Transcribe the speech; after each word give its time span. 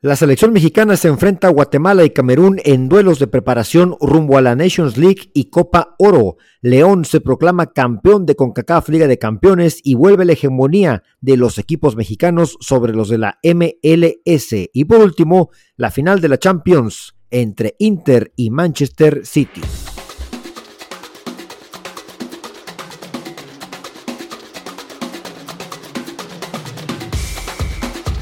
La 0.00 0.14
selección 0.14 0.52
mexicana 0.52 0.96
se 0.96 1.08
enfrenta 1.08 1.48
a 1.48 1.50
Guatemala 1.50 2.04
y 2.04 2.10
Camerún 2.10 2.60
en 2.64 2.88
duelos 2.88 3.18
de 3.18 3.26
preparación 3.26 3.96
rumbo 4.00 4.38
a 4.38 4.42
la 4.42 4.54
Nations 4.54 4.96
League 4.96 5.32
y 5.34 5.50
Copa 5.50 5.96
Oro. 5.98 6.36
León 6.60 7.04
se 7.04 7.20
proclama 7.20 7.72
campeón 7.72 8.24
de 8.24 8.36
CONCACAF 8.36 8.90
Liga 8.90 9.08
de 9.08 9.18
Campeones 9.18 9.80
y 9.82 9.94
vuelve 9.94 10.24
la 10.24 10.34
hegemonía 10.34 11.02
de 11.20 11.36
los 11.36 11.58
equipos 11.58 11.96
mexicanos 11.96 12.56
sobre 12.60 12.92
los 12.92 13.08
de 13.08 13.18
la 13.18 13.40
MLS. 13.42 14.68
Y 14.72 14.84
por 14.84 15.00
último, 15.00 15.50
la 15.76 15.90
final 15.90 16.20
de 16.20 16.28
la 16.28 16.38
Champions 16.38 17.16
entre 17.32 17.74
Inter 17.80 18.32
y 18.36 18.50
Manchester 18.50 19.26
City. 19.26 19.62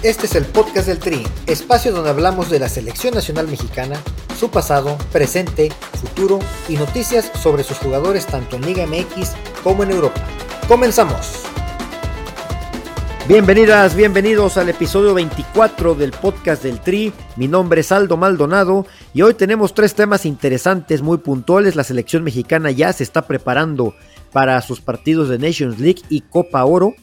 Este 0.06 0.26
es 0.26 0.36
el 0.36 0.44
podcast 0.44 0.86
del 0.86 1.00
Tri, 1.00 1.26
espacio 1.48 1.92
donde 1.92 2.10
hablamos 2.10 2.48
de 2.48 2.60
la 2.60 2.68
selección 2.68 3.12
nacional 3.12 3.48
mexicana, 3.48 4.00
su 4.38 4.52
pasado, 4.52 4.96
presente, 5.10 5.72
futuro 6.00 6.38
y 6.68 6.76
noticias 6.76 7.32
sobre 7.42 7.64
sus 7.64 7.78
jugadores 7.78 8.24
tanto 8.24 8.54
en 8.54 8.66
Liga 8.66 8.86
MX 8.86 9.32
como 9.64 9.82
en 9.82 9.90
Europa. 9.90 10.20
Comenzamos. 10.68 11.42
Bienvenidas, 13.26 13.96
bienvenidos 13.96 14.56
al 14.56 14.68
episodio 14.68 15.12
24 15.12 15.96
del 15.96 16.12
podcast 16.12 16.62
del 16.62 16.78
Tri. 16.80 17.12
Mi 17.34 17.48
nombre 17.48 17.80
es 17.80 17.90
Aldo 17.90 18.16
Maldonado 18.16 18.86
y 19.12 19.22
hoy 19.22 19.34
tenemos 19.34 19.74
tres 19.74 19.96
temas 19.96 20.24
interesantes, 20.24 21.02
muy 21.02 21.18
puntuales. 21.18 21.74
La 21.74 21.82
selección 21.82 22.22
mexicana 22.22 22.70
ya 22.70 22.92
se 22.92 23.02
está 23.02 23.22
preparando 23.22 23.96
para 24.30 24.62
sus 24.62 24.80
partidos 24.80 25.28
de 25.28 25.40
Nations 25.40 25.80
League 25.80 26.02
y 26.08 26.20
Copa 26.20 26.64
Oro 26.64 26.94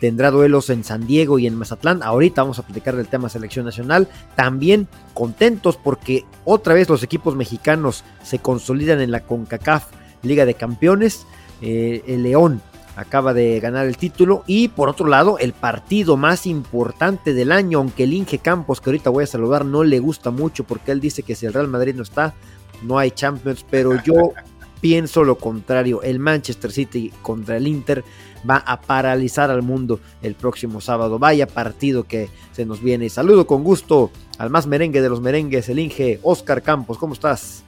tendrá 0.00 0.30
duelos 0.30 0.70
en 0.70 0.84
San 0.84 1.06
Diego 1.06 1.38
y 1.38 1.46
en 1.46 1.56
Mazatlán. 1.56 2.02
Ahorita 2.02 2.42
vamos 2.42 2.58
a 2.58 2.62
platicar 2.66 2.96
del 2.96 3.08
tema 3.08 3.28
selección 3.28 3.64
nacional. 3.64 4.08
También 4.34 4.88
contentos 5.14 5.76
porque 5.76 6.24
otra 6.44 6.74
vez 6.74 6.88
los 6.88 7.02
equipos 7.02 7.36
mexicanos 7.36 8.04
se 8.22 8.38
consolidan 8.38 9.00
en 9.00 9.10
la 9.10 9.20
CONCACAF 9.20 9.86
Liga 10.22 10.44
de 10.44 10.54
Campeones. 10.54 11.26
Eh, 11.60 12.02
el 12.06 12.22
León 12.22 12.60
acaba 12.96 13.34
de 13.34 13.58
ganar 13.60 13.86
el 13.86 13.96
título 13.96 14.44
y 14.46 14.68
por 14.68 14.88
otro 14.88 15.06
lado 15.06 15.38
el 15.38 15.52
partido 15.52 16.16
más 16.16 16.46
importante 16.46 17.34
del 17.34 17.52
año, 17.52 17.78
aunque 17.78 18.04
el 18.04 18.12
Inge 18.12 18.38
Campos 18.38 18.80
que 18.80 18.90
ahorita 18.90 19.10
voy 19.10 19.24
a 19.24 19.28
saludar 19.28 19.64
no 19.64 19.84
le 19.84 19.98
gusta 19.98 20.30
mucho 20.30 20.64
porque 20.64 20.92
él 20.92 21.00
dice 21.00 21.22
que 21.22 21.34
si 21.34 21.46
el 21.46 21.52
Real 21.52 21.68
Madrid 21.68 21.94
no 21.94 22.02
está, 22.02 22.34
no 22.82 22.98
hay 22.98 23.10
Champions, 23.10 23.64
pero 23.68 24.00
yo 24.02 24.14
pienso 24.80 25.24
lo 25.24 25.36
contrario, 25.36 26.02
el 26.02 26.18
Manchester 26.18 26.70
City 26.70 27.12
contra 27.22 27.56
el 27.56 27.66
Inter 27.66 28.04
va 28.48 28.56
a 28.56 28.80
paralizar 28.80 29.50
al 29.50 29.62
mundo 29.62 30.00
el 30.22 30.34
próximo 30.34 30.80
sábado. 30.80 31.18
Vaya 31.18 31.46
partido 31.46 32.04
que 32.04 32.28
se 32.52 32.64
nos 32.64 32.82
viene. 32.82 33.08
Saludo 33.08 33.46
con 33.46 33.64
gusto 33.64 34.10
al 34.38 34.50
más 34.50 34.66
merengue 34.66 35.00
de 35.00 35.08
los 35.08 35.20
merengues, 35.20 35.68
el 35.68 35.78
Inge 35.78 36.20
Oscar 36.22 36.62
Campos. 36.62 36.98
¿Cómo 36.98 37.14
estás? 37.14 37.62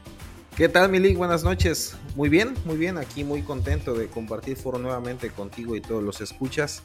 ¿Qué 0.57 0.69
tal, 0.69 0.91
Mili? 0.91 1.15
Buenas 1.15 1.45
noches. 1.45 1.97
Muy 2.15 2.29
bien, 2.29 2.55
muy 2.65 2.77
bien. 2.77 2.97
Aquí 2.97 3.25
muy 3.25 3.43
contento 3.43 3.93
de 3.93 4.07
compartir 4.09 4.57
foro 4.57 4.79
nuevamente 4.79 5.31
contigo 5.31 5.77
y 5.77 5.81
todos 5.81 6.03
los 6.03 6.21
escuchas. 6.23 6.83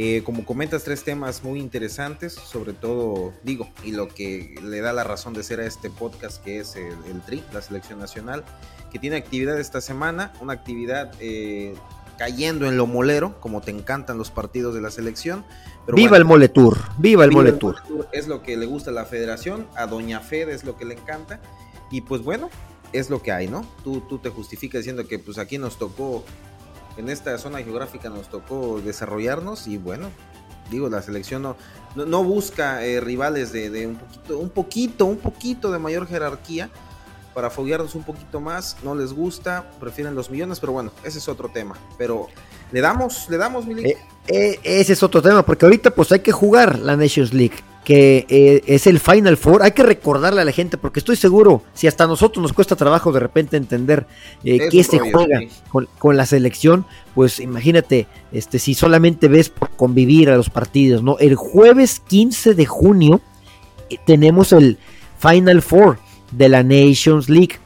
Eh, 0.00 0.22
como 0.24 0.46
comentas, 0.46 0.84
tres 0.84 1.02
temas 1.02 1.42
muy 1.42 1.58
interesantes, 1.58 2.32
sobre 2.32 2.72
todo, 2.72 3.32
digo, 3.42 3.68
y 3.82 3.90
lo 3.90 4.06
que 4.06 4.54
le 4.62 4.80
da 4.80 4.92
la 4.92 5.02
razón 5.02 5.34
de 5.34 5.42
ser 5.42 5.58
a 5.58 5.66
este 5.66 5.90
podcast, 5.90 6.42
que 6.42 6.60
es 6.60 6.76
el, 6.76 7.20
TRI, 7.26 7.42
la 7.52 7.60
Selección 7.60 7.98
Nacional, 7.98 8.44
que 8.92 9.00
tiene 9.00 9.16
actividad 9.16 9.58
esta 9.58 9.80
semana, 9.80 10.32
una 10.40 10.52
actividad 10.52 11.12
eh, 11.18 11.74
cayendo 12.18 12.66
en 12.66 12.76
lo 12.76 12.86
molero, 12.86 13.40
como 13.40 13.62
te 13.62 13.70
encantan 13.70 14.18
los 14.18 14.30
partidos 14.30 14.74
de 14.74 14.82
la 14.82 14.90
selección. 14.90 15.44
viva 15.86 16.16
el 16.16 16.24
Moletour, 16.24 16.76
viva 16.98 17.24
el 17.24 17.30
Moletour. 17.30 17.76
Es 18.12 18.26
lo 18.28 18.42
que 18.42 18.56
le 18.56 18.66
gusta 18.66 18.90
a 18.90 18.94
la 18.94 19.06
federación, 19.06 19.66
a 19.76 19.86
Doña 19.86 20.20
Fede 20.20 20.52
es 20.52 20.64
lo 20.64 20.76
que 20.76 20.84
le 20.84 20.94
encanta. 20.94 21.40
Y 21.90 22.02
pues 22.02 22.22
bueno, 22.22 22.50
es 22.92 23.08
lo 23.08 23.22
que 23.22 23.32
hay, 23.32 23.46
¿no? 23.46 23.64
Tú, 23.84 24.02
tú 24.02 24.18
te 24.18 24.30
justificas 24.30 24.80
diciendo 24.80 25.06
que 25.06 25.18
pues 25.18 25.38
aquí 25.38 25.56
nos 25.56 25.78
tocó, 25.78 26.24
en 26.96 27.08
esta 27.08 27.38
zona 27.38 27.58
geográfica 27.58 28.10
nos 28.10 28.28
tocó 28.28 28.80
desarrollarnos 28.80 29.68
y 29.68 29.78
bueno, 29.78 30.10
digo, 30.70 30.88
la 30.88 31.00
selección 31.00 31.42
no, 31.42 31.56
no, 31.94 32.24
busca 32.24 32.84
eh, 32.84 33.00
rivales 33.00 33.52
de, 33.52 33.70
de, 33.70 33.86
un 33.86 33.96
poquito, 33.96 34.38
un 34.38 34.50
poquito, 34.50 35.06
un 35.06 35.18
poquito 35.18 35.70
de 35.70 35.78
mayor 35.78 36.06
jerarquía 36.06 36.68
para 37.38 37.50
foguearnos 37.50 37.94
un 37.94 38.02
poquito 38.02 38.40
más, 38.40 38.76
no 38.82 38.96
les 38.96 39.12
gusta, 39.12 39.70
prefieren 39.78 40.16
los 40.16 40.28
millones, 40.28 40.58
pero 40.58 40.72
bueno, 40.72 40.90
ese 41.04 41.18
es 41.18 41.28
otro 41.28 41.48
tema. 41.48 41.76
Pero 41.96 42.26
le 42.72 42.80
damos, 42.80 43.28
le 43.30 43.36
damos, 43.36 43.64
Milik. 43.64 43.86
Eh, 43.86 43.96
eh, 44.26 44.58
ese 44.64 44.94
es 44.94 45.04
otro 45.04 45.22
tema, 45.22 45.46
porque 45.46 45.64
ahorita 45.64 45.92
pues 45.94 46.10
hay 46.10 46.18
que 46.18 46.32
jugar 46.32 46.80
la 46.80 46.96
Nations 46.96 47.32
League, 47.32 47.54
que 47.84 48.26
eh, 48.28 48.64
es 48.66 48.88
el 48.88 48.98
Final 48.98 49.36
Four. 49.36 49.62
Hay 49.62 49.70
que 49.70 49.84
recordarle 49.84 50.40
a 50.40 50.44
la 50.44 50.50
gente, 50.50 50.78
porque 50.78 50.98
estoy 50.98 51.14
seguro, 51.14 51.62
si 51.74 51.86
hasta 51.86 52.02
a 52.02 52.06
nosotros 52.08 52.42
nos 52.42 52.52
cuesta 52.52 52.74
trabajo 52.74 53.12
de 53.12 53.20
repente 53.20 53.56
entender 53.56 54.08
qué 54.42 54.82
se 54.82 54.98
juega 54.98 55.38
con, 55.70 56.16
la 56.16 56.26
selección, 56.26 56.86
pues 57.14 57.38
imagínate, 57.38 58.08
este, 58.32 58.58
si 58.58 58.74
solamente 58.74 59.28
ves 59.28 59.48
por 59.48 59.70
convivir 59.76 60.28
a 60.30 60.36
los 60.36 60.50
partidos, 60.50 61.04
¿no? 61.04 61.16
El 61.20 61.36
jueves 61.36 62.00
15 62.00 62.54
de 62.54 62.66
junio 62.66 63.20
tenemos 64.06 64.52
el 64.52 64.76
Final 65.20 65.62
Four 65.62 66.07
de 66.30 66.48
la 66.48 66.62
Nations 66.62 67.28
League. 67.28 67.56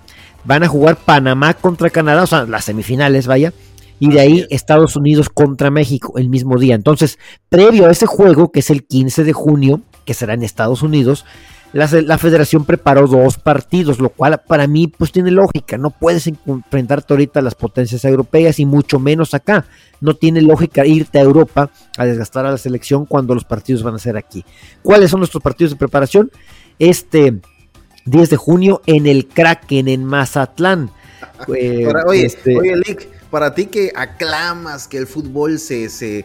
Van 0.44 0.62
a 0.62 0.68
jugar 0.68 0.96
Panamá 0.96 1.54
contra 1.54 1.90
Canadá, 1.90 2.24
o 2.24 2.26
sea, 2.26 2.44
las 2.44 2.64
semifinales, 2.64 3.26
vaya. 3.26 3.52
Y 4.00 4.08
de 4.08 4.20
ahí 4.20 4.46
Estados 4.50 4.96
Unidos 4.96 5.28
contra 5.28 5.70
México 5.70 6.14
el 6.16 6.28
mismo 6.28 6.58
día. 6.58 6.74
Entonces, 6.74 7.18
previo 7.48 7.86
a 7.86 7.92
ese 7.92 8.06
juego, 8.06 8.50
que 8.50 8.60
es 8.60 8.70
el 8.70 8.84
15 8.84 9.22
de 9.22 9.32
junio, 9.32 9.80
que 10.04 10.14
será 10.14 10.34
en 10.34 10.42
Estados 10.42 10.82
Unidos, 10.82 11.24
la, 11.72 12.18
federación 12.18 12.66
preparó 12.66 13.06
dos 13.06 13.38
partidos, 13.38 13.98
lo 13.98 14.10
cual 14.10 14.42
para 14.46 14.66
mí 14.66 14.88
pues 14.88 15.10
tiene 15.10 15.30
lógica. 15.30 15.78
No 15.78 15.90
puedes 15.90 16.26
enfrentarte 16.26 17.14
ahorita 17.14 17.40
a 17.40 17.42
las 17.42 17.54
potencias 17.54 18.04
europeas 18.04 18.58
y 18.58 18.66
mucho 18.66 18.98
menos 18.98 19.32
acá. 19.32 19.64
No 20.00 20.14
tiene 20.14 20.42
lógica 20.42 20.84
irte 20.84 21.18
a 21.18 21.22
Europa 21.22 21.70
a 21.96 22.04
desgastar 22.04 22.44
a 22.44 22.50
la 22.50 22.58
selección 22.58 23.06
cuando 23.06 23.34
los 23.34 23.44
partidos 23.44 23.82
van 23.82 23.94
a 23.94 23.98
ser 23.98 24.18
aquí. 24.18 24.44
¿Cuáles 24.82 25.10
son 25.10 25.20
nuestros 25.20 25.42
partidos 25.42 25.70
de 25.70 25.78
preparación? 25.78 26.30
Este 26.78 27.40
10 28.04 28.30
de 28.30 28.36
junio 28.36 28.82
en 28.86 29.06
el 29.06 29.28
Kraken, 29.28 29.88
en 29.88 30.04
Mazatlán. 30.04 30.90
Eh, 31.56 31.88
oye, 32.06 32.26
este, 32.26 32.56
oye, 32.56 32.76
Lick, 32.76 33.08
para 33.30 33.52
ti 33.52 33.66
que 33.66 33.90
aclamas 33.96 34.86
que 34.86 34.98
el 34.98 35.08
fútbol 35.08 35.58
se, 35.58 35.88
se, 35.88 36.24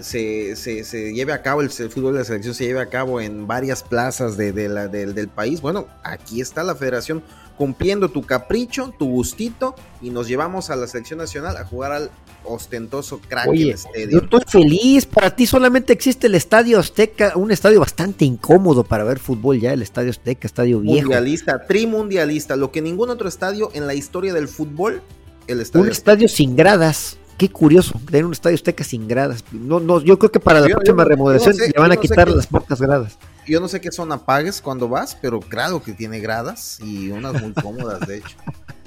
se, 0.00 1.12
lleve 1.12 1.32
a 1.34 1.42
cabo, 1.42 1.60
el, 1.60 1.68
fútbol 1.70 2.14
de 2.14 2.20
la 2.20 2.24
selección 2.24 2.54
se 2.54 2.64
lleve 2.64 2.80
a 2.80 2.86
cabo 2.86 3.20
en 3.20 3.46
varias 3.46 3.82
plazas 3.82 4.38
de, 4.38 4.68
la, 4.68 4.88
del 4.88 5.28
país, 5.28 5.60
bueno, 5.60 5.88
aquí 6.04 6.40
está 6.40 6.62
la 6.64 6.74
federación 6.74 7.22
cumpliendo 7.58 8.08
tu 8.08 8.22
capricho, 8.22 8.94
tu 8.98 9.10
gustito, 9.10 9.74
y 10.00 10.08
nos 10.08 10.28
llevamos 10.28 10.70
a 10.70 10.76
la 10.76 10.86
selección 10.86 11.18
nacional 11.18 11.58
a 11.58 11.66
jugar 11.66 11.92
al 11.92 12.10
ostentoso 12.44 13.20
Kraken 13.20 13.50
Oye, 13.50 13.76
Yo 14.10 14.18
estoy 14.18 14.40
feliz, 14.46 15.06
para 15.06 15.34
ti 15.34 15.46
solamente 15.46 15.92
existe 15.92 16.26
el 16.26 16.34
Estadio 16.34 16.78
Azteca, 16.78 17.32
un 17.36 17.50
estadio 17.50 17.80
bastante 17.80 18.24
incómodo 18.24 18.84
para 18.84 19.04
ver 19.04 19.18
fútbol 19.18 19.60
ya, 19.60 19.72
el 19.72 19.82
Estadio 19.82 20.10
Azteca, 20.10 20.46
estadio 20.46 20.80
viejo. 20.80 21.08
Mundialista, 21.08 21.66
trimundialista, 21.66 22.56
lo 22.56 22.70
que 22.70 22.82
ningún 22.82 23.10
otro 23.10 23.28
estadio 23.28 23.70
en 23.74 23.86
la 23.86 23.94
historia 23.94 24.32
del 24.32 24.48
fútbol, 24.48 25.02
el 25.46 25.60
estadio. 25.60 25.84
Un 25.84 25.90
estadio 25.90 26.28
sin 26.28 26.56
gradas. 26.56 27.16
Qué 27.38 27.48
curioso, 27.48 27.98
tener 28.06 28.26
un 28.26 28.32
estadio 28.32 28.56
Azteca 28.56 28.84
sin 28.84 29.08
gradas. 29.08 29.44
No, 29.50 29.80
no, 29.80 30.02
yo 30.02 30.18
creo 30.18 30.30
que 30.30 30.40
para 30.40 30.60
la 30.60 30.68
próxima 30.68 31.04
remodelación 31.04 31.56
le 31.56 31.72
van 31.80 31.92
a 31.92 31.96
quitar 31.96 32.28
las 32.28 32.46
pocas 32.46 32.80
gradas. 32.80 33.18
Yo 33.46 33.60
no 33.60 33.68
sé 33.68 33.80
qué 33.80 33.90
son 33.90 34.12
apagues 34.12 34.60
cuando 34.60 34.88
vas, 34.88 35.16
pero 35.20 35.40
claro 35.40 35.82
que 35.82 35.92
tiene 35.92 36.20
gradas 36.20 36.78
y 36.80 37.10
unas 37.10 37.40
muy 37.40 37.52
cómodas, 37.52 38.06
de 38.06 38.18
hecho. 38.18 38.36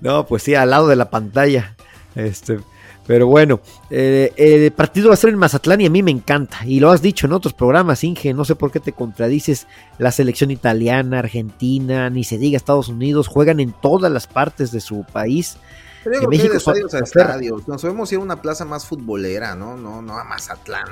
No, 0.00 0.26
pues 0.26 0.42
sí, 0.42 0.54
al 0.54 0.70
lado 0.70 0.88
de 0.88 0.96
la 0.96 1.10
pantalla. 1.10 1.76
Este, 2.18 2.58
pero 3.06 3.28
bueno, 3.28 3.60
eh, 3.90 4.32
el 4.36 4.72
partido 4.72 5.08
va 5.08 5.14
a 5.14 5.16
ser 5.16 5.30
en 5.30 5.38
Mazatlán 5.38 5.80
y 5.80 5.86
a 5.86 5.90
mí 5.90 6.02
me 6.02 6.10
encanta. 6.10 6.58
Y 6.66 6.80
lo 6.80 6.90
has 6.90 7.00
dicho 7.00 7.26
en 7.26 7.32
otros 7.32 7.54
programas, 7.54 8.02
Inge, 8.02 8.34
no 8.34 8.44
sé 8.44 8.56
por 8.56 8.72
qué 8.72 8.80
te 8.80 8.92
contradices. 8.92 9.66
La 9.98 10.10
selección 10.10 10.50
italiana, 10.50 11.20
argentina, 11.20 12.10
ni 12.10 12.24
se 12.24 12.36
diga 12.36 12.56
Estados 12.56 12.88
Unidos, 12.88 13.28
juegan 13.28 13.60
en 13.60 13.72
todas 13.72 14.10
las 14.10 14.26
partes 14.26 14.72
de 14.72 14.80
su 14.80 15.06
país. 15.12 15.56
Pero 16.02 16.28
México 16.28 16.56
estadios 16.56 16.92
a 16.92 16.98
estadios. 16.98 17.68
Nos 17.68 17.82
podemos 17.82 18.12
ir 18.12 18.18
a 18.18 18.22
una 18.22 18.42
plaza 18.42 18.64
más 18.64 18.84
futbolera, 18.84 19.54
¿no? 19.54 19.76
No, 19.76 20.02
no 20.02 20.18
a 20.18 20.24
Mazatlán. 20.24 20.88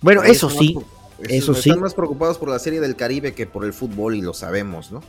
Bueno, 0.00 0.22
eso 0.22 0.48
sí. 0.48 0.74
eso 1.28 1.52
sí. 1.52 1.68
Están 1.68 1.82
más 1.82 1.94
preocupados 1.94 2.38
por 2.38 2.48
la 2.48 2.58
serie 2.58 2.80
del 2.80 2.96
Caribe 2.96 3.34
que 3.34 3.46
por 3.46 3.64
el 3.66 3.74
fútbol 3.74 4.14
y 4.14 4.22
lo 4.22 4.32
sabemos, 4.32 4.90
¿no? 4.90 5.02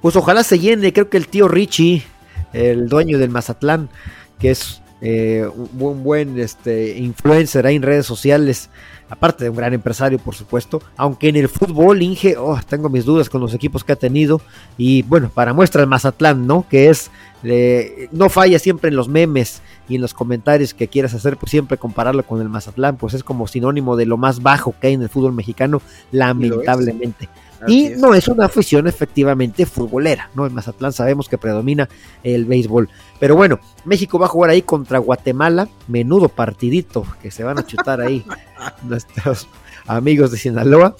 Pues 0.00 0.14
ojalá 0.14 0.44
se 0.44 0.60
llene. 0.60 0.92
Creo 0.92 1.10
que 1.10 1.16
el 1.16 1.26
tío 1.28 1.48
Richie, 1.48 2.04
el 2.52 2.88
dueño 2.88 3.18
del 3.18 3.30
Mazatlán, 3.30 3.90
que 4.38 4.50
es 4.50 4.82
eh, 5.00 5.48
un 5.56 6.02
buen, 6.02 6.38
este, 6.40 6.98
influencer 6.98 7.66
ahí 7.66 7.76
en 7.76 7.82
redes 7.82 8.04
sociales, 8.04 8.68
aparte 9.08 9.44
de 9.44 9.50
un 9.50 9.56
gran 9.56 9.72
empresario, 9.72 10.18
por 10.18 10.34
supuesto, 10.34 10.82
aunque 10.96 11.28
en 11.28 11.36
el 11.36 11.48
fútbol, 11.48 12.02
Inge, 12.02 12.36
oh, 12.36 12.58
tengo 12.68 12.88
mis 12.88 13.04
dudas 13.04 13.30
con 13.30 13.40
los 13.40 13.54
equipos 13.54 13.84
que 13.84 13.92
ha 13.92 13.96
tenido, 13.96 14.40
y 14.76 15.02
bueno, 15.02 15.30
para 15.32 15.52
muestra 15.52 15.82
el 15.82 15.88
Mazatlán, 15.88 16.48
¿no? 16.48 16.66
Que 16.68 16.90
es, 16.90 17.12
eh, 17.44 18.08
no 18.10 18.28
falla 18.28 18.58
siempre 18.58 18.88
en 18.90 18.96
los 18.96 19.08
memes 19.08 19.62
y 19.88 19.94
en 19.94 20.00
los 20.00 20.14
comentarios 20.14 20.74
que 20.74 20.88
quieras 20.88 21.14
hacer, 21.14 21.36
pues 21.36 21.50
siempre 21.50 21.78
compararlo 21.78 22.26
con 22.26 22.40
el 22.40 22.48
Mazatlán, 22.48 22.96
pues 22.96 23.14
es 23.14 23.22
como 23.22 23.46
sinónimo 23.46 23.94
de 23.94 24.06
lo 24.06 24.16
más 24.16 24.42
bajo 24.42 24.74
que 24.80 24.88
hay 24.88 24.94
en 24.94 25.02
el 25.02 25.08
fútbol 25.08 25.32
mexicano, 25.32 25.80
lamentablemente. 26.10 27.28
Y 27.28 27.47
no 27.66 28.14
es 28.14 28.28
una 28.28 28.46
afición 28.46 28.86
efectivamente 28.86 29.66
futbolera, 29.66 30.30
¿no? 30.34 30.46
En 30.46 30.54
Mazatlán 30.54 30.92
sabemos 30.92 31.28
que 31.28 31.38
predomina 31.38 31.88
el 32.22 32.44
béisbol. 32.44 32.88
Pero 33.18 33.36
bueno, 33.36 33.58
México 33.84 34.18
va 34.18 34.26
a 34.26 34.30
jugar 34.30 34.50
ahí 34.50 34.62
contra 34.62 34.98
Guatemala, 34.98 35.68
menudo 35.88 36.28
partidito 36.28 37.04
que 37.20 37.30
se 37.30 37.44
van 37.44 37.58
a 37.58 37.66
chutar 37.66 38.00
ahí 38.00 38.24
nuestros 38.82 39.48
amigos 39.86 40.30
de 40.30 40.38
Sinaloa. 40.38 40.96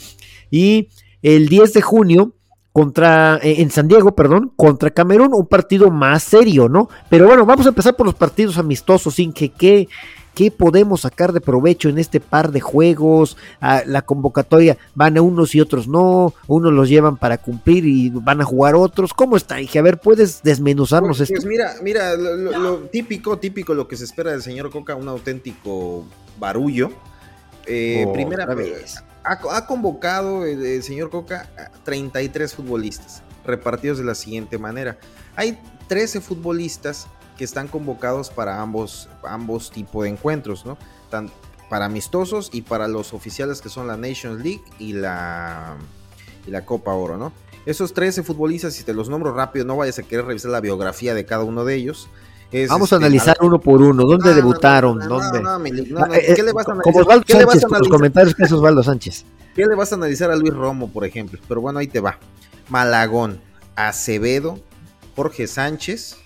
Y 0.50 0.88
el 1.22 1.48
10 1.48 1.72
de 1.74 1.82
junio 1.82 2.34
contra 2.72 3.38
eh, 3.42 3.60
en 3.60 3.70
San 3.70 3.88
Diego, 3.88 4.14
perdón, 4.14 4.52
contra 4.56 4.90
Camerún, 4.90 5.34
un 5.34 5.46
partido 5.46 5.90
más 5.90 6.22
serio, 6.22 6.68
¿no? 6.68 6.88
Pero 7.08 7.26
bueno, 7.26 7.44
vamos 7.44 7.66
a 7.66 7.70
empezar 7.70 7.96
por 7.96 8.06
los 8.06 8.14
partidos 8.14 8.56
amistosos, 8.58 9.14
sin 9.14 9.32
que 9.32 9.48
qué 9.48 9.88
¿Qué 10.38 10.52
podemos 10.52 11.00
sacar 11.00 11.32
de 11.32 11.40
provecho 11.40 11.88
en 11.88 11.98
este 11.98 12.20
par 12.20 12.52
de 12.52 12.60
juegos? 12.60 13.36
Ah, 13.60 13.82
la 13.84 14.02
convocatoria 14.02 14.78
van 14.94 15.16
a 15.16 15.20
unos 15.20 15.52
y 15.56 15.60
otros 15.60 15.88
no, 15.88 16.32
unos 16.46 16.72
los 16.72 16.88
llevan 16.88 17.16
para 17.16 17.38
cumplir 17.38 17.84
y 17.84 18.10
van 18.10 18.40
a 18.40 18.44
jugar 18.44 18.76
otros. 18.76 19.12
¿Cómo 19.12 19.36
está? 19.36 19.60
Y 19.60 19.68
a 19.76 19.82
ver, 19.82 19.98
¿puedes 19.98 20.40
desmenuzarnos 20.44 21.18
pues, 21.18 21.28
esto? 21.28 21.42
Pues 21.42 21.44
mira, 21.44 21.74
mira, 21.82 22.14
lo, 22.14 22.76
típico, 22.82 23.40
típico, 23.40 23.74
lo 23.74 23.88
que 23.88 23.96
se 23.96 24.04
espera 24.04 24.30
del 24.30 24.40
señor 24.40 24.70
Coca, 24.70 24.94
un 24.94 25.08
auténtico 25.08 26.04
barullo. 26.38 26.92
Eh, 27.66 28.04
oh, 28.06 28.12
primera 28.12 28.46
vez. 28.54 29.02
Ha, 29.24 29.66
convocado 29.66 30.46
el, 30.46 30.84
señor 30.84 31.10
Coca 31.10 31.50
33 31.82 32.54
futbolistas, 32.54 33.24
repartidos 33.44 33.98
de 33.98 34.04
la 34.04 34.14
siguiente 34.14 34.56
manera. 34.56 34.98
Hay 35.34 35.58
13 35.88 36.20
futbolistas 36.20 37.08
que 37.38 37.44
están 37.44 37.68
convocados 37.68 38.28
para 38.28 38.60
ambos, 38.60 39.08
ambos 39.22 39.70
tipos 39.70 40.04
de 40.04 40.10
encuentros, 40.10 40.66
¿no? 40.66 40.76
Tan, 41.08 41.30
para 41.70 41.86
amistosos 41.86 42.50
y 42.52 42.62
para 42.62 42.88
los 42.88 43.14
oficiales 43.14 43.62
que 43.62 43.68
son 43.68 43.86
la 43.86 43.96
Nations 43.96 44.42
League 44.42 44.62
y 44.78 44.92
la, 44.92 45.76
y 46.46 46.50
la 46.50 46.66
Copa 46.66 46.92
Oro, 46.92 47.16
¿no? 47.16 47.32
Esos 47.64 47.94
13 47.94 48.22
futbolistas, 48.22 48.74
si 48.74 48.82
te 48.82 48.92
los 48.92 49.08
nombro 49.08 49.32
rápido, 49.32 49.64
no 49.64 49.76
vayas 49.76 49.98
a 49.98 50.02
querer 50.02 50.26
revisar 50.26 50.50
la 50.50 50.60
biografía 50.60 51.14
de 51.14 51.24
cada 51.24 51.44
uno 51.44 51.64
de 51.64 51.74
ellos. 51.74 52.08
Vamos 52.68 52.92
a 52.92 52.96
este, 52.96 53.06
analizar 53.06 53.36
uno 53.42 53.60
por 53.60 53.82
uno. 53.82 54.04
¿Dónde 54.04 54.32
debutaron? 54.32 54.98
¿Dónde? 55.00 55.42
¿Qué 56.34 56.42
le 56.42 56.52
vas 56.52 56.66
a 56.66 56.72
analizar? 56.72 56.82
Como 56.82 57.00
Osvaldo 57.00 57.24
Sánchez, 57.28 57.64
los 57.70 57.88
comentarios 57.88 58.34
que 58.34 58.44
es 58.44 58.52
Osvaldo 58.52 58.82
Sánchez. 58.82 59.26
¿Qué 59.54 59.66
le 59.66 59.74
vas 59.74 59.92
a 59.92 59.96
analizar 59.96 60.30
a 60.30 60.36
Luis 60.36 60.54
Romo, 60.54 60.90
por 60.90 61.04
ejemplo? 61.04 61.38
Pero 61.46 61.60
bueno, 61.60 61.78
ahí 61.78 61.88
te 61.88 62.00
va. 62.00 62.18
Malagón, 62.70 63.38
Acevedo, 63.76 64.58
Jorge 65.14 65.46
Sánchez, 65.46 66.16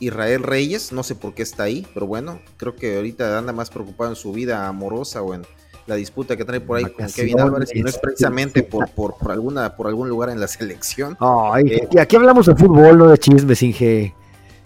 Israel 0.00 0.42
Reyes, 0.42 0.92
no 0.92 1.02
sé 1.02 1.14
por 1.14 1.34
qué 1.34 1.42
está 1.42 1.64
ahí, 1.64 1.86
pero 1.94 2.06
bueno, 2.06 2.40
creo 2.56 2.74
que 2.74 2.96
ahorita 2.96 3.38
anda 3.38 3.52
más 3.52 3.70
preocupado 3.70 4.10
en 4.10 4.16
su 4.16 4.32
vida 4.32 4.66
amorosa 4.66 5.22
o 5.22 5.34
en 5.34 5.42
la 5.86 5.94
disputa 5.94 6.36
que 6.36 6.44
trae 6.44 6.60
por 6.60 6.78
ahí 6.78 6.84
con 6.84 7.06
Kevin 7.10 7.40
Álvarez, 7.40 7.70
y 7.74 7.82
no 7.82 7.88
es 7.88 7.98
precisamente 7.98 8.62
por, 8.62 8.88
por, 8.90 9.14
alguna, 9.30 9.76
por 9.76 9.86
algún 9.86 10.08
lugar 10.08 10.30
en 10.30 10.40
la 10.40 10.48
selección. 10.48 11.16
Ay, 11.20 11.64
eh, 11.68 12.00
aquí 12.00 12.16
hablamos 12.16 12.46
de 12.46 12.56
fútbol, 12.56 12.98
no 12.98 13.08
de 13.08 13.18
chismes, 13.18 13.62
Inge. 13.62 14.14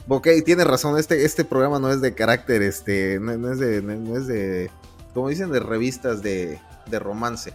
Ok, 0.06 0.28
tiene 0.44 0.64
razón, 0.64 0.98
este, 0.98 1.24
este 1.24 1.44
programa 1.44 1.78
no 1.78 1.90
es 1.90 2.00
de 2.00 2.14
carácter, 2.14 2.62
este, 2.62 3.18
no, 3.20 3.52
es 3.52 3.58
de, 3.58 3.82
no 3.82 4.16
es 4.16 4.26
de, 4.26 4.70
como 5.14 5.30
dicen, 5.30 5.50
de 5.50 5.60
revistas 5.60 6.22
de, 6.22 6.60
de 6.86 6.98
romance. 6.98 7.52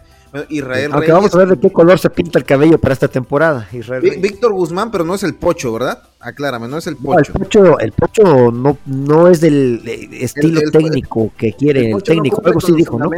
Israel 0.48 0.90
Aunque 0.92 1.10
vamos 1.10 1.34
a 1.34 1.38
ver 1.38 1.48
de 1.48 1.58
qué 1.58 1.72
color 1.72 1.98
se 1.98 2.08
pinta 2.08 2.38
el 2.38 2.44
cabello 2.44 2.78
para 2.78 2.94
esta 2.94 3.08
temporada. 3.08 3.68
Víctor 4.00 4.52
Guzmán, 4.52 4.90
pero 4.90 5.04
no 5.04 5.14
es 5.14 5.22
el 5.24 5.34
Pocho, 5.34 5.72
¿verdad? 5.72 6.02
Aclárame, 6.20 6.68
no 6.68 6.78
es 6.78 6.86
el 6.86 6.96
Pocho. 6.96 7.32
el 7.34 7.40
Pocho, 7.40 7.78
el 7.80 7.92
Pocho 7.92 8.52
no, 8.52 8.78
no 8.86 9.28
es 9.28 9.40
del 9.40 9.82
estilo 10.12 10.60
técnico 10.70 11.32
que 11.36 11.52
quiere 11.54 11.90
el, 11.90 12.02
técnico. 12.02 12.40
Algo 12.44 12.60
sí 12.60 12.72
dijo, 12.72 12.98
¿no? 12.98 13.10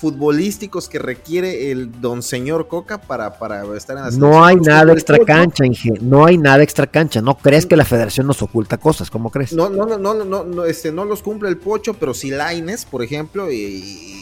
futbolísticos 0.00 0.88
que 0.88 0.98
requiere 0.98 1.70
el 1.70 2.00
don 2.00 2.22
señor 2.22 2.68
Coca 2.68 3.02
para, 3.02 3.38
para 3.38 3.62
estar 3.76 3.98
en 3.98 4.04
la 4.04 4.10
No 4.12 4.42
hay 4.42 4.56
nada 4.56 4.94
extra 4.94 5.18
cancha, 5.18 5.66
Inge, 5.66 5.92
no 6.00 6.24
hay 6.24 6.38
nada 6.38 6.62
extra 6.62 6.86
cancha. 6.86 7.20
¿No 7.20 7.36
crees 7.36 7.66
que 7.66 7.76
la 7.76 7.84
federación 7.84 8.26
nos 8.26 8.40
oculta 8.40 8.78
cosas? 8.78 9.10
¿Cómo 9.10 9.30
crees? 9.30 9.52
No, 9.52 9.68
no, 9.68 9.84
no, 9.84 9.98
no, 9.98 10.24
no, 10.24 10.42
no, 10.42 10.64
este, 10.64 10.90
no 10.90 11.04
los 11.04 11.20
cumple 11.22 11.50
el 11.50 11.58
Pocho, 11.58 11.92
pero 11.92 12.14
si 12.14 12.30
Laines, 12.30 12.86
por 12.86 13.02
ejemplo, 13.02 13.52
y 13.52 14.19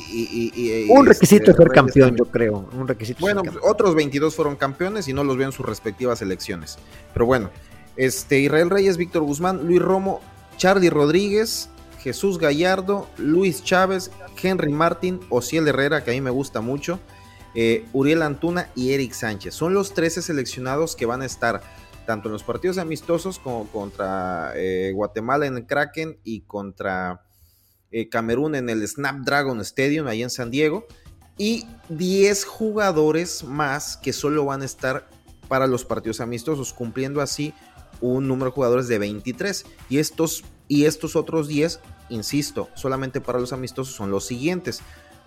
un 0.89 1.07
requisito 1.07 1.51
este, 1.51 1.63
ser 1.63 1.73
campeón, 1.73 2.17
yo 2.17 2.25
creo. 2.27 2.69
Un 2.73 2.89
requisito 2.89 3.21
bueno, 3.21 3.43
otros 3.63 3.95
22 3.95 4.35
fueron 4.35 4.57
campeones 4.57 5.09
y 5.09 5.13
no 5.13 5.25
los 5.25 5.37
veo 5.37 5.47
en 5.47 5.53
sus 5.53 5.67
respectivas 5.67 6.23
elecciones. 6.23 6.79
Pero 7.13 7.27
bueno, 7.27 7.51
este 7.97 8.41
Israel 8.41 8.71
Reyes, 8.71 8.97
Víctor 8.97 9.23
Guzmán, 9.23 9.67
Luis 9.67 9.81
Romo, 9.81 10.21
Charlie 10.57 10.91
Rodríguez, 10.91 11.69
Jesús 12.01 12.39
Gallardo, 12.39 13.09
Luis 13.19 13.63
Chávez, 13.63 14.11
Henry 14.41 14.73
Martín, 14.73 15.21
Ociel 15.31 15.67
Herrera, 15.69 16.05
que 16.05 16.13
a 16.13 16.15
mí 16.15 16.21
me 16.21 16.31
gusta 16.31 16.61
mucho, 16.61 17.01
eh, 17.55 17.87
Uriel 17.93 18.23
Antuna 18.23 18.71
y 18.75 18.93
Eric 18.93 19.13
Sánchez. 19.13 19.55
Son 19.55 19.75
los 19.75 19.95
13 19.95 20.23
seleccionados 20.23 20.97
que 20.97 21.07
van 21.07 21.23
a 21.23 21.27
estar 21.27 21.61
tanto 22.07 22.29
en 22.29 22.33
los 22.33 22.43
partidos 22.43 22.79
amistosos 22.79 23.39
como 23.39 23.67
contra 23.67 24.53
eh, 24.57 24.93
Guatemala 24.95 25.47
en 25.47 25.57
el 25.59 25.67
Kraken 25.67 26.19
y 26.25 26.41
contra 26.41 27.28
eh, 27.91 28.09
Camerún 28.09 28.55
en 28.55 28.69
el 28.69 28.87
Snapdragon 28.87 29.61
Stadium, 29.61 30.07
ahí 30.07 30.23
en 30.23 30.31
San 30.31 30.51
Diego, 30.51 30.87
y 31.37 31.67
10 31.89 32.45
jugadores 32.45 33.45
más 33.45 33.97
que 33.97 34.13
solo 34.13 34.45
van 34.45 34.63
a 34.63 34.65
estar 34.65 35.09
para 35.49 35.67
los 35.67 35.85
partidos 35.85 36.21
amistosos, 36.21 36.73
cumpliendo 36.73 37.21
así 37.21 37.55
un 38.01 38.29
número 38.29 38.51
de 38.51 38.55
jugadores 38.55 38.89
de 38.89 38.99
23. 38.99 39.65
Y 39.89 39.99
estos, 39.99 40.45
y 40.67 40.85
estos 40.85 41.17
otros 41.17 41.49
10, 41.49 41.81
insisto, 42.11 42.69
solamente 42.75 43.21
para 43.21 43.39
los 43.39 43.53
amistosos 43.53 43.95
son 43.95 44.11
los 44.11 44.27
siguientes. 44.27 44.81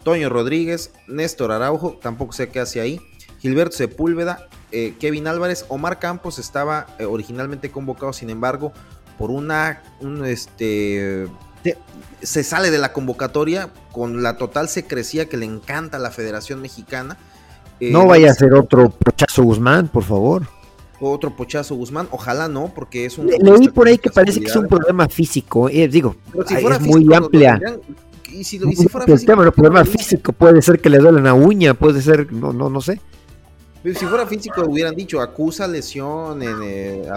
Toño 0.03 0.29
Rodríguez, 0.29 0.91
Néstor 1.07 1.51
Araujo, 1.51 1.99
tampoco 2.01 2.33
sé 2.33 2.49
qué 2.49 2.59
hace 2.59 2.81
ahí. 2.81 3.01
Gilberto 3.39 3.75
Sepúlveda, 3.75 4.47
eh, 4.71 4.95
Kevin 4.99 5.27
Álvarez, 5.27 5.65
Omar 5.67 5.99
Campos 5.99 6.39
estaba 6.39 6.87
eh, 6.99 7.05
originalmente 7.05 7.71
convocado, 7.71 8.13
sin 8.13 8.29
embargo, 8.29 8.71
por 9.17 9.31
una, 9.31 9.81
un, 9.99 10.25
este, 10.25 11.27
se 12.21 12.43
sale 12.43 12.71
de 12.71 12.77
la 12.77 12.93
convocatoria 12.93 13.69
con 13.91 14.23
la 14.23 14.37
total 14.37 14.69
secrecía 14.69 15.27
que 15.27 15.37
le 15.37 15.45
encanta 15.45 15.97
a 15.97 15.99
la 15.99 16.11
Federación 16.11 16.61
Mexicana. 16.61 17.17
no 17.79 18.07
vaya 18.07 18.31
a 18.31 18.33
ser 18.33 18.53
otro 18.53 18.89
Pochazo 18.89 19.43
Guzmán, 19.43 19.87
por 19.87 20.03
favor. 20.03 20.43
Otro 20.99 21.35
Pochazo 21.35 21.75
Guzmán, 21.75 22.07
ojalá 22.11 22.47
no, 22.47 22.71
porque 22.75 23.05
es 23.05 23.17
un... 23.17 23.27
leí 23.27 23.69
por 23.69 23.87
ahí 23.87 23.97
que 23.97 24.11
parece 24.11 24.39
que 24.39 24.45
es 24.45 24.55
un 24.55 24.67
problema 24.67 25.09
físico, 25.09 25.67
eh, 25.67 25.87
digo, 25.87 26.15
es 26.47 26.81
muy 26.81 27.11
amplia. 27.11 27.59
y 28.31 28.43
si, 28.43 28.59
fuera 28.59 29.07
físico, 29.07 29.43
el 29.43 29.51
problema 29.51 29.83
físico 29.83 30.31
puede 30.31 30.61
ser 30.61 30.79
que 30.79 30.91
le 30.91 30.99
duele 30.99 31.17
una 31.19 31.33
uña, 31.33 31.73
puede 31.73 32.03
ser, 32.03 32.31
no, 32.31 32.53
no, 32.53 32.69
no 32.69 32.81
sé. 32.81 33.01
Si 33.83 34.05
fuera 34.05 34.27
físico 34.27 34.61
hubieran 34.61 34.95
dicho 34.95 35.19
acusa 35.19 35.67
lesión 35.67 36.43
en 36.43 36.59
eh, 36.61 37.09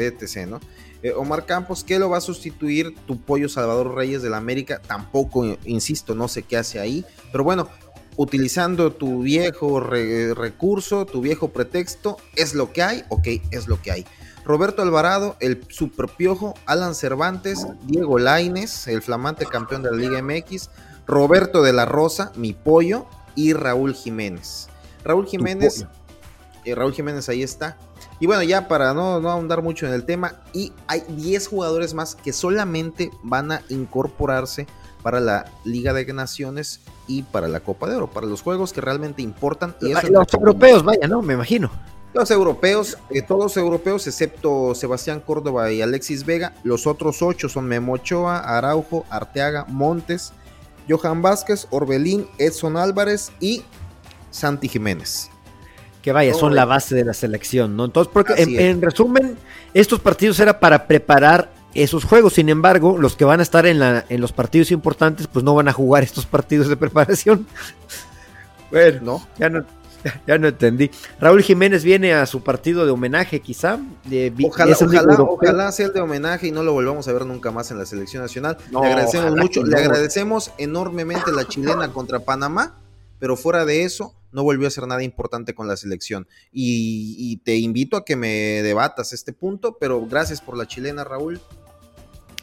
etc, 0.00 0.46
¿no? 0.48 0.60
Eh, 1.02 1.12
Omar 1.12 1.46
Campos, 1.46 1.82
¿qué 1.84 1.98
lo 1.98 2.10
va 2.10 2.18
a 2.18 2.20
sustituir 2.20 2.94
tu 3.06 3.20
pollo 3.20 3.48
Salvador 3.48 3.94
Reyes 3.94 4.22
de 4.22 4.30
la 4.30 4.36
América? 4.36 4.80
Tampoco, 4.86 5.56
insisto, 5.64 6.14
no 6.14 6.28
sé 6.28 6.42
qué 6.44 6.56
hace 6.56 6.78
ahí. 6.78 7.04
Pero 7.32 7.42
bueno, 7.42 7.68
utilizando 8.16 8.92
tu 8.92 9.22
viejo 9.22 9.80
recurso, 9.80 11.06
tu 11.06 11.20
viejo 11.20 11.48
pretexto, 11.48 12.18
es 12.36 12.54
lo 12.54 12.72
que 12.72 12.82
hay, 12.82 13.04
ok, 13.08 13.28
es 13.50 13.66
lo 13.66 13.80
que 13.80 13.90
hay. 13.90 14.06
Roberto 14.44 14.82
Alvarado, 14.82 15.36
el 15.40 15.64
superpiojo, 15.68 16.54
Alan 16.66 16.94
Cervantes, 16.94 17.66
Diego 17.84 18.18
Laines, 18.18 18.88
el 18.88 19.02
flamante 19.02 19.46
campeón 19.46 19.82
de 19.82 19.90
la 19.90 19.96
Liga 19.96 20.22
MX, 20.22 20.70
Roberto 21.06 21.62
de 21.62 21.72
la 21.72 21.84
Rosa, 21.84 22.32
mi 22.36 22.52
pollo, 22.52 23.06
y 23.34 23.52
Raúl 23.52 23.94
Jiménez. 23.94 24.68
Raúl 25.04 25.26
Jiménez, 25.26 25.86
eh, 26.64 26.74
Raúl 26.74 26.92
Jiménez 26.92 27.28
ahí 27.28 27.42
está. 27.42 27.76
Y 28.22 28.26
bueno, 28.26 28.44
ya 28.44 28.68
para 28.68 28.94
no, 28.94 29.18
no 29.18 29.30
ahondar 29.30 29.62
mucho 29.62 29.84
en 29.84 29.92
el 29.92 30.04
tema, 30.04 30.36
y 30.52 30.72
hay 30.86 31.02
10 31.08 31.48
jugadores 31.48 31.92
más 31.92 32.14
que 32.14 32.32
solamente 32.32 33.10
van 33.24 33.50
a 33.50 33.62
incorporarse 33.68 34.68
para 35.02 35.18
la 35.18 35.46
Liga 35.64 35.92
de 35.92 36.04
Naciones 36.12 36.82
y 37.08 37.24
para 37.24 37.48
la 37.48 37.58
Copa 37.58 37.90
de 37.90 37.96
Oro, 37.96 38.08
para 38.08 38.28
los 38.28 38.40
juegos 38.40 38.72
que 38.72 38.80
realmente 38.80 39.22
importan. 39.22 39.74
Y 39.80 39.92
los 39.92 40.32
europeos, 40.34 40.84
vaya, 40.84 41.08
¿no? 41.08 41.20
Me 41.20 41.34
imagino. 41.34 41.68
Los 42.14 42.30
europeos, 42.30 42.96
eh, 43.10 43.22
todos 43.22 43.56
europeos, 43.56 44.06
excepto 44.06 44.72
Sebastián 44.76 45.18
Córdoba 45.18 45.72
y 45.72 45.82
Alexis 45.82 46.24
Vega. 46.24 46.54
Los 46.62 46.86
otros 46.86 47.22
ocho 47.22 47.48
son 47.48 47.64
Memo 47.64 47.94
Ochoa, 47.94 48.38
Araujo, 48.38 49.04
Arteaga, 49.10 49.64
Montes, 49.66 50.32
Johan 50.88 51.22
Vázquez, 51.22 51.66
Orbelín, 51.70 52.28
Edson 52.38 52.76
Álvarez 52.76 53.32
y 53.40 53.64
Santi 54.30 54.68
Jiménez 54.68 55.31
que 56.02 56.12
vaya, 56.12 56.34
son 56.34 56.54
la 56.54 56.64
base 56.64 56.94
de 56.94 57.04
la 57.04 57.14
selección, 57.14 57.76
¿no? 57.76 57.84
Entonces, 57.84 58.10
porque 58.12 58.34
en, 58.36 58.82
resumen, 58.82 59.36
estos 59.72 60.00
partidos 60.00 60.38
era 60.40 60.58
para 60.58 60.86
preparar 60.86 61.50
esos 61.74 62.04
juegos. 62.04 62.34
Sin 62.34 62.48
embargo, 62.48 62.98
los 62.98 63.16
que 63.16 63.24
van 63.24 63.40
a 63.40 63.42
estar 63.42 63.66
en, 63.66 63.78
la, 63.78 64.04
en 64.08 64.20
los 64.20 64.32
partidos 64.32 64.70
importantes, 64.72 65.28
pues 65.28 65.44
no 65.44 65.54
van 65.54 65.68
a 65.68 65.72
jugar 65.72 66.02
estos 66.02 66.26
partidos 66.26 66.68
de 66.68 66.76
preparación. 66.76 67.46
bueno, 68.70 69.00
no, 69.02 69.28
ya 69.38 69.48
no, 69.48 69.64
ya 70.26 70.38
no 70.38 70.48
entendí. 70.48 70.90
Raúl 71.20 71.42
Jiménez 71.42 71.84
viene 71.84 72.14
a 72.14 72.26
su 72.26 72.42
partido 72.42 72.84
de 72.84 72.90
homenaje, 72.90 73.40
quizá. 73.40 73.78
ojalá, 74.44 74.76
ojalá, 75.20 75.72
sea 75.72 75.86
el 75.86 75.92
de 75.92 76.00
homenaje 76.00 76.48
y 76.48 76.50
no 76.50 76.62
lo 76.62 76.72
volvamos 76.72 77.06
a 77.08 77.12
ver 77.12 77.26
nunca 77.26 77.50
más 77.50 77.70
en 77.70 77.78
la 77.78 77.86
selección 77.86 78.22
nacional. 78.22 78.56
le 78.70 78.78
agradecemos 78.78 79.36
mucho, 79.36 79.64
le 79.64 79.76
agradecemos 79.76 80.52
enormemente 80.58 81.32
la 81.32 81.46
chilena 81.46 81.92
contra 81.92 82.20
Panamá, 82.20 82.74
pero 83.18 83.36
fuera 83.36 83.64
de 83.64 83.84
eso, 83.84 84.14
no 84.32 84.42
volvió 84.42 84.66
a 84.66 84.68
hacer 84.68 84.86
nada 84.86 85.02
importante 85.02 85.54
con 85.54 85.68
la 85.68 85.76
selección. 85.76 86.26
Y, 86.52 87.36
te 87.44 87.56
invito 87.56 87.96
a 87.96 88.04
que 88.04 88.16
me 88.16 88.62
debatas 88.62 89.12
este 89.12 89.32
punto, 89.32 89.76
pero 89.78 90.04
gracias 90.06 90.40
por 90.40 90.56
la 90.56 90.66
chilena, 90.66 91.04
Raúl. 91.04 91.40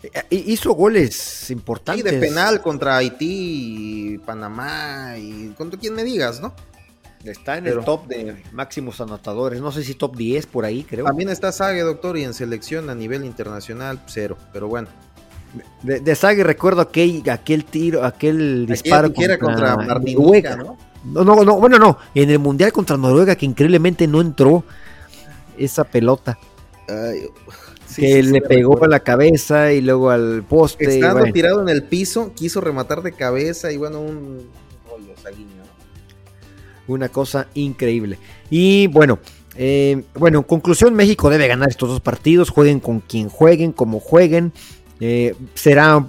Eh, 0.02 0.24
hizo 0.30 0.74
goles 0.74 1.52
importantes. 1.52 2.06
Sí, 2.06 2.10
de 2.10 2.20
penal 2.20 2.62
contra 2.62 2.98
Haití, 2.98 4.20
Panamá 4.26 5.16
y 5.18 5.50
contra 5.58 5.80
quien 5.80 5.94
me 5.94 6.04
digas, 6.04 6.40
¿no? 6.40 6.54
Está 7.24 7.58
en 7.58 7.68
el 7.68 7.84
top 7.84 8.08
de 8.08 8.44
máximos 8.54 9.02
anotadores. 9.02 9.60
No 9.60 9.74
sé 9.74 9.84
si 9.84 9.94
top 9.94 10.16
10 10.16 10.48
por 10.48 10.64
ahí, 10.64 10.84
creo. 10.84 11.04
También 11.04 11.30
está 11.30 11.52
Sague, 11.52 11.82
doctor, 11.82 12.18
y 12.18 12.24
en 12.24 12.34
selección 12.34 12.90
a 12.90 12.96
nivel 12.96 13.26
internacional, 13.26 14.02
cero. 14.08 14.38
Pero 14.54 14.70
bueno. 14.70 14.88
De, 15.84 16.00
de 16.00 16.16
Sague 16.16 16.44
recuerdo 16.44 16.82
aquel, 16.82 17.24
aquel 17.30 17.66
tiro, 17.66 18.06
aquel 18.06 18.66
disparo 18.68 19.14
contra, 19.14 19.38
contra 19.38 19.76
Martinica, 19.78 20.56
¿no? 20.56 20.78
No, 21.04 21.24
no, 21.24 21.44
no, 21.44 21.60
bueno, 21.60 21.78
no. 21.78 21.98
En 22.14 22.30
el 22.30 22.40
Mundial 22.40 22.72
contra 22.72 22.98
Noruega, 22.98 23.36
que 23.36 23.46
increíblemente 23.46 24.08
no 24.08 24.22
entró 24.22 24.64
esa 25.58 25.84
pelota. 25.84 26.38
que 27.96 28.24
le 28.24 28.42
pegó 28.42 28.84
a 28.84 28.88
la 28.88 29.00
cabeza 29.00 29.72
y 29.72 29.82
luego 29.82 30.10
al 30.10 30.44
poste. 30.44 30.96
Estando 30.96 31.32
tirado 31.32 31.62
en 31.62 31.70
el 31.70 31.84
piso, 31.84 32.34
quiso 32.36 32.62
rematar 32.62 33.02
de 33.02 33.14
cabeza 33.14 33.72
y 33.72 33.78
bueno, 33.78 34.02
un 34.02 34.48
rollo 34.90 35.14
Una 36.88 37.10
cosa 37.10 37.48
increíble. 37.54 38.18
Y 38.50 38.88
bueno, 38.88 39.20
eh, 39.56 40.04
bueno, 40.16 40.40
en 40.40 40.44
conclusión, 40.44 40.94
México 40.96 41.30
debe 41.30 41.48
ganar 41.48 41.70
estos 41.70 41.90
dos 41.90 42.02
partidos, 42.02 42.50
jueguen 42.50 42.80
con 42.80 43.00
quien 43.02 43.30
jueguen, 43.30 43.72
como 43.72 44.00
jueguen. 44.00 44.54
Eh, 45.00 45.36
será 45.54 46.06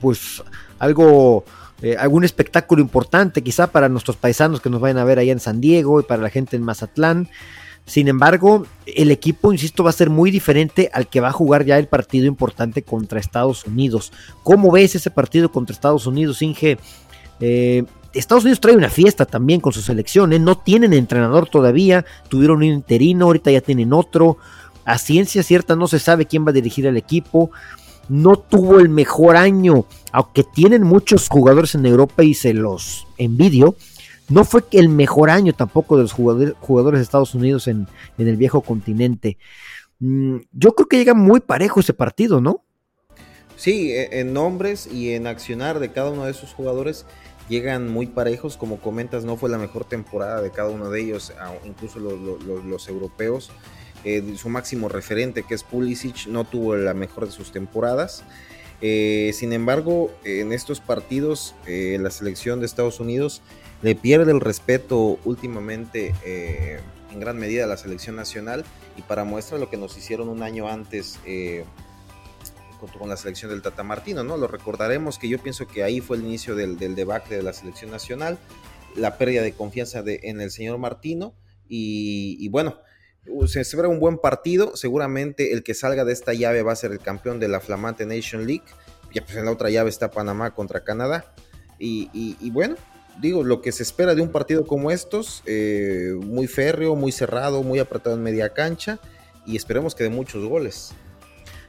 pues 0.00 0.42
algo 0.78 1.44
eh, 1.82 1.96
algún 1.98 2.24
espectáculo 2.24 2.80
importante 2.80 3.42
quizá 3.42 3.66
para 3.66 3.88
nuestros 3.88 4.16
paisanos 4.16 4.60
que 4.60 4.70
nos 4.70 4.80
vayan 4.80 4.98
a 4.98 5.04
ver 5.04 5.18
allá 5.18 5.32
en 5.32 5.40
San 5.40 5.60
Diego 5.60 6.00
y 6.00 6.04
para 6.04 6.22
la 6.22 6.30
gente 6.30 6.56
en 6.56 6.62
Mazatlán. 6.62 7.28
Sin 7.84 8.06
embargo, 8.06 8.64
el 8.86 9.10
equipo, 9.10 9.52
insisto, 9.52 9.82
va 9.82 9.90
a 9.90 9.92
ser 9.92 10.08
muy 10.08 10.30
diferente 10.30 10.88
al 10.92 11.08
que 11.08 11.20
va 11.20 11.28
a 11.28 11.32
jugar 11.32 11.64
ya 11.64 11.78
el 11.78 11.88
partido 11.88 12.26
importante 12.26 12.82
contra 12.82 13.18
Estados 13.18 13.64
Unidos. 13.64 14.12
¿Cómo 14.44 14.70
ves 14.70 14.94
ese 14.94 15.10
partido 15.10 15.50
contra 15.50 15.74
Estados 15.74 16.06
Unidos, 16.06 16.40
Inge? 16.42 16.78
Eh, 17.40 17.82
Estados 18.14 18.44
Unidos 18.44 18.60
trae 18.60 18.76
una 18.76 18.88
fiesta 18.88 19.26
también 19.26 19.60
con 19.60 19.72
sus 19.72 19.86
selecciones, 19.86 20.40
no 20.40 20.58
tienen 20.58 20.92
entrenador 20.92 21.48
todavía, 21.48 22.04
tuvieron 22.28 22.58
un 22.58 22.64
interino, 22.64 23.26
ahorita 23.26 23.50
ya 23.50 23.60
tienen 23.60 23.92
otro. 23.92 24.36
A 24.84 24.98
ciencia 24.98 25.42
cierta 25.42 25.74
no 25.74 25.88
se 25.88 25.98
sabe 25.98 26.26
quién 26.26 26.46
va 26.46 26.50
a 26.50 26.54
dirigir 26.54 26.86
al 26.86 26.96
equipo 26.96 27.50
no 28.08 28.36
tuvo 28.36 28.78
el 28.80 28.88
mejor 28.88 29.36
año, 29.36 29.86
aunque 30.12 30.44
tienen 30.44 30.82
muchos 30.82 31.28
jugadores 31.28 31.74
en 31.74 31.86
Europa 31.86 32.22
y 32.24 32.34
se 32.34 32.54
los 32.54 33.06
envidio, 33.18 33.76
no 34.28 34.44
fue 34.44 34.62
el 34.72 34.88
mejor 34.88 35.30
año 35.30 35.52
tampoco 35.52 35.96
de 35.96 36.02
los 36.02 36.12
jugadores, 36.12 36.98
de 36.98 37.02
Estados 37.02 37.34
Unidos 37.34 37.68
en, 37.68 37.86
el 38.18 38.36
viejo 38.36 38.62
continente. 38.62 39.38
Mm, 39.98 40.38
yo 40.52 40.74
creo 40.74 40.88
que 40.88 40.96
llega 40.96 41.14
muy 41.14 41.40
parejo 41.40 41.80
ese 41.80 41.92
partido, 41.92 42.40
¿no? 42.40 42.64
Sí, 43.56 43.92
e, 43.92 44.20
en 44.20 44.32
nombres 44.32 44.86
y 44.86 45.12
en 45.12 45.26
accionar 45.26 45.78
de 45.78 45.92
cada 45.92 46.10
uno 46.10 46.24
de 46.24 46.30
esos 46.30 46.54
jugadores 46.54 47.04
llegan 47.48 47.90
muy 47.90 48.06
parejos, 48.06 48.56
como 48.56 48.78
comentas, 48.78 49.24
no 49.24 49.36
fue 49.36 49.50
la 49.50 49.58
mejor 49.58 49.84
temporada 49.84 50.40
de 50.40 50.50
cada 50.50 50.70
uno 50.70 50.90
de 50.90 51.00
ellos, 51.00 51.32
incluso 51.64 51.98
los 51.98 52.88
europeos. 52.88 53.50
Eh, 54.04 54.34
su 54.36 54.48
máximo 54.48 54.88
referente, 54.88 55.44
que 55.44 55.54
es 55.54 55.62
Pulisic, 55.62 56.26
no 56.26 56.44
tuvo 56.44 56.74
la 56.76 56.94
mejor 56.94 57.26
de 57.26 57.32
sus 57.32 57.52
temporadas. 57.52 58.24
Eh, 58.80 59.30
sin 59.32 59.52
embargo, 59.52 60.12
en 60.24 60.52
estos 60.52 60.80
partidos, 60.80 61.54
eh, 61.66 61.98
la 62.00 62.10
selección 62.10 62.58
de 62.58 62.66
Estados 62.66 62.98
Unidos 62.98 63.42
le 63.80 63.94
pierde 63.94 64.32
el 64.32 64.40
respeto 64.40 65.20
últimamente 65.24 66.14
en 67.12 67.20
gran 67.20 67.36
medida 67.36 67.64
a 67.64 67.66
la 67.66 67.76
selección 67.76 68.16
nacional 68.16 68.64
y 68.96 69.02
para 69.02 69.24
muestra 69.24 69.58
lo 69.58 69.70
que 69.70 69.76
nos 69.76 69.96
hicieron 69.96 70.28
un 70.28 70.42
año 70.42 70.68
antes 70.68 71.18
con 72.98 73.08
la 73.08 73.16
selección 73.16 73.50
del 73.50 73.62
Tata 73.62 73.84
Martino, 73.84 74.24
¿no? 74.24 74.36
Lo 74.36 74.48
recordaremos 74.48 75.18
que 75.18 75.28
yo 75.28 75.38
pienso 75.38 75.68
que 75.68 75.84
ahí 75.84 76.00
fue 76.00 76.16
el 76.16 76.24
inicio 76.24 76.56
del, 76.56 76.78
del 76.78 76.96
debacle 76.96 77.36
de 77.36 77.42
la 77.42 77.52
selección 77.52 77.92
nacional, 77.92 78.38
la 78.96 79.18
pérdida 79.18 79.42
de 79.42 79.52
confianza 79.52 80.02
de, 80.02 80.20
en 80.24 80.40
el 80.40 80.50
señor 80.50 80.78
Martino 80.78 81.34
y 81.68 82.48
bueno, 82.50 82.78
se 83.46 83.60
espera 83.60 83.88
un 83.88 84.00
buen 84.00 84.18
partido. 84.18 84.76
Seguramente 84.76 85.52
el 85.52 85.62
que 85.62 85.74
salga 85.74 86.04
de 86.04 86.12
esta 86.12 86.32
llave 86.32 86.62
va 86.62 86.72
a 86.72 86.76
ser 86.76 86.92
el 86.92 86.98
campeón 86.98 87.40
de 87.40 87.48
la 87.48 87.60
flamante 87.60 88.06
Nation 88.06 88.46
League. 88.46 88.64
Ya 89.12 89.24
pues 89.24 89.36
en 89.36 89.44
la 89.44 89.50
otra 89.50 89.70
llave 89.70 89.90
está 89.90 90.10
Panamá 90.10 90.54
contra 90.54 90.84
Canadá. 90.84 91.34
Y, 91.78 92.50
bueno, 92.50 92.76
digo, 93.20 93.42
lo 93.42 93.60
que 93.60 93.72
se 93.72 93.82
espera 93.82 94.14
de 94.14 94.22
un 94.22 94.30
partido 94.30 94.64
como 94.66 94.92
estos, 94.92 95.42
eh, 95.46 96.14
muy 96.16 96.46
férreo, 96.46 96.94
muy 96.94 97.10
cerrado, 97.10 97.64
muy 97.64 97.80
apretado 97.80 98.14
en 98.16 98.22
media 98.22 98.52
cancha. 98.54 99.00
Y 99.46 99.56
esperemos 99.56 99.94
que 99.94 100.04
de 100.04 100.10
muchos 100.10 100.44
goles 100.44 100.92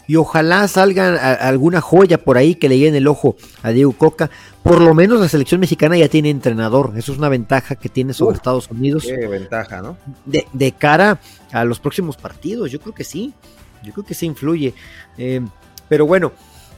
y 0.08 0.16
ojalá 0.18 0.68
salgan 0.68 1.18
alguna 1.18 1.82
joya 1.82 2.18
por 2.18 2.38
ahí 2.38 2.56
que 2.56 2.70
le 2.70 2.78
llene 2.78 2.98
el 2.98 3.08
ojo 3.08 3.36
a 3.62 3.70
Diego 3.72 3.94
Coca. 3.94 4.30
Por 4.62 4.82
lo 4.82 4.94
menos 4.94 5.20
la 5.20 5.30
selección 5.30 5.60
mexicana 5.60 5.98
ya 5.98 6.08
tiene 6.08 6.30
entrenador, 6.30 6.94
eso 6.96 7.12
es 7.12 7.18
una 7.18 7.30
ventaja 7.30 7.76
que 7.76 7.90
tiene 7.90 8.14
sobre 8.14 8.36
Estados 8.36 8.70
Unidos. 8.70 9.06
Qué 9.06 9.28
ventaja, 9.28 9.82
¿no? 9.82 9.98
De, 10.26 10.72
cara 10.72 11.20
a 11.52 11.64
los 11.66 11.80
próximos 11.80 12.18
partidos, 12.18 12.72
yo 12.72 12.80
creo 12.80 12.94
que 12.94 13.04
sí, 13.04 13.34
yo 13.84 13.94
creo 13.94 14.06
que 14.06 14.14
sí 14.14 14.26
influye. 14.26 14.74
Eh, 15.18 15.42
pero 15.88 16.06
bueno, 16.06 16.32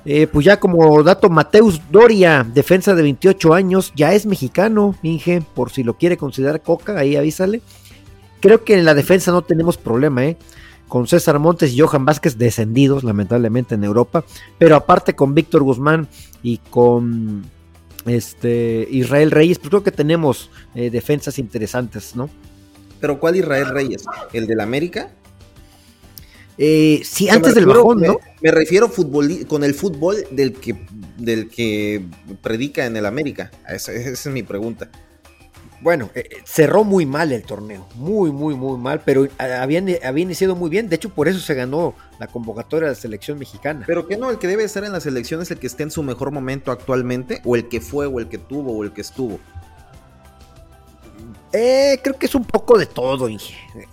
eh, 0.05 0.27
pues 0.27 0.45
ya 0.45 0.59
como 0.59 1.01
dato, 1.01 1.29
Mateus 1.29 1.81
Doria, 1.89 2.45
defensa 2.53 2.93
de 2.93 3.01
28 3.01 3.53
años, 3.53 3.91
ya 3.95 4.13
es 4.13 4.27
mexicano, 4.27 4.95
Inge, 5.01 5.41
por 5.41 5.71
si 5.71 5.83
lo 5.83 5.95
quiere 5.95 6.15
considerar 6.15 6.61
Coca, 6.61 6.99
ahí 6.99 7.15
avísale. 7.15 7.61
Creo 8.39 8.63
que 8.63 8.75
en 8.75 8.85
la 8.85 8.93
defensa 8.93 9.31
no 9.31 9.41
tenemos 9.41 9.77
problema, 9.77 10.23
¿eh? 10.25 10.37
Con 10.95 11.07
César 11.07 11.39
Montes 11.39 11.73
y 11.73 11.79
Johan 11.81 12.05
Vázquez 12.05 12.37
descendidos 12.37 13.03
lamentablemente 13.03 13.75
en 13.75 13.83
Europa, 13.83 14.23
pero 14.57 14.77
aparte 14.77 15.13
con 15.13 15.35
Víctor 15.35 15.61
Guzmán 15.61 16.07
y 16.41 16.59
con 16.69 17.43
este 18.05 18.87
Israel 18.89 19.31
Reyes, 19.31 19.59
pues 19.59 19.71
creo 19.71 19.83
que 19.83 19.91
tenemos 19.91 20.49
eh, 20.73 20.89
defensas 20.89 21.37
interesantes, 21.37 22.15
¿no? 22.15 22.29
Pero 23.01 23.19
¿cuál 23.19 23.35
Israel 23.35 23.67
Reyes? 23.71 24.05
¿El 24.31 24.47
del 24.47 24.61
América? 24.61 25.11
Eh, 26.57 27.01
sí, 27.03 27.27
antes 27.27 27.55
del 27.55 27.65
bajón, 27.65 27.99
¿no? 27.99 28.17
Me, 28.41 28.51
refiero 28.51 28.89
con 29.49 29.65
el 29.65 29.73
fútbol 29.73 30.25
del 30.31 30.53
que, 30.53 30.87
del 31.17 31.49
que 31.49 32.05
predica 32.41 32.85
en 32.85 32.95
el 32.95 33.05
América. 33.05 33.51
esa 33.67 33.91
es 33.91 34.25
mi 34.27 34.43
pregunta 34.43 34.89
bueno, 35.85 36.09
eh, 36.15 36.27
eh, 36.31 36.37
cerró 36.45 36.83
muy 36.83 37.05
mal 37.05 37.31
el 37.31 37.43
torneo, 37.43 37.87
muy, 37.93 38.31
muy, 38.31 38.55
muy 38.55 38.75
mal, 38.75 39.03
pero 39.05 39.27
habían, 39.37 39.87
había 40.03 40.23
iniciado 40.23 40.55
muy 40.55 40.71
bien, 40.71 40.89
de 40.89 40.95
hecho 40.95 41.09
por 41.09 41.27
eso 41.27 41.37
se 41.39 41.53
ganó 41.53 41.93
la 42.17 42.25
convocatoria 42.25 42.87
de 42.87 42.95
la 42.95 42.99
selección 42.99 43.37
mexicana. 43.37 43.83
Pero 43.85 44.07
que 44.07 44.17
no, 44.17 44.31
el 44.31 44.39
que 44.39 44.47
debe 44.47 44.63
estar 44.63 44.83
en 44.83 44.93
la 44.93 44.99
selección 44.99 45.43
es 45.43 45.51
el 45.51 45.59
que 45.59 45.67
esté 45.67 45.83
en 45.83 45.91
su 45.91 46.01
mejor 46.01 46.31
momento 46.31 46.71
actualmente, 46.71 47.39
o 47.45 47.55
el 47.55 47.69
que 47.69 47.81
fue, 47.81 48.07
o 48.07 48.19
el 48.19 48.29
que 48.29 48.39
tuvo, 48.39 48.75
o 48.75 48.83
el 48.83 48.93
que 48.93 49.01
estuvo. 49.01 49.39
Eh, 51.53 51.99
creo 52.01 52.17
que 52.17 52.25
es 52.25 52.33
un 52.33 52.45
poco 52.45 52.79
de 52.79 52.87
todo, 52.87 53.29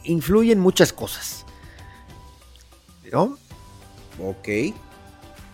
influyen 0.05 0.61
muchas 0.61 0.95
cosas. 0.95 1.45
¿No? 3.13 3.37
Ok. 4.19 4.49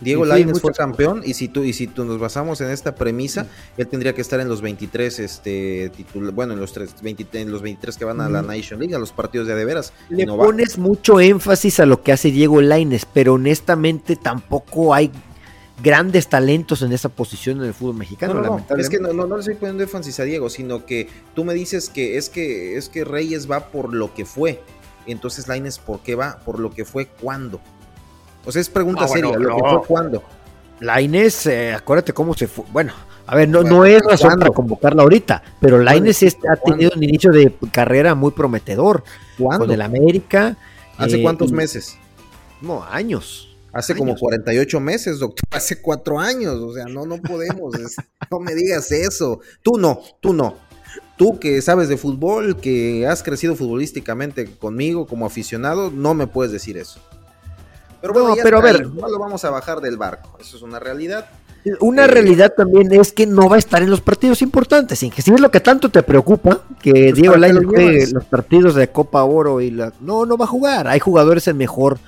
Diego 0.00 0.24
Lainez 0.24 0.60
fue 0.60 0.72
campeón 0.72 1.22
y 1.24 1.34
si 1.34 1.48
tú 1.48 1.64
y 1.64 1.72
si 1.72 1.86
tú 1.88 2.04
nos 2.04 2.18
basamos 2.18 2.60
en 2.60 2.70
esta 2.70 2.94
premisa, 2.94 3.46
él 3.76 3.86
tendría 3.88 4.14
que 4.14 4.20
estar 4.20 4.38
en 4.40 4.48
los 4.48 4.60
23 4.60 5.18
este 5.18 5.90
bueno, 6.32 6.52
en 6.52 6.60
los 6.60 6.72
3, 6.72 6.94
en 7.32 7.50
los 7.50 7.62
23 7.62 7.96
que 7.96 8.04
van 8.04 8.20
a 8.20 8.28
la 8.28 8.42
Nation 8.42 8.78
League, 8.78 8.94
a 8.94 8.98
los 8.98 9.12
partidos 9.12 9.46
de 9.46 9.54
adeveras. 9.54 9.92
Le 10.08 10.26
pones 10.26 10.78
mucho 10.78 11.20
énfasis 11.20 11.80
a 11.80 11.86
lo 11.86 12.02
que 12.02 12.12
hace 12.12 12.30
Diego 12.30 12.60
Lainez, 12.60 13.06
pero 13.12 13.34
honestamente 13.34 14.16
tampoco 14.16 14.94
hay 14.94 15.10
grandes 15.82 16.28
talentos 16.28 16.82
en 16.82 16.92
esa 16.92 17.08
posición 17.08 17.58
en 17.58 17.66
el 17.66 17.74
fútbol 17.74 17.96
mexicano. 17.96 18.34
No, 18.34 18.64
no, 18.68 18.76
es 18.76 18.88
que 18.88 18.98
no, 18.98 19.12
no, 19.12 19.26
no, 19.26 19.36
le 19.36 19.40
estoy 19.40 19.54
poniendo 19.54 19.82
énfasis 19.82 20.20
a 20.20 20.24
Diego, 20.24 20.50
sino 20.50 20.86
que 20.86 21.08
tú 21.34 21.44
me 21.44 21.54
dices 21.54 21.88
que 21.88 22.18
es 22.18 22.28
que 22.28 22.76
es 22.76 22.88
que 22.88 23.04
Reyes 23.04 23.50
va 23.50 23.68
por 23.70 23.94
lo 23.94 24.14
que 24.14 24.24
fue. 24.24 24.62
Entonces 25.06 25.48
Lainez, 25.48 25.78
¿por 25.78 26.00
qué 26.00 26.14
va? 26.14 26.38
Por 26.44 26.60
lo 26.60 26.70
que 26.70 26.84
fue 26.84 27.06
cuándo. 27.06 27.60
O 28.45 28.52
sea, 28.52 28.61
es 28.61 28.68
pregunta 28.68 29.07
seria, 29.09 29.37
¿lo 29.37 29.57
que 29.57 29.62
fue 29.62 29.87
cuándo? 29.87 30.23
La 30.80 31.00
Inés, 31.00 31.47
eh, 31.47 31.73
acuérdate 31.73 32.12
cómo 32.12 32.35
se 32.35 32.47
fue. 32.47 32.64
Bueno, 32.73 32.92
a 33.26 33.37
ver, 33.37 33.49
no, 33.49 33.62
no 33.62 33.85
es 33.85 34.02
razón 34.02 34.38
para 34.38 34.50
convocarla 34.50 35.02
ahorita, 35.02 35.42
pero 35.61 35.78
la 35.78 35.97
Inés 35.97 36.25
ha 36.49 36.57
tenido 36.57 36.92
un 36.95 37.02
inicio 37.02 37.33
de 37.33 37.52
carrera 37.73 38.14
muy 38.14 38.30
prometedor. 38.30 39.02
¿Cuándo? 39.38 39.66
Con 39.66 39.75
el 39.75 39.83
América. 39.83 40.57
¿Hace 40.97 41.18
eh, 41.18 41.23
cuántos 41.23 41.52
meses? 41.52 41.97
No, 42.61 42.85
años. 42.85 43.49
Hace 43.73 43.95
como 43.95 44.16
48 44.16 44.80
meses, 44.80 45.18
doctor, 45.18 45.45
hace 45.50 45.80
cuatro 45.80 46.18
años, 46.18 46.54
o 46.54 46.73
sea, 46.73 46.87
no, 46.87 47.04
no 47.04 47.18
podemos, 47.18 47.75
no 48.30 48.40
me 48.40 48.54
digas 48.54 48.90
eso. 48.90 49.40
Tú 49.62 49.76
no, 49.78 50.00
tú 50.21 50.33
no. 50.33 50.57
Tú 51.16 51.38
que 51.38 51.61
sabes 51.61 51.88
de 51.88 51.97
fútbol, 51.97 52.57
que 52.61 53.07
has 53.07 53.23
crecido 53.23 53.57
futbolísticamente 53.57 54.47
conmigo 54.47 55.07
como 55.07 55.26
aficionado, 55.26 55.90
no 55.90 56.14
me 56.14 56.26
puedes 56.26 56.50
decir 56.50 56.78
eso. 56.78 57.00
Pero 58.12 58.26
bueno, 58.26 58.42
pero 58.42 58.58
a 58.58 58.62
ver, 58.62 58.86
no 58.86 59.08
lo 59.08 59.18
vamos 59.18 59.44
a 59.44 59.50
bajar 59.50 59.80
del 59.80 59.96
barco, 59.96 60.36
eso 60.40 60.56
es 60.56 60.62
una 60.62 60.78
realidad. 60.78 61.28
Una 61.80 62.04
eh, 62.04 62.08
realidad 62.08 62.54
también 62.56 62.92
es 62.92 63.12
que 63.12 63.26
no 63.26 63.48
va 63.48 63.56
a 63.56 63.58
estar 63.58 63.82
en 63.82 63.90
los 63.90 64.00
partidos 64.00 64.42
importantes, 64.42 65.00
que 65.14 65.22
si 65.22 65.32
es 65.32 65.40
lo 65.40 65.50
que 65.50 65.60
tanto 65.60 65.90
te 65.90 66.02
preocupa, 66.02 66.62
que 66.80 66.92
pues, 66.92 67.14
Diego 67.14 67.36
Lainez 67.36 67.64
juegue 67.64 68.06
los 68.12 68.24
partidos 68.24 68.74
de 68.74 68.88
Copa 68.88 69.24
Oro 69.24 69.60
y 69.60 69.70
la... 69.70 69.92
No, 70.00 70.24
no 70.24 70.36
va 70.36 70.44
a 70.44 70.48
jugar, 70.48 70.88
hay 70.88 71.00
jugadores 71.00 71.48
en 71.48 71.56
mejor 71.56 71.98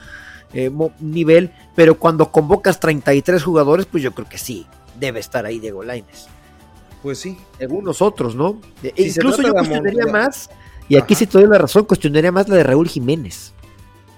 eh, 0.53 0.71
nivel, 1.01 1.53
pero 1.75 1.99
cuando 1.99 2.31
convocas 2.31 2.81
33 2.81 3.43
jugadores, 3.43 3.87
pues 3.87 4.03
yo 4.03 4.13
creo 4.13 4.29
que 4.29 4.39
sí, 4.39 4.67
debe 4.99 5.21
estar 5.21 5.45
ahí 5.45 5.59
Diego 5.59 5.83
Lainez. 5.83 6.27
Pues 7.03 7.19
sí. 7.19 7.37
Según 7.59 7.85
nosotros, 7.85 8.35
¿no? 8.35 8.61
E 8.83 8.93
incluso 8.97 9.43
yo 9.43 9.53
cuestionaría 9.53 10.07
más, 10.07 10.51
y 10.89 10.97
aquí 10.97 11.15
sí 11.15 11.27
te 11.27 11.39
doy 11.39 11.49
la 11.49 11.59
razón, 11.59 11.85
cuestionaría 11.85 12.33
más 12.33 12.49
la 12.49 12.57
de 12.57 12.63
Raúl 12.63 12.89
Jiménez. 12.89 13.53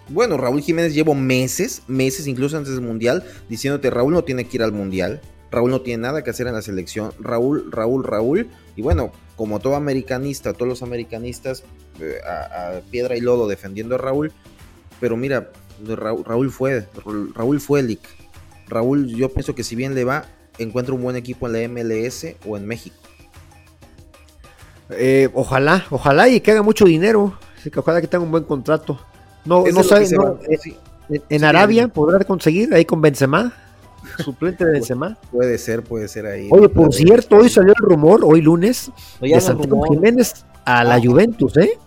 Bueno, 0.09 0.37
Raúl 0.37 0.63
Jiménez 0.63 0.95
llevo 0.95 1.15
meses, 1.15 1.83
meses 1.87 2.27
incluso 2.27 2.57
antes 2.57 2.75
del 2.75 2.83
Mundial, 2.83 3.25
diciéndote 3.49 3.91
Raúl 3.91 4.13
no 4.13 4.25
tiene 4.25 4.47
que 4.47 4.57
ir 4.57 4.63
al 4.63 4.73
Mundial, 4.73 5.21
Raúl 5.51 5.71
no 5.71 5.81
tiene 5.81 6.03
nada 6.03 6.25
que 6.25 6.31
hacer 6.31 6.47
en 6.47 6.55
la 6.55 6.63
selección, 6.63 7.13
Raúl, 7.19 7.71
Raúl, 7.71 8.05
Raúl, 8.05 8.49
y 8.75 8.83
bueno, 8.83 9.13
como 9.37 9.61
todo 9.61 9.77
americanista, 9.77 10.53
todos 10.53 10.69
los 10.69 10.83
americanistas 10.83 11.65
eh, 12.01 12.17
a, 12.27 12.81
piedra 12.91 13.17
y 13.17 13.21
lodo 13.21 13.47
defendiendo 13.47 13.95
a 13.95 13.99
Raúl, 13.99 14.33
pero 15.01 15.17
mira, 15.17 15.51
Raúl, 15.85 16.25
Raúl 16.25 16.51
fue, 16.51 16.87
Raúl 17.35 17.61
fue 17.61 17.83
Lick. 17.83 18.03
Raúl, 18.69 19.09
yo 19.09 19.29
pienso 19.29 19.55
que 19.55 19.65
si 19.65 19.77
bien 19.77 19.95
le 19.95 20.05
va, 20.05 20.27
encuentra 20.59 20.95
un 20.95 21.03
buen 21.03 21.17
equipo 21.17 21.47
en 21.47 21.53
la 21.53 21.69
MLS 21.69 22.27
o 22.47 22.57
en 22.57 22.67
México. 22.67 22.97
Eh, 24.91 25.29
ojalá, 25.35 25.87
ojalá 25.91 26.29
y 26.29 26.41
que 26.41 26.53
haga 26.53 26.63
mucho 26.63 26.85
dinero. 26.85 27.39
Así 27.59 27.71
que 27.71 27.79
ojalá 27.79 28.01
que 28.01 28.07
tenga 28.07 28.25
un 28.25 28.31
buen 28.31 28.45
contrato. 28.45 28.99
No, 29.45 29.65
no 29.67 29.83
sabe, 29.83 30.07
eh, 30.07 31.21
en 31.29 31.45
Arabia 31.45 31.89
podrá 31.89 32.25
conseguir 32.25 32.73
ahí 32.75 32.85
con 32.85 33.01
Benzema, 33.01 33.53
suplente 34.25 34.65
de 34.65 34.73
Benzema. 34.73 35.19
Puede 35.31 35.59
ser, 35.59 35.83
puede 35.83 36.09
ser 36.09 36.27
ahí. 36.27 36.49
Oye, 36.51 36.69
por 36.69 36.93
cierto, 36.95 37.37
hoy 37.37 37.49
salió 37.49 37.73
el 37.77 37.85
rumor, 37.85 38.21
hoy 38.25 38.41
lunes, 38.41 38.91
de 39.21 39.41
Santiago 39.41 39.83
Jiménez 39.89 40.45
a 40.65 40.85
la 40.85 40.95
ah. 40.95 41.01
Juventus, 41.03 41.57
¿eh? 41.57 41.79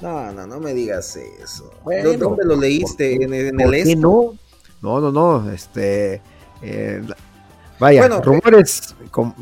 No, 0.00 0.32
no, 0.32 0.46
no 0.46 0.60
me 0.60 0.72
digas 0.72 1.16
eso. 1.16 1.70
¿Dónde 1.84 2.44
lo 2.44 2.56
leíste? 2.56 3.14
¿En, 3.14 3.34
en 3.34 3.60
el 3.60 3.74
este? 3.74 3.96
No, 3.96 4.34
no, 4.82 5.00
no, 5.00 5.12
no, 5.12 5.50
este... 5.50 6.20
Eh, 6.62 7.02
Vaya, 7.78 8.06
rumores 8.20 8.94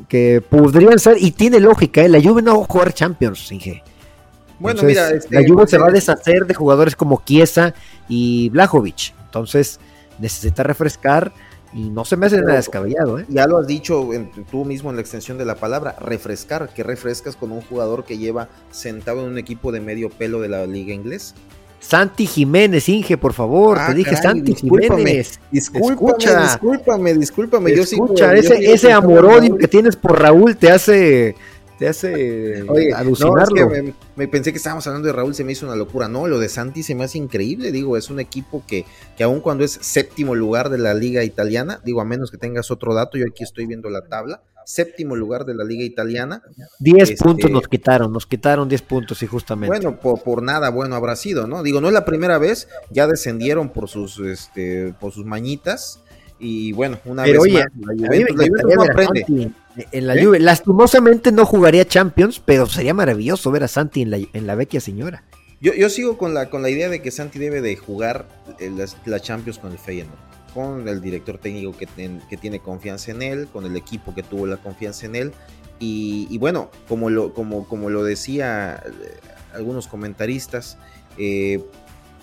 que 0.08 0.40
podrían 0.48 1.00
ser, 1.00 1.16
y 1.18 1.32
tiene 1.32 1.58
lógica, 1.58 2.02
¿eh? 2.02 2.08
la 2.08 2.22
Juve 2.22 2.40
no 2.40 2.58
va 2.58 2.64
a 2.64 2.68
jugar 2.68 2.92
Champions, 2.92 3.50
Inge. 3.50 3.82
Bueno, 4.58 4.82
mira, 4.82 5.10
este, 5.10 5.34
la 5.34 5.46
Juve 5.46 5.66
se 5.66 5.78
va 5.78 5.88
a 5.88 5.92
deshacer 5.92 6.46
de 6.46 6.54
jugadores 6.54 6.96
como 6.96 7.22
Chiesa 7.24 7.74
y 8.08 8.48
Blajovic. 8.50 9.14
Entonces, 9.24 9.78
necesita 10.18 10.62
refrescar 10.62 11.32
y 11.72 11.90
no 11.90 12.04
se 12.04 12.16
me 12.16 12.26
hace 12.26 12.40
nada 12.40 12.54
descabellado. 12.54 13.18
¿eh? 13.18 13.26
Ya 13.28 13.46
lo 13.46 13.58
has 13.58 13.66
dicho 13.66 14.08
tú 14.50 14.64
mismo 14.64 14.90
en 14.90 14.96
la 14.96 15.02
extensión 15.02 15.38
de 15.38 15.44
la 15.44 15.56
palabra, 15.56 15.96
refrescar, 16.00 16.70
que 16.70 16.82
refrescas 16.82 17.36
con 17.36 17.52
un 17.52 17.60
jugador 17.60 18.04
que 18.04 18.18
lleva 18.18 18.48
sentado 18.70 19.20
en 19.20 19.32
un 19.32 19.38
equipo 19.38 19.70
de 19.72 19.80
medio 19.80 20.08
pelo 20.10 20.40
de 20.40 20.48
la 20.48 20.66
liga 20.66 20.94
inglesa. 20.94 21.34
Santi 21.80 22.26
Jiménez, 22.26 22.88
Inge, 22.88 23.16
por 23.16 23.32
favor, 23.32 23.76
te 23.76 23.82
ah, 23.84 23.94
dije 23.94 24.16
Santi 24.16 24.54
Jiménez. 24.54 25.38
Discúlpame, 25.50 26.42
discúlpame, 26.42 27.14
discúlpame. 27.14 27.76
Yo 27.76 27.82
escucha, 27.82 28.34
ese, 28.34 28.72
ese 28.72 28.92
amor-odio 28.92 29.56
que 29.56 29.68
tienes 29.68 29.94
por 29.94 30.20
Raúl 30.20 30.56
te 30.56 30.72
hace 30.72 31.36
te 31.78 31.88
hace 31.88 32.64
alucinarlo. 32.94 33.70
me, 34.16 34.28
pensé 34.28 34.52
que 34.52 34.58
estábamos 34.58 34.86
hablando 34.86 35.06
de 35.06 35.12
Raúl, 35.12 35.34
se 35.34 35.44
me 35.44 35.52
hizo 35.52 35.64
una 35.64 35.76
locura. 35.76 36.08
No, 36.08 36.26
lo 36.26 36.38
de 36.38 36.48
Santi 36.48 36.82
se 36.82 36.94
me 36.94 37.04
hace 37.04 37.18
increíble. 37.18 37.70
Digo, 37.70 37.96
es 37.96 38.10
un 38.10 38.18
equipo 38.20 38.64
que, 38.66 38.84
que 39.16 39.24
aun 39.24 39.40
cuando 39.40 39.64
es 39.64 39.78
séptimo 39.80 40.34
lugar 40.34 40.70
de 40.70 40.78
la 40.78 40.92
liga 40.94 41.22
italiana, 41.22 41.80
digo, 41.84 42.00
a 42.00 42.04
menos 42.04 42.30
que 42.30 42.36
tengas 42.36 42.70
otro 42.70 42.94
dato, 42.94 43.16
yo 43.16 43.26
aquí 43.30 43.44
estoy 43.44 43.66
viendo 43.66 43.90
la 43.90 44.08
tabla, 44.08 44.42
séptimo 44.64 45.16
lugar 45.16 45.46
de 45.46 45.54
la 45.54 45.64
liga 45.64 45.84
italiana. 45.84 46.42
Diez 46.78 47.10
este, 47.10 47.24
puntos 47.24 47.50
nos 47.50 47.68
quitaron, 47.68 48.12
nos 48.12 48.26
quitaron 48.26 48.68
diez 48.68 48.82
puntos, 48.82 49.22
y 49.22 49.26
justamente. 49.26 49.68
Bueno, 49.68 49.98
por, 49.98 50.42
nada 50.42 50.70
bueno 50.70 50.94
habrá 50.96 51.16
sido, 51.16 51.46
¿no? 51.46 51.62
Digo, 51.62 51.80
no 51.80 51.88
es 51.88 51.94
la 51.94 52.04
primera 52.04 52.38
vez, 52.38 52.68
ya 52.90 53.06
descendieron 53.06 53.70
por 53.70 53.88
sus, 53.88 54.18
este, 54.18 54.94
por 55.00 55.12
sus 55.12 55.24
mañitas. 55.24 56.00
Y 56.38 56.72
bueno, 56.72 56.98
una 57.04 57.24
vez 57.24 57.36
más, 57.36 57.64
En 59.90 60.06
la 60.06 60.14
¿Eh? 60.14 60.40
lastimosamente 60.40 61.32
no 61.32 61.44
jugaría 61.44 61.86
Champions, 61.86 62.40
pero 62.44 62.66
sería 62.66 62.94
maravilloso 62.94 63.50
ver 63.50 63.64
a 63.64 63.68
Santi 63.68 64.02
en 64.02 64.10
la, 64.10 64.18
en 64.32 64.46
la 64.46 64.54
vecchia 64.54 64.80
señora. 64.80 65.24
Yo, 65.60 65.74
yo 65.74 65.90
sigo 65.90 66.16
con 66.16 66.34
la, 66.34 66.50
con 66.50 66.62
la 66.62 66.70
idea 66.70 66.88
de 66.88 67.02
que 67.02 67.10
Santi 67.10 67.38
debe 67.40 67.60
de 67.60 67.76
jugar 67.76 68.28
la 69.04 69.20
Champions 69.20 69.58
con 69.58 69.72
el 69.72 69.78
Feyenoord 69.78 70.28
con 70.54 70.88
el 70.88 71.00
director 71.00 71.38
técnico 71.38 71.76
que, 71.76 71.86
que, 72.28 72.36
tiene 72.36 72.60
confianza 72.60 73.10
en 73.12 73.22
él, 73.22 73.48
con 73.52 73.64
el 73.64 73.76
equipo 73.76 74.14
que 74.14 74.22
tuvo 74.22 74.46
la 74.46 74.56
confianza 74.56 75.06
en 75.06 75.14
él. 75.14 75.32
Y, 75.78 76.36
bueno, 76.38 76.70
como 76.88 77.10
lo, 77.10 77.32
como, 77.32 77.68
como 77.68 77.90
lo 77.90 78.02
decía 78.02 78.82
eh, 78.84 79.20
algunos 79.54 79.86
comentaristas, 79.86 80.76
eh, 81.16 81.62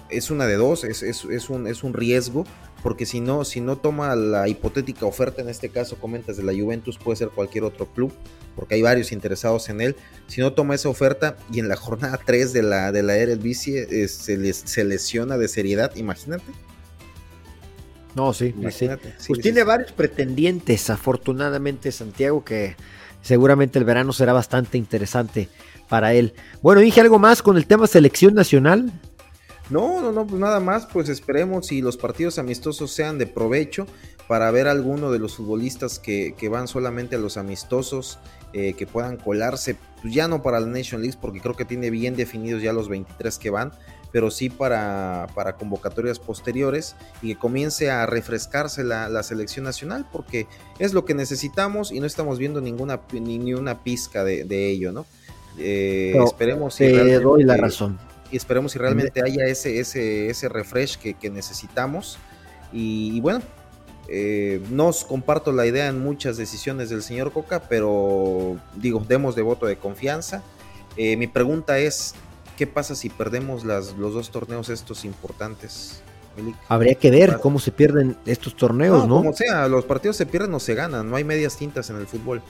es 0.10 0.30
una 0.30 0.46
de 0.46 0.56
dos, 0.56 0.84
es, 0.84 1.02
es, 1.04 1.24
es, 1.24 1.50
un, 1.50 1.68
es 1.68 1.84
un 1.84 1.94
riesgo, 1.94 2.46
porque 2.86 3.08
si 3.08 3.20
no, 3.20 3.46
si 3.46 3.62
no 3.62 3.78
toma 3.78 4.16
la 4.16 4.48
hipotética 4.48 5.08
oferta, 5.08 5.42
en 5.42 5.50
este 5.50 5.70
caso 5.70 5.96
comentas 5.96 6.38
de 6.38 6.44
la 6.44 6.54
Juventus, 6.54 7.00
puede 7.00 7.16
ser 7.16 7.30
cualquier 7.30 7.64
otro 7.64 7.88
club, 7.88 8.14
porque 8.56 8.76
hay 8.76 8.84
varios 8.84 9.12
interesados 9.12 9.70
en 9.70 9.82
él. 9.82 9.96
Si 10.28 10.40
no 10.40 10.54
toma 10.54 10.76
esa 10.76 10.88
oferta 10.88 11.36
y 11.52 11.58
en 11.58 11.68
la 11.68 11.76
jornada 11.78 12.20
3 12.24 12.54
de 12.54 12.62
la, 12.62 12.92
de 12.92 13.02
la 13.02 13.18
Eredivisie 13.18 13.88
eh, 13.90 14.08
se, 14.08 14.54
se 14.54 14.84
lesiona 14.84 15.36
de 15.40 15.48
seriedad, 15.48 15.96
imagínate. 15.96 16.44
No, 18.14 18.34
sí, 18.34 18.54
sí. 18.70 18.88
Pues 19.30 19.40
tiene 19.42 19.64
varios 19.64 19.92
pretendientes, 19.92 20.92
afortunadamente, 20.92 21.92
Santiago, 21.92 22.46
que 22.46 22.76
seguramente 23.24 23.80
el 23.80 23.86
verano 23.86 24.14
será 24.14 24.32
bastante 24.32 24.78
interesante 24.78 25.50
para 25.90 26.14
él. 26.14 26.36
Bueno, 26.62 26.82
dije 26.82 27.02
algo 27.02 27.18
más 27.18 27.42
con 27.42 27.58
el 27.58 27.66
tema 27.66 27.88
selección 27.88 28.36
nacional. 28.36 28.92
No, 29.70 30.02
no, 30.02 30.12
no, 30.12 30.28
pues 30.28 30.40
nada 30.40 30.60
más, 30.60 30.86
pues 30.86 31.10
esperemos 31.10 31.68
si 31.68 31.82
los 31.82 31.98
partidos 31.98 32.38
amistosos 32.38 32.92
sean 32.92 33.18
de 33.18 33.26
provecho 33.26 33.88
para 34.28 34.50
ver 34.52 34.68
a 34.68 34.72
alguno 34.72 35.12
de 35.12 35.20
los 35.20 35.36
futbolistas 35.36 36.00
que, 36.00 36.36
que 36.38 36.50
van 36.50 36.68
solamente 36.68 37.16
a 37.16 37.20
los 37.20 37.38
amistosos, 37.38 38.20
eh, 38.54 38.74
que 38.74 38.88
puedan 38.88 39.18
colarse, 39.18 39.76
pues 40.02 40.14
ya 40.14 40.28
no 40.28 40.42
para 40.42 40.60
la 40.60 40.68
Nation 40.68 41.02
League, 41.02 41.18
porque 41.20 41.42
creo 41.42 41.56
que 41.56 41.66
tiene 41.66 41.90
bien 41.90 42.16
definidos 42.16 42.62
ya 42.62 42.74
los 42.74 42.88
23 42.88 43.38
que 43.38 43.50
van, 43.50 43.72
pero 44.12 44.32
sí 44.32 44.50
para, 44.50 45.28
para 45.36 45.58
convocatorias 45.58 46.20
posteriores 46.20 46.96
y 47.22 47.34
que 47.34 47.38
comience 47.38 47.92
a 47.92 48.06
refrescarse 48.06 48.84
la, 48.84 49.24
selección 49.24 49.66
nacional, 49.66 50.06
porque 50.10 50.48
es 50.80 50.94
lo 50.94 51.04
que 51.04 51.14
necesitamos 51.14 51.92
y 51.92 52.00
no 52.00 52.06
estamos 52.06 52.40
viendo 52.40 52.62
ninguna 52.62 53.02
ni, 53.12 53.54
una 53.54 53.84
pizca 53.84 54.24
de, 54.24 54.70
ello, 54.70 54.94
¿no? 54.94 55.06
Eh, 55.58 56.18
esperemos 56.24 56.76
si 56.76 56.86
te 56.86 57.20
doy 57.20 57.44
la 57.44 57.58
razón. 57.58 58.00
Y 58.36 58.38
esperemos 58.38 58.74
si 58.74 58.80
realmente 58.80 59.22
haya 59.24 59.46
ese, 59.46 59.80
ese, 59.80 60.30
ese 60.30 60.50
refresh 60.50 60.98
que, 60.98 61.30
necesitamos. 61.30 62.18
Y, 62.74 63.22
bueno, 63.22 63.42
eh, 64.10 64.62
no 64.72 64.92
comparto 65.08 65.54
la 65.54 65.66
idea 65.66 65.88
en 65.88 66.04
muchas 66.04 66.36
decisiones 66.36 66.90
del 66.90 67.02
señor 67.02 67.32
Coca, 67.32 67.62
pero 67.70 68.58
digo, 68.76 69.02
demos 69.08 69.38
de 69.38 69.42
voto 69.42 69.68
de 69.68 69.78
confianza. 69.78 70.44
Eh, 70.98 71.16
mi 71.16 71.28
pregunta 71.28 71.80
es, 71.80 72.14
¿Qué 72.58 72.68
pasa 72.68 72.96
si 72.96 73.10
perdemos 73.10 73.66
las, 73.66 73.94
los 73.98 74.14
dos 74.14 74.32
torneos 74.32 74.70
estos 74.70 75.04
importantes? 75.04 76.02
Habría 76.68 76.96
que 76.96 77.12
ver 77.12 77.40
cómo 77.42 77.60
se 77.60 77.72
pierden 77.72 78.18
estos 78.26 78.56
torneos, 78.56 79.08
¿no? 79.08 79.18
Como 79.18 79.34
sea, 79.34 79.68
los 79.68 79.86
partidos 79.86 80.18
se 80.18 80.26
pierden 80.26 80.54
o 80.54 80.60
se 80.60 80.74
ganan, 80.74 81.10
no 81.10 81.16
hay 81.16 81.24
medias 81.24 81.58
tintas 81.58 81.90
en 81.90 81.98
el 81.98 82.08
fútbol. 82.08 82.42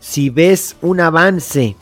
Si 0.00 0.30
ves 0.30 0.76
un 0.82 1.00
avance 1.00 1.76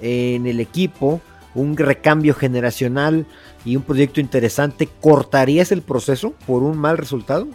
en 0.00 0.46
el 0.46 0.60
equipo, 0.60 1.20
un 1.54 1.76
recambio 1.76 2.34
generacional 2.34 3.26
y 3.64 3.76
un 3.76 3.82
proyecto 3.82 4.20
interesante, 4.20 4.88
¿cortarías 5.00 5.72
el 5.72 5.82
proceso 5.82 6.32
por 6.46 6.62
un 6.62 6.78
mal 6.78 6.98
resultado? 6.98 7.48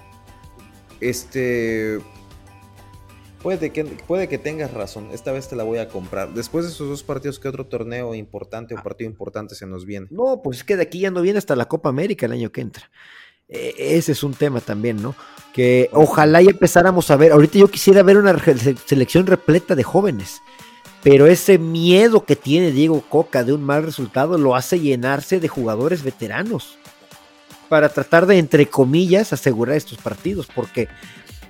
Este, 0.99 1.99
Puede 3.45 3.69
que, 3.69 3.83
puede 3.83 4.27
que 4.27 4.39
tengas 4.39 4.73
razón, 4.73 5.09
esta 5.13 5.31
vez 5.31 5.47
te 5.47 5.55
la 5.55 5.63
voy 5.63 5.77
a 5.77 5.87
comprar. 5.87 6.33
Después 6.33 6.65
de 6.65 6.71
esos 6.71 6.89
dos 6.89 7.03
partidos, 7.03 7.37
¿qué 7.37 7.47
otro 7.47 7.67
torneo 7.67 8.15
importante 8.15 8.73
o 8.73 8.81
partido 8.81 9.07
importante 9.07 9.53
se 9.53 9.67
nos 9.67 9.85
viene? 9.85 10.07
No, 10.09 10.41
pues 10.43 10.57
es 10.57 10.63
que 10.63 10.75
de 10.75 10.81
aquí 10.81 11.01
ya 11.01 11.11
no 11.11 11.21
viene 11.21 11.37
hasta 11.37 11.55
la 11.55 11.67
Copa 11.67 11.89
América 11.89 12.25
el 12.25 12.31
año 12.31 12.51
que 12.51 12.61
entra. 12.61 12.89
E, 13.47 13.75
ese 13.77 14.13
es 14.13 14.23
un 14.23 14.33
tema 14.33 14.61
también, 14.61 14.99
¿no? 14.99 15.13
Que 15.53 15.91
ojalá 15.93 16.41
ya 16.41 16.49
empezáramos 16.49 17.11
a 17.11 17.17
ver, 17.17 17.33
ahorita 17.33 17.59
yo 17.59 17.67
quisiera 17.67 18.01
ver 18.01 18.17
una 18.17 18.35
selección 18.87 19.27
repleta 19.27 19.75
de 19.75 19.83
jóvenes, 19.83 20.41
pero 21.05 21.27
ese 21.27 21.59
miedo 21.59 22.25
que 22.25 22.35
tiene 22.35 22.71
Diego 22.71 22.99
Coca 23.07 23.43
de 23.43 23.53
un 23.53 23.63
mal 23.63 23.83
resultado 23.83 24.39
lo 24.39 24.55
hace 24.55 24.79
llenarse 24.79 25.39
de 25.39 25.47
jugadores 25.47 26.01
veteranos. 26.01 26.79
para 27.69 27.89
tratar 27.89 28.25
de, 28.25 28.39
entre 28.39 28.65
comillas, 28.65 29.31
asegurar 29.31 29.75
estos 29.75 29.99
partidos, 29.99 30.47
porque 30.53 30.87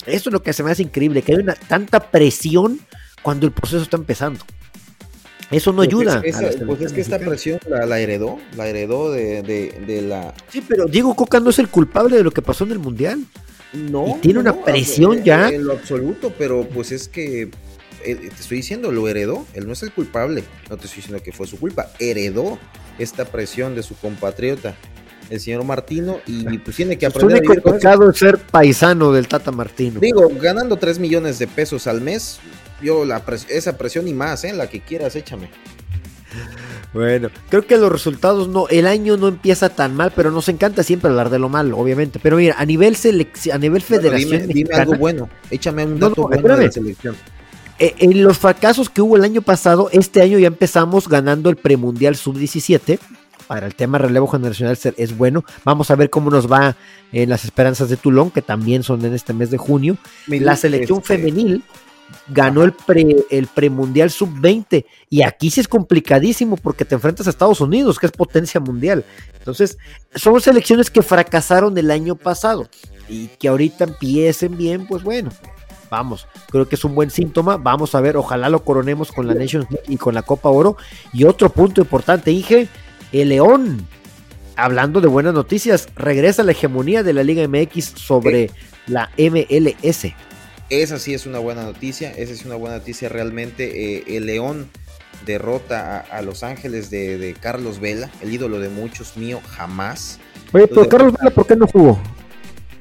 eso 0.05 0.29
es 0.29 0.33
lo 0.33 0.43
que 0.43 0.51
se 0.51 0.61
me 0.61 0.71
hace 0.71 0.83
increíble, 0.83 1.21
que 1.21 1.31
hay 1.31 1.39
una 1.39 1.55
tanta 1.55 2.11
presión 2.11 2.81
cuando 3.21 3.45
el 3.45 3.53
proceso 3.53 3.81
está 3.81 3.95
empezando. 3.95 4.41
Eso 5.51 5.71
no 5.71 5.77
pues 5.77 5.87
ayuda. 5.87 6.21
pues 6.65 6.81
es 6.81 6.91
que 6.91 6.99
esta 6.99 7.19
presión 7.19 7.59
la, 7.65 7.99
heredó, 7.99 8.37
la 8.57 8.67
heredó 8.67 9.09
de, 9.09 10.03
la... 10.05 10.33
Sí, 10.49 10.65
pero 10.67 10.85
Diego 10.85 11.15
Coca 11.15 11.39
no 11.39 11.49
es 11.49 11.59
el 11.59 11.69
culpable 11.69 12.17
de 12.17 12.23
lo 12.23 12.31
que 12.31 12.41
pasó 12.41 12.65
en 12.65 12.73
el 12.73 12.79
Mundial. 12.79 13.23
No. 13.71 14.19
tiene 14.21 14.39
una 14.39 14.63
presión 14.63 15.23
ya. 15.23 15.47
En 15.49 15.65
lo 15.65 15.73
absoluto, 15.73 16.33
pero 16.37 16.67
pues 16.67 16.91
es 16.91 17.07
que 17.07 17.51
eh, 18.05 18.15
te 18.15 18.41
estoy 18.41 18.57
diciendo, 18.57 18.91
lo 18.91 19.07
heredó. 19.07 19.45
Él 19.53 19.67
no 19.67 19.73
es 19.73 19.83
el 19.83 19.91
culpable. 19.91 20.43
No 20.69 20.77
te 20.77 20.85
estoy 20.85 21.01
diciendo 21.01 21.23
que 21.23 21.31
fue 21.31 21.47
su 21.47 21.59
culpa. 21.59 21.91
Heredó 21.99 22.59
esta 22.99 23.25
presión 23.25 23.75
de 23.75 23.83
su 23.83 23.95
compatriota, 23.95 24.75
el 25.29 25.39
señor 25.39 25.63
Martino, 25.63 26.19
y 26.25 26.57
pues 26.59 26.75
tiene 26.75 26.97
que 26.97 27.07
aprender 27.07 27.37
a 27.37 27.41
vivir 27.41 27.63
es 28.11 28.17
ser 28.17 28.37
paisano 28.37 29.11
del 29.11 29.27
Tata 29.27 29.51
Martino. 29.51 29.99
Digo, 29.99 30.29
ganando 30.39 30.77
3 30.77 30.99
millones 30.99 31.39
de 31.39 31.47
pesos 31.47 31.87
al 31.87 32.01
mes, 32.01 32.39
yo 32.81 33.05
la 33.05 33.23
esa 33.49 33.77
presión 33.77 34.07
y 34.07 34.13
más, 34.13 34.43
¿eh? 34.43 34.53
la 34.53 34.69
que 34.69 34.81
quieras, 34.81 35.15
échame. 35.15 35.49
Bueno, 36.93 37.29
creo 37.49 37.65
que 37.65 37.77
los 37.77 37.91
resultados 37.91 38.47
no, 38.47 38.69
el 38.69 38.87
año 38.87 39.17
no 39.17 39.27
empieza 39.27 39.69
tan 39.69 39.95
mal, 39.95 40.13
pero 40.15 40.31
nos 40.31 40.47
encanta 40.47 40.81
siempre 40.81 41.09
hablar 41.09 41.29
de 41.29 41.39
lo 41.39 41.49
malo, 41.49 41.77
obviamente. 41.77 42.19
Pero 42.21 42.37
mira, 42.37 42.55
a 42.57 42.65
nivel 42.65 42.95
selección, 42.95 43.55
a 43.55 43.59
nivel 43.59 43.81
federación. 43.81 44.47
dime, 44.47 44.73
algo 44.73 44.95
bueno, 44.95 45.29
échame 45.51 45.85
un 45.85 45.99
dato 45.99 46.23
bueno 46.23 46.55
de 46.55 46.65
la 46.67 46.71
selección. 46.71 47.15
Eh, 47.77 47.95
en 47.99 48.23
los 48.23 48.38
fracasos 48.38 48.89
que 48.89 49.01
hubo 49.01 49.17
el 49.17 49.23
año 49.23 49.41
pasado, 49.41 49.89
este 49.91 50.21
año 50.21 50.39
ya 50.39 50.47
empezamos 50.47 51.09
ganando 51.09 51.49
el 51.49 51.57
premundial 51.57 52.15
sub-17. 52.15 52.99
Para 53.47 53.67
el 53.67 53.75
tema 53.75 53.99
relevo 53.99 54.27
generacional 54.27 54.77
es 54.97 55.17
bueno. 55.17 55.43
Vamos 55.63 55.91
a 55.91 55.95
ver 55.95 56.09
cómo 56.09 56.31
nos 56.31 56.51
va 56.51 56.75
en 57.11 57.29
las 57.29 57.45
esperanzas 57.45 57.89
de 57.89 57.97
Tulón, 57.97 58.31
que 58.31 58.41
también 58.41 58.81
son 58.81 59.05
en 59.05 59.13
este 59.13 59.33
mes 59.33 59.51
de 59.51 59.57
junio. 59.57 59.97
la 60.27 60.55
selección 60.55 60.99
este, 60.99 61.17
femenil 61.17 61.63
ganó 62.27 62.63
el, 62.63 62.73
pre, 62.73 63.15
el 63.29 63.47
premundial 63.47 64.09
sub-20 64.09 64.85
y 65.09 65.21
aquí 65.23 65.49
sí 65.49 65.59
es 65.59 65.67
complicadísimo 65.67 66.57
porque 66.57 66.85
te 66.85 66.95
enfrentas 66.95 67.27
a 67.27 67.29
Estados 67.29 67.61
Unidos, 67.61 67.99
que 67.99 68.07
es 68.07 68.11
potencia 68.11 68.59
mundial. 68.59 69.05
Entonces, 69.38 69.77
son 70.15 70.39
selecciones 70.41 70.89
que 70.89 71.01
fracasaron 71.01 71.77
el 71.77 71.91
año 71.91 72.15
pasado 72.15 72.67
y 73.07 73.27
que 73.27 73.47
ahorita 73.47 73.83
empiecen 73.83 74.57
bien, 74.57 74.88
pues 74.88 75.03
bueno, 75.03 75.29
vamos, 75.89 76.27
creo 76.49 76.67
que 76.67 76.75
es 76.75 76.83
un 76.85 76.95
buen 76.95 77.09
síntoma. 77.09 77.57
Vamos 77.57 77.95
a 77.95 78.01
ver, 78.01 78.17
ojalá 78.17 78.49
lo 78.49 78.63
coronemos 78.63 79.11
con 79.11 79.27
la 79.27 79.33
Nations 79.33 79.69
League 79.69 79.85
y 79.87 79.97
con 79.97 80.15
la 80.15 80.21
Copa 80.21 80.49
Oro. 80.49 80.77
Y 81.13 81.23
otro 81.23 81.49
punto 81.49 81.81
importante, 81.81 82.31
Inge, 82.31 82.67
el 83.11 83.29
León. 83.29 83.87
Hablando 84.57 85.01
de 85.01 85.07
buenas 85.07 85.33
noticias, 85.33 85.89
regresa 85.95 86.41
la 86.43 86.53
hegemonía 86.53 87.03
de 87.03 87.11
la 87.11 87.23
Liga 87.23 87.45
MX 87.45 87.93
sobre 87.95 88.51
la 88.87 89.11
MLS. 89.17 90.13
Esa 90.69 90.97
sí 90.97 91.13
es 91.13 91.25
una 91.25 91.39
buena 91.39 91.63
noticia, 91.63 92.11
esa 92.11 92.33
es 92.33 92.45
una 92.45 92.55
buena 92.55 92.77
noticia 92.77 93.09
realmente. 93.09 93.97
Eh, 93.97 94.03
el 94.15 94.25
León 94.27 94.69
derrota 95.25 95.99
a, 95.99 96.21
Los 96.21 96.43
Ángeles 96.43 96.89
de, 96.89 97.35
Carlos 97.39 97.79
Vela, 97.79 98.09
el 98.21 98.33
ídolo 98.33 98.59
de 98.59 98.69
muchos 98.69 99.17
mío, 99.17 99.41
jamás. 99.47 100.19
Oye, 100.53 100.67
pero 100.67 100.87
Carlos 100.87 101.13
Vela, 101.19 101.31
¿por 101.31 101.45
qué 101.45 101.55
no 101.55 101.67
jugó? 101.67 101.99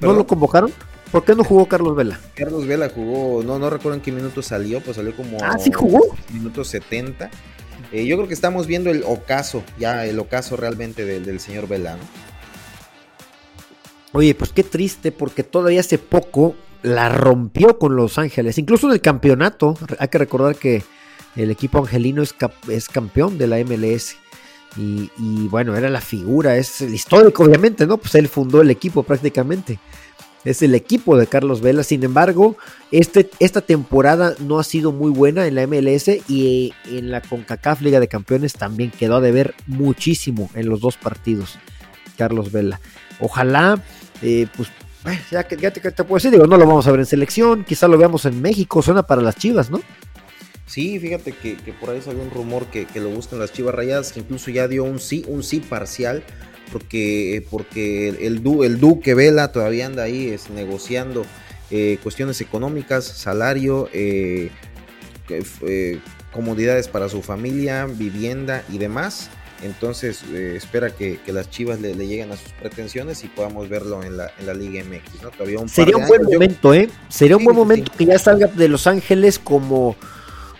¿No 0.00 0.12
lo 0.12 0.26
convocaron? 0.26 0.72
¿Por 1.14 1.24
qué 1.24 1.36
no 1.36 1.44
jugó 1.44 1.66
Carlos 1.66 1.94
Vela? 1.94 2.18
Carlos 2.34 2.66
Vela 2.66 2.88
jugó, 2.92 3.44
no, 3.44 3.56
no 3.60 3.70
recuerdo 3.70 3.94
en 3.94 4.00
qué 4.00 4.10
minuto 4.10 4.42
salió, 4.42 4.80
pues 4.80 4.96
salió 4.96 5.14
como... 5.14 5.38
Ah, 5.40 5.56
sí 5.60 5.70
jugó. 5.70 6.00
Minuto 6.32 6.64
70. 6.64 7.30
Eh, 7.92 8.04
yo 8.04 8.16
creo 8.16 8.26
que 8.26 8.34
estamos 8.34 8.66
viendo 8.66 8.90
el 8.90 9.04
ocaso, 9.04 9.62
ya 9.78 10.06
el 10.06 10.18
ocaso 10.18 10.56
realmente 10.56 11.04
del, 11.04 11.24
del 11.24 11.38
señor 11.38 11.68
Vela, 11.68 11.94
¿no? 11.94 12.02
Oye, 14.10 14.34
pues 14.34 14.50
qué 14.50 14.64
triste, 14.64 15.12
porque 15.12 15.44
todavía 15.44 15.78
hace 15.78 15.98
poco 15.98 16.56
la 16.82 17.10
rompió 17.10 17.78
con 17.78 17.94
Los 17.94 18.18
Ángeles, 18.18 18.58
incluso 18.58 18.88
en 18.88 18.94
el 18.94 19.00
campeonato. 19.00 19.78
Hay 20.00 20.08
que 20.08 20.18
recordar 20.18 20.56
que 20.56 20.82
el 21.36 21.48
equipo 21.48 21.78
angelino 21.78 22.24
es, 22.24 22.34
es 22.66 22.88
campeón 22.88 23.38
de 23.38 23.46
la 23.46 23.58
MLS. 23.58 24.16
Y, 24.76 25.46
bueno, 25.46 25.76
era 25.76 25.88
la 25.88 26.00
figura, 26.00 26.56
es 26.56 26.80
el 26.80 26.92
histórico, 26.92 27.44
obviamente, 27.44 27.86
¿no? 27.86 27.98
Pues 27.98 28.16
él 28.16 28.26
fundó 28.26 28.60
el 28.60 28.70
equipo 28.70 29.04
prácticamente. 29.04 29.78
Es 30.44 30.62
el 30.62 30.74
equipo 30.74 31.16
de 31.16 31.26
Carlos 31.26 31.60
Vela. 31.60 31.82
Sin 31.82 32.04
embargo, 32.04 32.56
este, 32.90 33.30
esta 33.38 33.60
temporada 33.60 34.34
no 34.40 34.58
ha 34.58 34.64
sido 34.64 34.92
muy 34.92 35.10
buena 35.10 35.46
en 35.46 35.54
la 35.54 35.66
MLS 35.66 36.08
y 36.28 36.74
en 36.86 37.10
la 37.10 37.22
CONCACAF 37.22 37.80
Liga 37.80 38.00
de 38.00 38.08
Campeones 38.08 38.52
también 38.52 38.90
quedó 38.90 39.16
a 39.16 39.20
deber 39.20 39.54
muchísimo 39.66 40.50
en 40.54 40.68
los 40.68 40.80
dos 40.80 40.96
partidos. 40.96 41.58
Carlos 42.16 42.52
Vela. 42.52 42.80
Ojalá 43.20 43.82
eh, 44.22 44.46
pues 44.56 44.70
ya 45.30 45.44
que 45.44 45.56
ya 45.56 45.70
te, 45.70 45.80
puedo 46.04 46.14
decir, 46.14 46.30
digo, 46.30 46.46
no 46.46 46.56
lo 46.56 46.66
vamos 46.66 46.86
a 46.86 46.90
ver 46.90 47.00
en 47.00 47.06
selección, 47.06 47.64
quizá 47.64 47.88
lo 47.88 47.98
veamos 47.98 48.24
en 48.24 48.40
México, 48.40 48.80
suena 48.82 49.06
para 49.06 49.20
las 49.20 49.36
Chivas, 49.36 49.70
¿no? 49.70 49.80
Sí, 50.66 50.98
fíjate 50.98 51.32
que, 51.32 51.56
por 51.78 51.90
ahí 51.90 52.00
salió 52.00 52.22
un 52.22 52.30
rumor 52.30 52.66
que, 52.66 52.86
lo 52.94 53.10
buscan 53.10 53.38
las 53.38 53.52
Chivas 53.52 53.74
Rayadas, 53.74 54.12
que 54.12 54.20
incluso 54.20 54.50
ya 54.50 54.66
dio 54.66 54.84
un 54.84 54.98
sí, 54.98 55.24
un 55.28 55.42
sí 55.42 55.60
parcial, 55.60 56.24
porque, 56.74 57.46
porque 57.52 58.08
el, 58.08 58.42
el 58.44 58.80
Duque 58.80 59.14
Vela 59.14 59.52
todavía 59.52 59.86
anda 59.86 60.02
ahí 60.02 60.30
es, 60.30 60.50
negociando 60.50 61.24
eh, 61.70 61.98
cuestiones 62.02 62.40
económicas, 62.40 63.04
salario, 63.04 63.88
eh, 63.92 64.50
eh, 65.28 66.00
comodidades 66.32 66.88
para 66.88 67.08
su 67.08 67.22
familia, 67.22 67.86
vivienda 67.86 68.64
y 68.72 68.78
demás. 68.78 69.30
Entonces 69.62 70.24
eh, 70.32 70.54
espera 70.56 70.90
que, 70.90 71.20
las 71.28 71.48
Chivas 71.48 71.80
le, 71.80 71.94
lleguen 71.94 72.32
a 72.32 72.36
sus 72.36 72.50
pretensiones 72.54 73.22
y 73.22 73.28
podamos 73.28 73.68
verlo 73.68 74.02
en 74.02 74.16
la, 74.16 74.32
en 74.40 74.46
la 74.46 74.54
Liga 74.54 74.82
MX. 74.82 75.22
¿no? 75.22 75.30
Todavía 75.30 75.60
un 75.60 75.68
Sería 75.68 75.96
un 75.96 76.08
buen 76.08 76.24
momento, 76.24 76.74
¿eh? 76.74 76.90
Sería 77.08 77.36
un 77.36 77.44
buen 77.44 77.56
momento 77.56 77.92
que 77.96 78.04
ya 78.04 78.18
salga 78.18 78.48
de 78.48 78.66
Los 78.66 78.88
Ángeles 78.88 79.38
como 79.38 79.94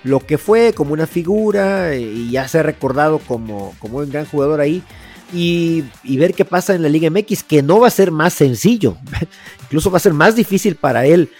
lo 0.04 0.20
que 0.20 0.38
fue, 0.38 0.74
como 0.74 0.92
una 0.92 1.08
figura 1.08 1.96
y 1.96 2.30
ya 2.30 2.46
se 2.46 2.60
ha 2.60 2.62
recordado 2.62 3.18
como, 3.18 3.74
como 3.80 3.98
un 3.98 4.10
gran 4.10 4.26
jugador 4.26 4.60
ahí. 4.60 4.84
Y, 5.32 5.84
ver 6.04 6.34
qué 6.34 6.44
pasa 6.44 6.74
en 6.74 6.82
la 6.82 6.88
Liga 6.88 7.10
MX, 7.10 7.42
que 7.42 7.62
no 7.62 7.80
va 7.80 7.88
a 7.88 7.90
ser 7.90 8.10
más 8.10 8.34
sencillo, 8.34 8.96
incluso 9.62 9.90
va 9.90 9.96
a 9.96 10.00
ser 10.00 10.12
más 10.12 10.36
difícil 10.36 10.76
para 10.76 11.06
él, 11.06 11.30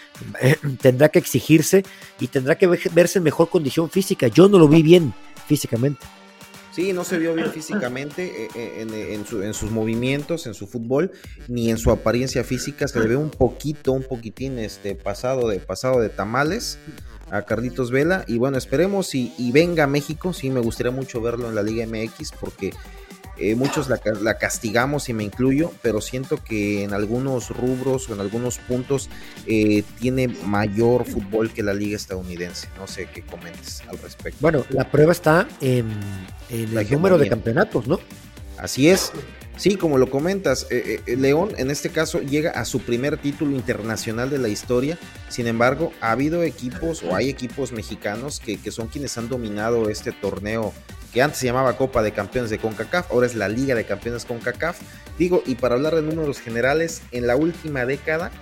tendrá 0.80 1.08
que 1.08 1.18
exigirse 1.18 1.84
y 2.18 2.28
tendrá 2.28 2.56
que 2.56 2.66
verse 2.66 3.18
en 3.18 3.24
mejor 3.24 3.50
condición 3.50 3.90
física. 3.90 4.28
Yo 4.28 4.48
no 4.48 4.58
lo 4.58 4.68
vi 4.68 4.82
bien 4.82 5.14
físicamente. 5.46 6.04
Sí, 6.74 6.92
no 6.92 7.04
se 7.04 7.18
vio 7.18 7.34
bien 7.34 7.52
físicamente 7.52 8.46
eh, 8.46 8.48
eh, 8.56 9.14
en, 9.14 9.54
sus 9.54 9.70
movimientos, 9.70 10.48
en 10.48 10.54
su 10.54 10.66
fútbol, 10.66 11.12
ni 11.46 11.70
en 11.70 11.78
su 11.78 11.92
apariencia 11.92 12.42
física. 12.42 12.88
Se 12.88 12.98
le 12.98 13.06
ve 13.06 13.14
un 13.14 13.30
poquito, 13.30 13.92
un 13.92 14.02
poquitín 14.02 14.58
este, 14.58 14.96
pasado, 14.96 15.48
de, 15.48 15.60
pasado 15.60 16.00
de 16.00 16.08
tamales 16.08 16.78
a 17.30 17.42
Carlitos 17.42 17.92
Vela. 17.92 18.24
Y 18.26 18.38
bueno, 18.38 18.58
esperemos 18.58 19.14
y, 19.14 19.32
y 19.38 19.52
venga 19.52 19.84
a 19.84 19.86
México. 19.86 20.32
Sí, 20.32 20.50
me 20.50 20.58
gustaría 20.58 20.90
mucho 20.90 21.20
verlo 21.20 21.48
en 21.48 21.54
la 21.54 21.62
Liga 21.62 21.86
MX 21.86 22.32
porque 22.40 22.72
eh, 23.50 23.56
muchos 23.56 23.88
la, 23.88 24.38
castigamos 24.38 25.08
y 25.08 25.12
me 25.12 25.22
incluyo, 25.22 25.70
pero 25.82 26.00
siento 26.00 26.38
que 26.42 26.82
en 26.84 26.94
algunos 26.94 27.50
rubros 27.50 28.08
o 28.08 28.14
en 28.14 28.20
algunos 28.20 28.58
puntos 28.58 29.10
eh, 29.46 29.82
tiene 30.00 30.28
mayor 30.28 31.04
fútbol 31.04 31.52
que 31.52 31.62
la 31.62 31.74
liga 31.74 31.96
estadounidense. 31.96 32.68
No 32.78 32.86
sé 32.86 33.06
qué 33.12 33.22
comentes 33.22 33.82
al 33.88 33.98
respecto. 33.98 34.38
Bueno, 34.40 34.64
la 34.70 34.90
prueba 34.90 35.12
está 35.12 35.46
en, 35.60 35.90
el 36.48 36.90
número 36.90 37.18
de 37.18 37.28
campeonatos, 37.28 37.86
¿no? 37.86 38.00
Así 38.64 38.88
es. 38.88 39.12
Sí, 39.58 39.76
como 39.76 39.98
lo 39.98 40.08
comentas, 40.08 40.66
eh, 40.70 41.02
León 41.18 41.50
en 41.58 41.70
este 41.70 41.90
caso 41.90 42.20
llega 42.20 42.50
a 42.52 42.64
su 42.64 42.80
primer 42.80 43.18
título 43.18 43.54
internacional 43.54 44.30
de 44.30 44.38
la 44.38 44.48
historia. 44.48 44.98
Sin 45.28 45.46
embargo, 45.46 45.92
ha 46.00 46.12
habido 46.12 46.42
equipos 46.42 47.02
o 47.02 47.14
hay 47.14 47.28
equipos 47.28 47.72
mexicanos 47.72 48.40
que, 48.40 48.56
que 48.56 48.70
son 48.70 48.88
quienes 48.88 49.18
han 49.18 49.28
dominado 49.28 49.90
este 49.90 50.12
torneo 50.12 50.72
que 51.12 51.20
antes 51.20 51.40
se 51.40 51.46
llamaba 51.46 51.76
Copa 51.76 52.02
de 52.02 52.12
Campeones 52.12 52.50
de 52.50 52.58
CONCACAF, 52.58 53.12
ahora 53.12 53.26
es 53.26 53.34
la 53.34 53.48
Liga 53.48 53.74
de 53.74 53.84
Campeones 53.84 54.24
CONCACAF. 54.24 54.80
Digo, 55.18 55.42
y 55.44 55.56
para 55.56 55.74
hablar 55.74 55.94
de 55.94 56.00
números 56.00 56.40
generales, 56.40 57.02
en 57.12 57.26
la 57.26 57.36
última 57.36 57.84
década 57.84 58.32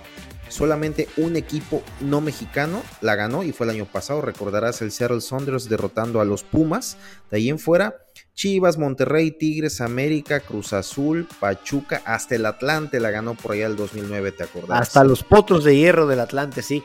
solamente 0.47 1.09
un 1.17 1.35
equipo 1.35 1.83
no 1.99 2.21
mexicano 2.21 2.81
la 3.01 3.15
ganó 3.15 3.43
y 3.43 3.51
fue 3.51 3.65
el 3.65 3.71
año 3.71 3.85
pasado, 3.85 4.21
recordarás 4.21 4.81
el 4.81 4.91
Seattle 4.91 5.19
Saunders 5.19 5.67
derrotando 5.67 6.21
a 6.21 6.25
los 6.25 6.43
Pumas, 6.43 6.97
de 7.29 7.37
ahí 7.37 7.49
en 7.49 7.59
fuera 7.59 8.02
Chivas, 8.35 8.77
Monterrey, 8.77 9.31
Tigres, 9.31 9.79
América, 9.79 10.39
Cruz 10.39 10.73
Azul, 10.73 11.27
Pachuca, 11.39 12.01
hasta 12.05 12.35
el 12.35 12.45
Atlante 12.45 12.99
la 12.99 13.11
ganó 13.11 13.35
por 13.35 13.53
allá 13.53 13.67
el 13.67 13.75
2009, 13.75 14.31
¿te 14.31 14.43
acordás? 14.43 14.81
Hasta 14.81 15.03
los 15.03 15.23
potros 15.23 15.63
de 15.63 15.75
hierro 15.75 16.07
del 16.07 16.19
Atlante, 16.19 16.61
sí. 16.61 16.83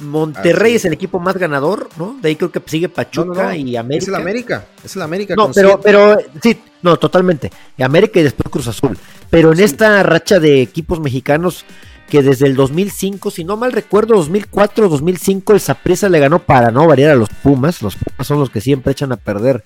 Monterrey 0.00 0.74
es 0.76 0.84
el 0.84 0.92
equipo 0.92 1.18
más 1.18 1.36
ganador, 1.36 1.88
¿no? 1.96 2.16
De 2.20 2.28
ahí 2.28 2.36
creo 2.36 2.52
que 2.52 2.62
sigue 2.66 2.88
Pachuca 2.88 3.56
y 3.56 3.76
América. 3.76 4.02
Es 4.02 4.08
el 4.08 4.14
América, 4.14 4.66
es 4.84 4.96
el 4.96 5.02
América. 5.02 5.34
No, 5.36 5.50
pero, 5.52 5.80
pero 5.80 6.16
sí, 6.40 6.60
no, 6.82 6.96
totalmente. 6.96 7.50
América 7.80 8.20
y 8.20 8.22
después 8.22 8.48
Cruz 8.48 8.68
Azul. 8.68 8.96
Pero 9.30 9.52
en 9.52 9.60
esta 9.60 10.02
racha 10.02 10.38
de 10.38 10.62
equipos 10.62 11.00
mexicanos, 11.00 11.64
que 12.08 12.22
desde 12.22 12.46
el 12.46 12.56
2005, 12.56 13.30
si 13.30 13.44
no 13.44 13.56
mal 13.56 13.72
recuerdo, 13.72 14.14
2004, 14.16 14.88
2005, 14.88 15.52
el 15.52 15.60
Saprissa 15.60 16.08
le 16.08 16.18
ganó 16.18 16.38
para 16.38 16.70
no 16.70 16.86
variar 16.86 17.10
a 17.12 17.14
los 17.14 17.28
Pumas. 17.28 17.82
Los 17.82 17.96
Pumas 17.96 18.26
son 18.26 18.40
los 18.40 18.50
que 18.50 18.60
siempre 18.60 18.92
echan 18.92 19.12
a 19.12 19.16
perder 19.16 19.62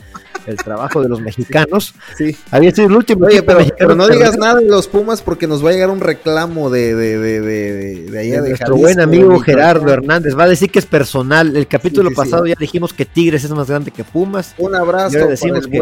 el 0.46 0.56
trabajo 0.56 1.00
de 1.02 1.08
los 1.08 1.20
mexicanos. 1.22 1.94
Sí. 2.16 2.36
Había 2.50 2.72
sido 2.72 2.88
el 2.88 2.96
último. 2.96 3.26
Oye, 3.26 3.42
pero, 3.42 3.94
no 3.94 4.08
digas 4.08 4.36
nada 4.36 4.60
de 4.60 4.66
los 4.66 4.88
Pumas 4.88 5.22
porque 5.22 5.46
nos 5.46 5.64
va 5.64 5.70
a 5.70 5.72
llegar 5.72 5.90
un 5.90 6.00
reclamo 6.00 6.68
de, 6.68 6.94
de, 6.94 7.18
de, 7.18 7.40
de, 7.40 8.10
de 8.10 8.18
allá 8.18 8.42
de, 8.42 8.48
nuestro 8.50 8.76
buen 8.76 9.00
amigo 9.00 9.38
Gerardo 9.38 9.92
Hernández. 9.92 10.36
Va 10.36 10.44
a 10.44 10.48
decir 10.48 10.70
que 10.70 10.80
es 10.80 10.86
personal. 10.86 11.56
El 11.56 11.68
capítulo 11.68 12.10
pasado 12.10 12.46
ya 12.46 12.56
dijimos 12.58 12.92
que 12.92 13.04
Tigres 13.04 13.44
es 13.44 13.50
más 13.52 13.68
grande 13.68 13.92
que 13.92 14.02
Pumas. 14.02 14.54
Un 14.58 14.74
abrazo. 14.74 15.28
Decimos 15.28 15.66
que... 15.68 15.80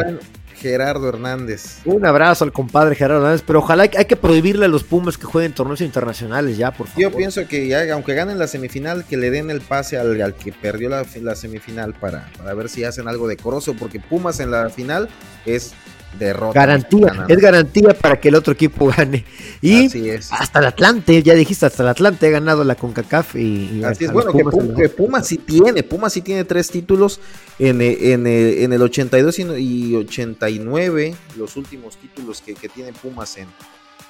Gerardo 0.61 1.09
Hernández. 1.09 1.79
Un 1.85 2.05
abrazo 2.05 2.44
al 2.44 2.53
compadre 2.53 2.94
Gerardo 2.94 3.23
Hernández, 3.23 3.42
pero 3.46 3.61
ojalá 3.61 3.85
hay, 3.85 4.05
que 4.05 4.16
prohibirle 4.16 4.66
a 4.66 4.68
los 4.68 4.85
Pumas 4.85 5.16
que 5.16 5.25
jueguen 5.25 5.55
torneos 5.55 5.81
internacionales 5.81 6.57
ya, 6.57 6.70
por 6.70 6.87
favor. 6.87 7.01
Yo 7.01 7.11
pienso 7.11 7.46
que 7.49 7.66
ya, 7.66 7.92
aunque 7.92 8.14
ganen 8.14 8.38
la 8.38 8.46
semifinal, 8.46 9.05
que 9.05 9.16
le 9.16 9.31
den 9.31 9.51
el 9.51 9.61
pase 9.61 9.99
al, 9.99 10.35
que 10.35 10.53
perdió 10.53 10.88
la, 10.88 11.35
semifinal 11.35 11.94
para, 11.94 12.29
para 12.37 12.55
ver 12.55 12.68
si 12.68 12.85
hacen 12.85 13.09
algo 13.09 13.27
decoroso, 13.27 13.75
porque 13.75 14.01
Pumas 14.01 14.40
en 14.40 14.51
la 14.51 14.68
final 14.68 15.09
es 15.46 15.73
derrota. 16.18 16.59
Garantía, 16.59 17.27
es 17.29 17.38
garantía 17.38 17.94
para 17.94 18.20
que 18.20 18.29
el 18.29 18.35
otro 18.35 18.53
equipo 18.53 18.87
gane. 18.87 19.25
Y 19.61 20.11
hasta 20.31 20.59
el 20.59 20.66
Atlante, 20.66 21.23
ya 21.23 21.35
dijiste, 21.35 21.66
hasta 21.66 21.83
el 21.83 21.88
Atlante 21.90 22.27
ha 22.27 22.31
ganado 22.31 22.64
la 22.64 22.75
CONCACAF. 22.75 23.37
Y, 23.37 23.83
Así 23.85 24.05
es, 24.05 24.12
bueno, 24.12 24.33
que, 24.33 24.88
Pumas, 24.88 25.27
sí 25.27 25.38
tiene, 25.38 25.83
Pumas 25.83 26.12
sí 26.12 26.23
tiene 26.23 26.44
tres 26.44 26.70
títulos 26.70 27.20
en, 27.59 27.81
en, 27.81 28.27
en 28.27 28.73
el 28.73 28.83
82 28.83 29.38
y 29.38 29.94
89, 29.96 31.14
los 31.37 31.57
últimos 31.57 31.96
títulos 31.96 32.40
que, 32.40 32.55
que 32.55 32.68
tiene 32.68 32.92
Pumas 32.92 33.37
en, 33.37 33.49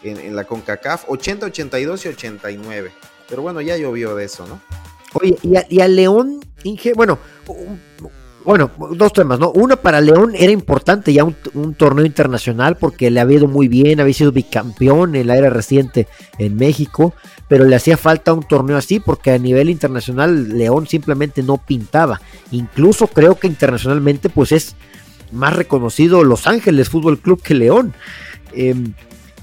en, 0.02 0.34
la 0.34 0.44
CONCACAF, 0.44 1.04
80, 1.08 1.46
82 1.46 2.04
y 2.04 2.08
89. 2.08 2.92
Pero 3.28 3.42
bueno, 3.42 3.60
ya 3.60 3.76
llovió 3.76 4.14
de 4.14 4.24
eso, 4.24 4.46
¿no? 4.46 4.60
Oye, 5.12 5.36
y 5.42 5.56
a, 5.56 5.66
y 5.68 5.80
a 5.80 5.88
León, 5.88 6.40
Inge, 6.62 6.92
bueno, 6.94 7.18
bueno, 8.44 8.70
dos 8.92 9.12
temas, 9.12 9.38
¿no? 9.38 9.50
Uno, 9.50 9.76
para 9.76 10.00
León 10.00 10.32
era 10.34 10.50
importante 10.50 11.12
ya 11.12 11.24
un, 11.24 11.74
torneo 11.74 12.04
internacional 12.04 12.76
porque 12.76 13.10
le 13.10 13.20
había 13.20 13.38
ido 13.38 13.48
muy 13.48 13.68
bien, 13.68 14.00
había 14.00 14.14
sido 14.14 14.32
bicampeón 14.32 15.14
en 15.14 15.26
la 15.26 15.36
era 15.36 15.50
reciente 15.50 16.08
en 16.38 16.56
México, 16.56 17.14
pero 17.48 17.64
le 17.64 17.76
hacía 17.76 17.96
falta 17.96 18.32
un 18.32 18.42
torneo 18.42 18.76
así 18.76 18.98
porque 18.98 19.32
a 19.32 19.38
nivel 19.38 19.68
internacional 19.68 20.56
León 20.56 20.86
simplemente 20.86 21.42
no 21.42 21.58
pintaba. 21.58 22.20
Incluso 22.50 23.08
creo 23.08 23.38
que 23.38 23.46
internacionalmente 23.46 24.28
pues 24.30 24.52
es 24.52 24.74
más 25.32 25.54
reconocido 25.54 26.24
Los 26.24 26.46
Ángeles 26.46 26.88
Fútbol 26.88 27.18
Club 27.18 27.42
que 27.42 27.54
León. 27.54 27.92
Em, 28.52 28.94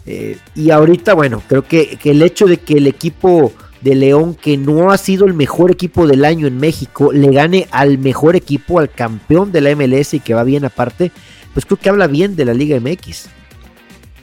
eh, 0.06 0.38
y 0.56 0.72
ahorita, 0.72 1.14
bueno, 1.14 1.44
creo 1.48 1.64
que, 1.64 1.98
que 1.98 2.12
el 2.12 2.22
hecho 2.22 2.46
de 2.46 2.58
que 2.58 2.76
el 2.76 2.88
equipo 2.88 3.52
de 3.88 3.96
León, 3.96 4.36
que 4.36 4.58
no 4.58 4.92
ha 4.92 4.98
sido 4.98 5.26
el 5.26 5.34
mejor 5.34 5.72
equipo 5.72 6.08
del 6.08 6.26
año 6.26 6.46
en 6.46 6.58
México, 6.58 7.14
le 7.14 7.32
gane 7.32 7.70
al 7.72 7.98
mejor 7.98 8.36
equipo, 8.36 8.80
al 8.80 8.92
campeón 8.92 9.54
de 9.54 9.62
la 9.62 9.74
MLS 9.78 10.14
y 10.14 10.20
que 10.20 10.34
va 10.34 10.44
bien 10.44 10.66
aparte, 10.66 11.10
pues 11.54 11.66
creo 11.66 11.80
que 11.80 11.88
habla 11.88 12.08
bien 12.08 12.36
de 12.36 12.44
la 12.44 12.54
Liga 12.54 12.78
MX. 12.82 13.30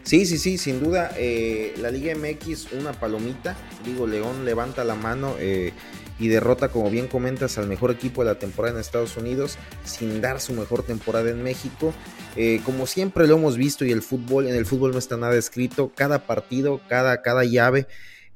Sí, 0.02 0.26
sí, 0.26 0.36
sí, 0.36 0.58
sin 0.58 0.84
duda. 0.84 1.12
Eh, 1.16 1.74
la 1.80 1.90
Liga 1.90 2.14
MX, 2.14 2.74
una 2.78 2.92
palomita. 2.92 3.56
Digo, 3.86 4.06
León 4.06 4.44
levanta 4.44 4.84
la 4.84 4.96
mano 4.96 5.34
eh, 5.38 5.72
y 6.18 6.28
derrota, 6.28 6.68
como 6.68 6.90
bien 6.90 7.08
comentas, 7.08 7.56
al 7.56 7.66
mejor 7.66 7.90
equipo 7.90 8.22
de 8.22 8.32
la 8.32 8.38
temporada 8.38 8.74
en 8.74 8.80
Estados 8.82 9.16
Unidos, 9.16 9.56
sin 9.86 10.20
dar 10.20 10.42
su 10.42 10.52
mejor 10.52 10.82
temporada 10.82 11.30
en 11.30 11.42
México. 11.42 11.94
Eh, 12.36 12.60
como 12.66 12.86
siempre 12.86 13.26
lo 13.26 13.36
hemos 13.36 13.56
visto 13.56 13.86
y 13.86 13.92
el 13.92 14.02
fútbol, 14.02 14.46
en 14.46 14.56
el 14.56 14.66
fútbol 14.66 14.92
no 14.92 14.98
está 14.98 15.16
nada 15.16 15.36
escrito. 15.36 15.90
Cada 15.94 16.26
partido, 16.26 16.82
cada, 16.86 17.22
cada 17.22 17.44
llave 17.44 17.86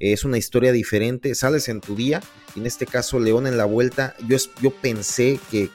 es 0.00 0.24
una 0.24 0.38
historia 0.38 0.72
diferente, 0.72 1.34
sales 1.34 1.68
en 1.68 1.80
tu 1.80 1.96
día, 1.96 2.20
en 2.56 2.66
este 2.66 2.86
caso 2.86 3.18
León 3.18 3.46
en 3.46 3.56
la 3.56 3.64
vuelta, 3.64 4.14
yo, 4.26 4.36
yo 4.62 4.70
pensé 4.70 5.40
que, 5.50 5.70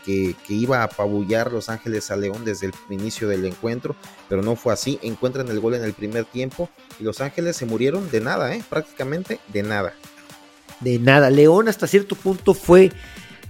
iba 0.50 0.80
a 0.80 0.84
apabullar 0.84 1.52
Los 1.52 1.70
Ángeles 1.70 2.12
a 2.12 2.16
León 2.16 2.46
desde 2.46 2.68
el 2.68 2.74
inicio 2.90 3.28
del 3.28 3.46
encuentro, 3.46 3.96
pero 4.30 4.42
no 4.42 4.56
fue 4.56 4.74
así, 4.74 5.00
encuentran 5.02 5.48
el 5.50 5.60
gol 5.60 5.76
en 5.76 5.84
el 5.84 5.94
primer 5.94 6.26
tiempo 6.26 6.70
y 7.00 7.04
Los 7.04 7.22
Ángeles 7.22 7.58
se 7.58 7.66
murieron 7.66 8.10
de 8.12 8.22
nada, 8.22 8.56
¿eh? 8.56 8.64
prácticamente 8.70 9.40
de 9.52 9.64
nada. 9.64 9.94
De 10.80 11.00
nada, 11.00 11.30
León 11.30 11.68
hasta 11.68 11.88
cierto 11.88 12.16
punto 12.16 12.54
fue 12.54 12.92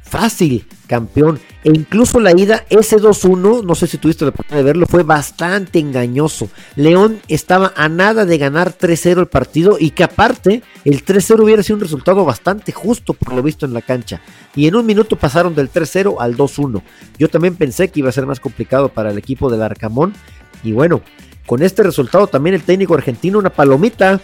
fácil 0.03 0.67
campeón. 0.87 1.39
E 1.63 1.69
incluso 1.69 2.19
la 2.19 2.37
ida, 2.37 2.65
ese 2.69 2.97
2-1, 2.97 3.63
no 3.63 3.73
sé 3.75 3.87
si 3.87 3.97
tuviste 3.97 4.25
la 4.25 4.29
oportunidad 4.29 4.59
de 4.63 4.71
verlo, 4.71 4.85
fue 4.85 5.03
bastante 5.03 5.79
engañoso. 5.79 6.49
León 6.75 7.19
estaba 7.27 7.73
a 7.75 7.89
nada 7.89 8.25
de 8.25 8.37
ganar 8.37 8.77
3-0 8.77 9.19
el 9.19 9.27
partido 9.27 9.77
y 9.79 9.91
que 9.91 10.03
aparte 10.03 10.61
el 10.85 11.03
3-0 11.03 11.43
hubiera 11.43 11.63
sido 11.63 11.77
un 11.77 11.81
resultado 11.81 12.25
bastante 12.25 12.71
justo 12.71 13.13
por 13.13 13.33
lo 13.33 13.41
visto 13.41 13.65
en 13.65 13.73
la 13.73 13.81
cancha. 13.81 14.21
Y 14.55 14.67
en 14.67 14.75
un 14.75 14.85
minuto 14.85 15.15
pasaron 15.15 15.55
del 15.55 15.71
3-0 15.71 16.17
al 16.19 16.37
2-1. 16.37 16.83
Yo 17.17 17.29
también 17.29 17.55
pensé 17.55 17.87
que 17.87 18.01
iba 18.01 18.09
a 18.09 18.13
ser 18.13 18.25
más 18.25 18.39
complicado 18.39 18.89
para 18.89 19.09
el 19.09 19.17
equipo 19.17 19.49
del 19.49 19.63
Arcamón. 19.63 20.13
Y 20.63 20.73
bueno, 20.73 21.01
con 21.45 21.61
este 21.63 21.83
resultado 21.83 22.27
también 22.27 22.53
el 22.53 22.63
técnico 22.63 22.93
argentino, 22.93 23.39
una 23.39 23.49
palomita 23.49 24.21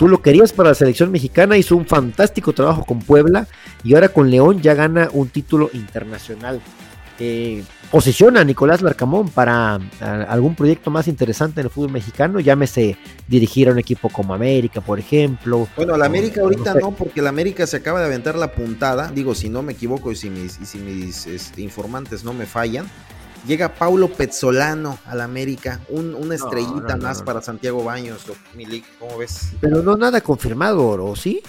Tú 0.00 0.08
lo 0.08 0.22
querías 0.22 0.54
para 0.54 0.70
la 0.70 0.74
selección 0.74 1.10
mexicana, 1.10 1.58
hizo 1.58 1.76
un 1.76 1.84
fantástico 1.84 2.54
trabajo 2.54 2.86
con 2.86 3.00
Puebla 3.00 3.46
y 3.84 3.92
ahora 3.92 4.08
con 4.08 4.30
León 4.30 4.62
ya 4.62 4.72
gana 4.72 5.10
un 5.12 5.28
título 5.28 5.68
internacional. 5.74 6.62
Eh, 7.18 7.62
posiciona 7.90 8.40
a 8.40 8.44
Nicolás 8.44 8.80
Larcamón 8.80 9.28
para 9.28 9.78
algún 10.00 10.54
proyecto 10.54 10.90
más 10.90 11.06
interesante 11.06 11.60
en 11.60 11.66
el 11.66 11.70
fútbol 11.70 11.92
mexicano, 11.92 12.40
llámese 12.40 12.96
dirigir 13.28 13.68
a 13.68 13.72
un 13.72 13.78
equipo 13.78 14.08
como 14.08 14.32
América, 14.32 14.80
por 14.80 14.98
ejemplo. 14.98 15.68
Bueno, 15.76 15.98
la 15.98 16.06
América 16.06 16.40
ahorita 16.40 16.76
no, 16.76 16.92
porque 16.92 17.20
la 17.20 17.28
América 17.28 17.66
se 17.66 17.76
acaba 17.76 18.00
de 18.00 18.06
aventar 18.06 18.36
la 18.36 18.52
puntada, 18.52 19.12
digo, 19.14 19.34
si 19.34 19.50
no 19.50 19.60
me 19.60 19.74
equivoco 19.74 20.10
y 20.10 20.16
si 20.16 20.30
mis, 20.30 20.52
si 20.64 20.78
mis 20.78 21.26
este, 21.26 21.60
informantes 21.60 22.24
no 22.24 22.32
me 22.32 22.46
fallan, 22.46 22.86
Llega 23.46 23.74
Paulo 23.74 24.08
Pezzolano 24.12 24.98
al 25.06 25.20
América, 25.22 25.80
un, 25.88 26.14
una 26.14 26.34
estrellita 26.34 26.96
más 26.96 27.22
para 27.22 27.40
Santiago 27.40 27.82
Baños, 27.82 28.22
Milik, 28.54 28.84
¿cómo 28.98 29.16
ves? 29.18 29.52
Pero 29.60 29.82
no 29.82 29.96
nada 29.96 30.20
confirmado, 30.20 31.02
¿o 31.02 31.16
sí? 31.16 31.42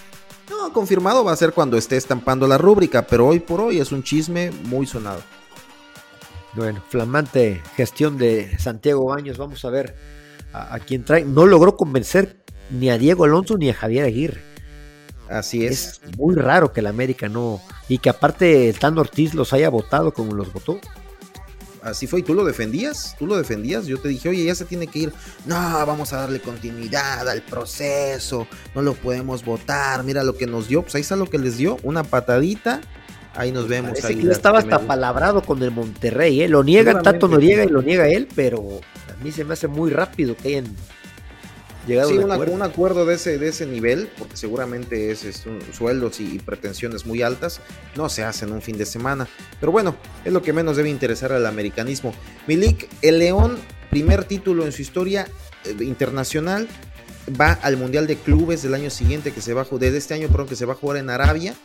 No, 0.50 0.72
confirmado 0.72 1.24
va 1.24 1.34
a 1.34 1.36
ser 1.36 1.52
cuando 1.52 1.78
esté 1.78 1.98
estampando 1.98 2.48
la 2.48 2.58
rúbrica, 2.58 3.02
pero 3.04 3.28
hoy 3.28 3.40
por 3.40 3.60
hoy 3.60 3.80
es 3.80 3.92
un 3.92 4.04
chisme 4.04 4.52
muy 4.66 4.86
sonado. 4.86 5.22
Bueno, 6.54 6.82
flamante 6.90 7.62
gestión 7.76 8.18
de 8.18 8.58
Santiago 8.58 9.06
Baños, 9.06 9.38
vamos 9.38 9.64
a 9.66 9.70
ver 9.70 9.96
a, 10.54 10.80
quién 10.80 11.04
trae. 11.04 11.24
No 11.24 11.46
logró 11.46 11.76
convencer 11.76 12.44
ni 12.70 12.90
a 12.90 12.98
Diego 12.98 13.26
Alonso 13.26 13.58
ni 13.58 13.70
a 13.70 13.74
Javier 13.74 14.06
Aguirre. 14.06 14.42
Así 15.30 15.66
es. 15.66 16.02
Es 16.04 16.18
muy 16.18 16.36
raro 16.36 16.74
que 16.74 16.82
el 16.82 16.88
América 16.88 17.30
no. 17.30 17.62
Y 17.88 18.00
que 18.00 18.10
aparte 18.10 18.70
el 18.70 18.78
Tano 18.78 19.02
Ortiz 19.02 19.34
los 19.34 19.54
haya 19.54 19.70
votado 19.70 20.14
como 20.14 20.34
los 20.34 20.52
votó 20.52 20.80
así 21.84 22.08
fue. 22.08 22.20
¿Y 22.22 22.24
tú 22.24 22.34
lo 22.34 22.46
defendías? 22.46 23.16
¿Tú 23.18 23.28
lo 23.28 23.38
defendías? 23.38 23.86
Yo 23.86 24.00
te 24.00 24.10
dije, 24.10 24.30
oye, 24.30 24.44
ya 24.44 24.56
se 24.56 24.66
tiene 24.66 24.88
que 24.88 25.00
ir. 25.00 25.14
No, 25.46 25.56
vamos 25.56 26.14
a 26.14 26.18
darle 26.18 26.40
continuidad 26.40 27.28
al 27.28 27.42
proceso. 27.42 28.48
No 28.76 28.82
lo 28.82 28.94
podemos 28.94 29.44
votar. 29.44 30.04
Mira 30.04 30.24
lo 30.24 30.36
que 30.36 30.48
nos 30.48 30.68
dio. 30.68 30.82
Pues 30.82 30.96
ahí 30.96 31.02
está 31.02 31.16
lo 31.16 31.30
que 31.30 31.38
les 31.38 31.58
dio. 31.58 31.78
Una 31.84 32.04
patadita. 32.04 32.82
Ahí 33.36 33.52
nos 33.52 33.68
vemos. 33.68 34.04
ahí 34.04 34.28
estaba 34.30 34.60
hasta 34.60 34.80
palabrado 34.80 35.42
con 35.42 35.62
el 35.64 35.72
Monterrey. 35.72 36.42
¿eh? 36.42 36.50
Lo 36.50 36.64
niega 36.64 37.02
Tato 37.02 37.28
Noriega 37.28 37.64
y 37.64 37.70
lo 37.70 37.82
niega 37.82 38.08
él, 38.10 38.28
pero 38.36 38.82
a 39.10 39.24
mí 39.24 39.32
se 39.32 39.46
me 39.46 39.54
hace 39.54 39.68
muy 39.68 39.90
rápido 39.90 40.36
que 40.36 40.50
hayan 40.50 40.76
sí, 41.88 42.18
un 42.18 42.62
acuerdo 42.62 43.06
de 43.06 43.16
ese, 43.16 43.38
de 43.38 43.50
ese 43.50 43.66
nivel, 43.66 44.10
porque 44.18 44.38
seguramente 44.38 45.12
es, 45.12 45.44
sueldos 45.74 46.20
y, 46.20 46.40
pretensiones 46.40 47.06
muy 47.06 47.22
altas, 47.22 47.62
no 47.96 48.10
se 48.10 48.24
hacen 48.24 48.52
un 48.52 48.62
fin 48.62 48.78
de 48.78 48.86
semana. 48.86 49.28
Pero 49.60 49.72
bueno, 49.72 49.96
es 50.26 50.34
lo 50.34 50.42
que 50.42 50.54
menos 50.54 50.78
debe 50.78 50.90
interesar 50.90 51.32
al 51.32 51.46
americanismo. 51.46 52.14
Milik, 52.48 52.88
el 53.02 53.20
León, 53.20 53.60
primer 53.90 54.26
título 54.26 54.66
en 54.66 54.72
su 54.72 54.82
historia 54.82 55.28
eh, 55.66 55.84
internacional, 55.84 56.68
va 57.40 57.54
al 57.54 57.78
Mundial 57.78 58.08
de 58.08 58.16
Clubes 58.18 58.64
del 58.64 58.74
año 58.74 58.90
siguiente, 58.90 59.32
que 59.32 59.42
se 59.42 59.54
va 59.54 59.66
desde 59.72 59.98
este 59.98 60.14
año, 60.14 60.28
perdón, 60.28 60.48
que 60.48 60.56
se 60.56 60.66
va 60.66 60.74
a 60.74 60.78
jugar 60.78 60.98
en 60.98 61.10
Arabia. 61.10 61.56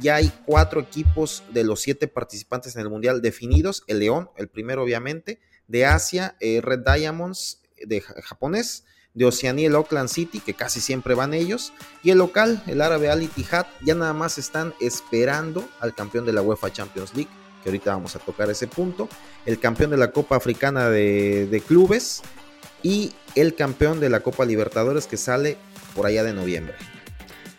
Ya 0.00 0.16
hay 0.16 0.32
cuatro 0.44 0.80
equipos 0.80 1.44
de 1.52 1.64
los 1.64 1.80
siete 1.80 2.08
participantes 2.08 2.74
en 2.76 2.82
el 2.82 2.90
Mundial 2.90 3.22
definidos. 3.22 3.84
El 3.86 4.00
León, 4.00 4.30
el 4.36 4.48
primero 4.48 4.82
obviamente. 4.82 5.38
De 5.68 5.84
Asia, 5.84 6.36
eh, 6.40 6.60
Red 6.60 6.80
Diamonds 6.80 7.60
de 7.84 8.00
japonés 8.00 8.84
de 9.16 9.24
Oceanía, 9.24 9.68
el 9.68 9.74
Oakland 9.74 10.10
City, 10.10 10.40
que 10.40 10.52
casi 10.52 10.78
siempre 10.78 11.14
van 11.14 11.32
ellos, 11.32 11.72
y 12.02 12.10
el 12.10 12.18
local, 12.18 12.62
el 12.66 12.82
árabe 12.82 13.08
Al 13.08 13.22
Ittihad, 13.22 13.66
ya 13.80 13.94
nada 13.94 14.12
más 14.12 14.36
están 14.36 14.74
esperando 14.78 15.66
al 15.80 15.94
campeón 15.94 16.26
de 16.26 16.34
la 16.34 16.42
UEFA 16.42 16.70
Champions 16.70 17.14
League, 17.14 17.30
que 17.62 17.70
ahorita 17.70 17.94
vamos 17.94 18.14
a 18.14 18.18
tocar 18.18 18.50
ese 18.50 18.66
punto, 18.66 19.08
el 19.46 19.58
campeón 19.58 19.90
de 19.90 19.96
la 19.96 20.12
Copa 20.12 20.36
Africana 20.36 20.90
de, 20.90 21.62
Clubes 21.66 22.20
y 22.82 23.14
el 23.34 23.54
campeón 23.54 24.00
de 24.00 24.10
la 24.10 24.20
Copa 24.20 24.44
Libertadores 24.44 25.06
que 25.06 25.16
sale 25.16 25.56
por 25.94 26.04
allá 26.04 26.22
de 26.22 26.34
noviembre. 26.34 26.74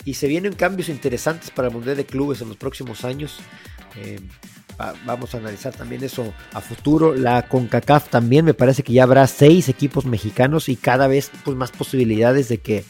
Y 0.06 0.14
se 0.14 0.28
vienen 0.28 0.54
cambios 0.54 0.90
interesantes 0.90 1.50
para 1.50 1.70
el 1.70 1.74
Mundial 1.74 1.98
de 1.98 2.06
Clubes 2.06 2.40
en 2.42 2.50
los 2.50 2.58
próximos 2.58 3.04
años. 3.04 3.40
Eh, 3.96 4.20
vamos 5.06 5.34
a 5.34 5.38
analizar 5.38 5.74
también 5.74 6.04
eso 6.04 6.34
a 6.54 6.62
futuro. 6.62 7.16
La 7.16 7.48
CONCACAF 7.48 8.10
también 8.10 8.46
me 8.46 8.54
parece 8.54 8.84
que 8.84 8.94
ya 8.94 9.04
habrá 9.04 9.26
seis 9.28 9.70
equipos 9.70 10.06
mexicanos 10.06 10.70
y 10.70 10.76
cada 10.76 11.08
vez 11.08 11.32
pues, 11.44 11.58
más 11.58 11.72
posibilidades 11.72 12.50
de 12.50 12.60
que 12.60 12.86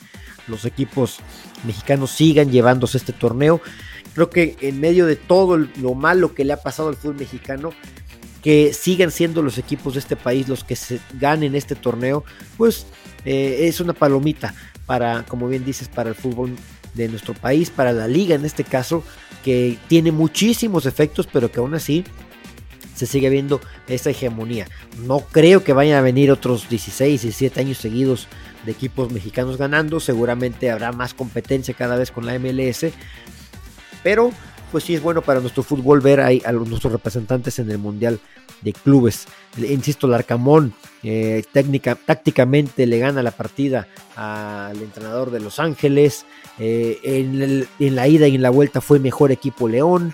los 0.48 0.66
equipos 0.66 1.20
mexicanos 1.66 2.12
sigan 2.12 2.52
llevándose 2.52 2.98
este 2.98 3.14
torneo. 3.14 3.62
Creo 4.14 4.30
que 4.30 4.58
en 4.62 4.80
medio 4.80 5.06
de 5.06 5.16
todo 5.16 5.58
lo 5.58 5.94
malo 5.94 6.34
que 6.34 6.46
le 6.46 6.54
ha 6.54 6.62
pasado 6.62 6.90
al 6.90 6.96
fútbol 6.96 7.18
mexicano, 7.18 7.72
que 8.42 8.74
sigan 8.74 9.12
siendo 9.12 9.42
los 9.42 9.58
equipos 9.58 9.94
de 9.94 10.00
este 10.00 10.16
país 10.16 10.48
los 10.48 10.64
que 10.64 10.76
se 10.76 11.00
ganen 11.14 11.56
este 11.56 11.76
torneo, 11.76 12.24
pues 12.58 12.88
eh, 13.26 13.68
es 13.68 13.80
una 13.80 13.94
palomita 13.94 14.54
para, 14.86 15.24
como 15.24 15.48
bien 15.48 15.66
dices, 15.66 15.90
para 15.90 16.10
el 16.10 16.16
fútbol 16.16 16.56
de 16.98 17.08
nuestro 17.08 17.34
país, 17.34 17.70
para 17.70 17.94
la 17.94 18.08
liga 18.08 18.36
en 18.36 18.44
este 18.44 18.64
caso, 18.64 19.04
que 19.44 19.78
tiene 19.88 20.12
muchísimos 20.12 20.86
efectos, 20.86 21.28
pero 21.32 21.52
que 21.52 21.60
aún 21.60 21.74
así 21.76 22.04
se 22.96 23.06
sigue 23.06 23.30
viendo 23.30 23.62
esa 23.88 24.10
hegemonía. 24.10 24.68
No 25.06 25.20
creo 25.20 25.64
que 25.64 25.74
vayan 25.74 25.98
a 25.98 26.02
venir 26.02 26.32
otros 26.32 26.68
16, 26.68 27.22
17 27.22 27.60
años 27.60 27.78
seguidos 27.78 28.28
de 28.66 28.72
equipos 28.72 29.12
mexicanos 29.12 29.58
ganando, 29.58 30.00
seguramente 30.00 30.72
habrá 30.72 30.92
más 30.92 31.14
competencia 31.14 31.74
cada 31.76 31.96
vez 31.96 32.12
con 32.12 32.26
la 32.26 32.38
MLS, 32.40 32.88
pero 34.04 34.32
pues 34.72 34.84
sí 34.84 34.96
es 34.96 35.02
bueno 35.02 35.22
para 35.22 35.40
nuestro 35.40 35.64
fútbol 35.64 36.02
ver 36.02 36.20
ahí 36.20 36.42
a 36.44 36.52
nuestros 36.52 36.92
representantes 36.92 37.60
en 37.60 37.70
el 37.72 37.78
Mundial 37.78 38.20
de 38.62 38.74
Clubes. 38.74 39.28
Insisto, 39.58 40.08
el 40.08 40.14
Arcamón 40.14 40.74
eh, 41.04 41.44
técnica, 41.52 41.96
tácticamente 41.96 42.86
le 42.86 43.00
gana 43.00 43.24
la 43.24 43.32
partida 43.32 43.88
al 44.16 44.82
entrenador 44.82 45.32
de 45.32 45.40
Los 45.40 45.60
Ángeles. 45.60 46.26
Eh, 46.60 47.00
en, 47.04 47.68
en, 47.80 47.96
la 47.96 48.08
ida 48.08 48.28
y 48.28 48.36
en 48.36 48.42
la 48.42 48.50
vuelta 48.50 48.82
fue 48.82 49.00
mejor 49.00 49.32
equipo 49.32 49.68
León. 49.68 50.14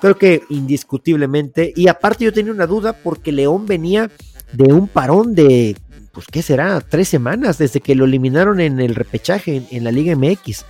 Creo 0.00 0.18
que 0.18 0.42
indiscutiblemente. 0.50 1.72
Y 1.76 1.88
aparte 1.88 2.24
yo 2.24 2.32
tenía 2.32 2.52
una 2.52 2.66
duda 2.66 2.92
porque 2.92 3.32
León 3.32 3.66
venía 3.66 4.10
de 4.52 4.72
un 4.72 4.88
parón 4.88 5.34
de, 5.34 5.76
pues, 6.12 6.26
¿qué 6.26 6.42
será? 6.42 6.80
Tres 6.80 7.08
semanas 7.08 7.58
desde 7.58 7.80
que 7.80 7.94
lo 7.94 8.04
eliminaron 8.04 8.60
en 8.60 8.80
el 8.80 8.94
repechaje 8.94 9.66
en 9.70 9.84
la 9.84 9.90
Liga 9.90 10.14
MX. 10.16 10.64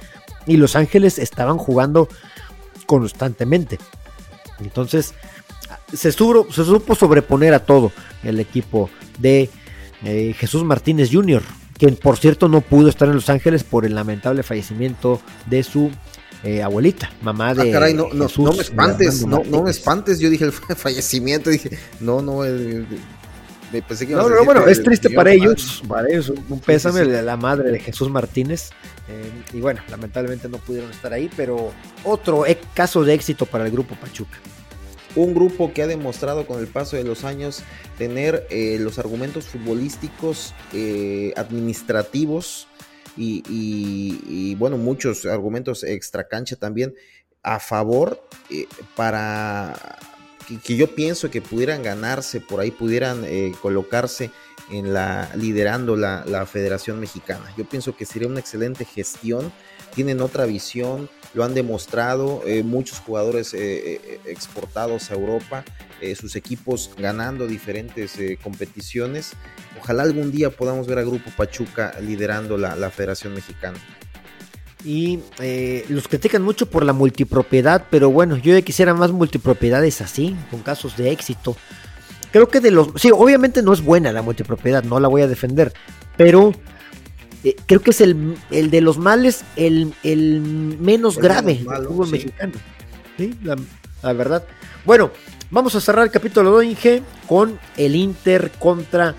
Y 0.46 0.56
Los 0.56 0.76
Ángeles 0.76 1.18
estaban 1.18 1.58
jugando 1.58 2.08
constantemente. 2.86 3.78
Entonces, 4.60 5.14
se, 5.96 6.12
se 6.12 6.64
supo 6.64 6.94
sobreponer 6.94 7.54
a 7.54 7.60
todo 7.60 7.92
el 8.22 8.40
equipo 8.40 8.90
de 9.18 9.50
eh, 10.04 10.34
Jesús 10.36 10.64
Martínez 10.64 11.10
Jr., 11.12 11.42
quien 11.78 11.96
por 11.96 12.18
cierto 12.18 12.48
no 12.48 12.60
pudo 12.60 12.88
estar 12.88 13.08
en 13.08 13.14
Los 13.14 13.28
Ángeles 13.30 13.64
por 13.64 13.84
el 13.84 13.94
lamentable 13.94 14.42
fallecimiento 14.42 15.20
de 15.46 15.62
su 15.62 15.90
eh, 16.44 16.62
abuelita, 16.62 17.10
mamá 17.22 17.50
ah, 17.50 17.54
de. 17.54 17.72
caray, 17.72 17.94
no, 17.94 18.08
no, 18.12 18.28
me 18.52 18.60
espantes, 18.60 19.26
no, 19.26 19.42
no, 19.44 19.62
me 19.62 19.70
espantes. 19.70 20.20
Yo 20.20 20.30
dije 20.30 20.44
el 20.44 20.52
fallecimiento, 20.76 21.50
dije, 21.50 21.70
no, 22.00 22.20
no, 22.22 22.40
me 22.40 23.82
pensé 23.82 24.06
que 24.06 24.14
no, 24.14 24.28
no, 24.28 24.44
bueno, 24.44 24.66
es 24.66 24.82
triste 24.82 25.10
para 25.10 25.32
ellos, 25.32 25.82
para 25.88 26.08
ellos, 26.08 26.32
un 26.48 26.60
pésame 26.60 27.04
de 27.04 27.22
la 27.22 27.36
madre 27.36 27.70
de 27.70 27.80
Jesús 27.80 28.10
Martínez. 28.10 28.70
Eh, 29.08 29.30
y 29.52 29.60
bueno, 29.60 29.80
lamentablemente 29.88 30.48
no 30.48 30.58
pudieron 30.58 30.90
estar 30.90 31.12
ahí, 31.12 31.30
pero 31.36 31.72
otro 32.04 32.44
caso 32.74 33.04
de 33.04 33.14
éxito 33.14 33.46
para 33.46 33.64
el 33.64 33.72
grupo 33.72 33.96
Pachuca 33.96 34.38
un 35.16 35.34
grupo 35.34 35.72
que 35.72 35.82
ha 35.82 35.86
demostrado 35.86 36.46
con 36.46 36.58
el 36.58 36.66
paso 36.66 36.96
de 36.96 37.04
los 37.04 37.24
años 37.24 37.62
tener 37.98 38.46
eh, 38.50 38.78
los 38.80 38.98
argumentos 38.98 39.46
futbolísticos, 39.46 40.54
eh, 40.72 41.32
administrativos 41.36 42.66
y, 43.16 44.56
bueno, 44.56 44.76
muchos 44.76 45.24
argumentos 45.24 45.84
extra 45.84 46.26
cancha 46.26 46.56
también 46.56 46.94
a 47.44 47.60
favor 47.60 48.26
eh, 48.50 48.66
para 48.96 49.98
que, 50.64 50.76
yo 50.76 50.94
pienso 50.96 51.30
que 51.30 51.40
pudieran 51.40 51.82
ganarse, 51.82 52.40
por 52.40 52.60
ahí 52.60 52.72
pudieran 52.72 53.24
colocarse 53.62 54.30
en 54.70 54.92
la 54.92 55.30
liderando 55.36 55.96
la, 55.96 56.24
la 56.26 56.44
Federación 56.46 56.98
Mexicana. 56.98 57.52
Yo 57.56 57.64
pienso 57.64 57.96
que 57.96 58.04
sería 58.04 58.28
una 58.28 58.40
excelente 58.40 58.84
gestión, 58.84 59.52
tienen 59.94 60.20
otra 60.20 60.44
visión, 60.44 61.08
lo 61.34 61.44
han 61.44 61.54
demostrado, 61.54 62.42
eh, 62.46 62.62
muchos 62.62 63.00
jugadores 63.00 63.54
eh, 63.54 63.58
eh, 63.94 64.20
exportados 64.26 65.10
a 65.10 65.14
Europa, 65.14 65.64
sus 66.20 66.36
equipos 66.36 66.90
ganando 66.98 67.46
diferentes 67.46 68.18
competiciones. 68.42 69.32
Ojalá 69.80 70.02
algún 70.02 70.30
día 70.30 70.50
podamos 70.50 70.86
ver 70.86 70.98
a 70.98 71.02
Grupo 71.02 71.30
Pachuca 71.34 71.94
liderando 71.98 72.58
la, 72.58 72.90
Federación 72.90 73.32
Mexicana. 73.32 73.78
Y 74.84 75.20
los 75.88 76.06
critican 76.06 76.42
mucho 76.42 76.68
por 76.68 76.84
la 76.84 76.92
multipropiedad, 76.92 77.86
pero 77.88 78.10
bueno, 78.10 78.36
yo 78.36 78.62
quisiera 78.62 78.92
más 78.92 79.12
multipropiedades 79.12 80.02
así, 80.02 80.36
con 80.50 80.60
casos 80.60 80.94
de 80.98 81.10
éxito. 81.10 81.56
Creo 82.32 82.48
que 82.48 82.60
de 82.60 82.70
los... 82.70 82.88
Sí, 82.96 83.10
obviamente 83.10 83.62
no 83.62 83.72
es 83.72 83.80
buena 83.80 84.12
la 84.12 84.20
multipropiedad, 84.20 84.84
no 84.84 85.00
la 85.00 85.08
voy 85.08 85.22
a 85.22 85.26
defender, 85.26 85.72
pero 86.18 86.52
eh, 87.44 87.56
creo 87.66 87.80
que 87.80 87.90
es 87.90 88.00
el, 88.00 88.36
de 88.50 88.80
los 88.80 88.96
males 88.96 89.44
el, 89.54 89.92
menos 90.80 91.18
grave 91.18 91.54
del 91.56 91.86
fútbol 91.86 92.10
mexicano. 92.10 92.54
¿Sí? 93.18 93.34
La, 93.42 94.12
verdad. 94.12 94.44
Bueno, 94.84 95.10
vamos 95.50 95.74
a 95.74 95.80
cerrar 95.80 96.04
el 96.04 96.10
capítulo 96.10 96.58
de 96.58 96.66
Inge 96.66 97.02
con 97.28 97.58
el 97.76 97.94
Inter 97.96 98.50
contra 98.58 99.14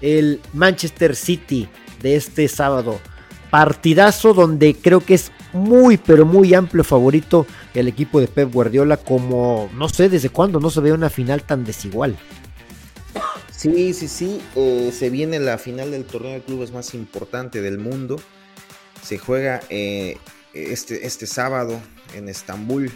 el 0.00 0.40
Manchester 0.52 1.14
City 1.14 1.68
de 2.02 2.16
este 2.16 2.48
sábado. 2.48 3.00
Partidazo 3.50 4.34
donde 4.34 4.74
creo 4.74 5.00
que 5.00 5.14
es 5.14 5.32
muy, 5.52 5.96
pero 5.96 6.26
muy 6.26 6.52
amplio 6.54 6.84
favorito 6.84 7.46
el 7.74 7.88
equipo 7.88 8.20
de 8.20 8.28
Pep 8.28 8.52
Guardiola, 8.52 8.96
como 8.96 9.70
no 9.74 9.88
sé 9.88 10.08
desde 10.08 10.28
cuándo 10.28 10.60
no 10.60 10.68
se 10.68 10.80
ve 10.80 10.92
una 10.92 11.10
final 11.10 11.42
tan 11.42 11.64
desigual. 11.64 12.16
Sí, 13.58 13.92
sí, 13.92 14.06
sí. 14.06 14.40
Eh, 14.54 14.92
se 14.96 15.10
viene 15.10 15.40
la 15.40 15.58
final 15.58 15.90
del 15.90 16.04
torneo 16.04 16.30
de 16.30 16.42
clubes 16.42 16.70
más 16.70 16.94
importante 16.94 17.60
del 17.60 17.78
mundo. 17.78 18.20
Se 19.02 19.18
juega 19.18 19.60
eh, 19.68 20.16
este, 20.54 21.04
este 21.04 21.26
sábado 21.26 21.80
en 22.14 22.28
Estambul. 22.28 22.92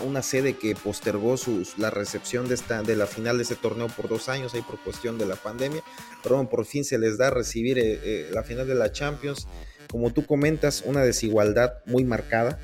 una, 0.00 0.22
sede 0.22 0.56
que 0.56 0.74
postergó 0.74 1.36
la 1.76 1.90
recepción 1.90 2.48
de, 2.48 2.54
esta, 2.54 2.82
de 2.82 2.96
la 2.96 3.06
final 3.06 3.36
de 3.36 3.42
este 3.42 3.56
torneo 3.56 3.88
por 3.88 4.08
dos 4.08 4.30
años, 4.30 4.54
ahí 4.54 4.62
por 4.62 4.82
cuestión 4.82 5.18
de 5.18 5.26
la 5.26 5.36
pandemia. 5.36 5.82
Pero 6.22 6.36
bueno, 6.36 6.48
por 6.48 6.64
fin 6.64 6.82
se 6.82 6.98
les 6.98 7.18
da 7.18 7.28
recibir 7.28 7.78
eh, 7.78 8.30
la 8.32 8.42
final 8.42 8.66
de 8.66 8.76
la 8.76 8.92
Champions. 8.92 9.46
Como 9.90 10.10
tú 10.14 10.24
comentas, 10.24 10.84
una 10.86 11.02
desigualdad 11.02 11.74
muy 11.84 12.04
marcada 12.04 12.58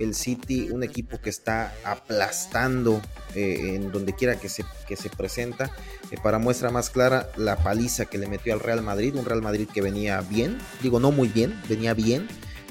el 0.00 0.14
City, 0.14 0.70
un 0.70 0.82
equipo 0.82 1.20
que 1.20 1.30
está 1.30 1.72
aplastando 1.84 3.00
eh, 3.34 3.74
en 3.74 3.92
donde 3.92 4.14
quiera 4.14 4.36
que 4.36 4.48
se, 4.48 4.64
que 4.88 4.96
se 4.96 5.10
presenta. 5.10 5.70
Eh, 6.10 6.16
para 6.22 6.38
muestra 6.38 6.70
más 6.70 6.90
clara, 6.90 7.30
la 7.36 7.56
paliza 7.56 8.06
que 8.06 8.18
le 8.18 8.26
metió 8.26 8.52
al 8.54 8.60
Real 8.60 8.82
Madrid, 8.82 9.14
un 9.14 9.24
Real 9.24 9.42
Madrid 9.42 9.68
que 9.72 9.82
venía 9.82 10.20
bien, 10.22 10.58
digo 10.82 10.98
no 10.98 11.12
muy 11.12 11.28
bien, 11.28 11.60
venía 11.68 11.94
bien, 11.94 12.26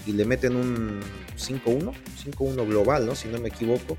y 0.05 0.13
le 0.13 0.25
meten 0.25 0.55
un 0.55 1.01
5-1, 1.37 1.93
5-1 2.25 2.67
global, 2.67 3.05
¿no? 3.05 3.15
Si 3.15 3.27
no 3.27 3.39
me 3.39 3.49
equivoco. 3.49 3.97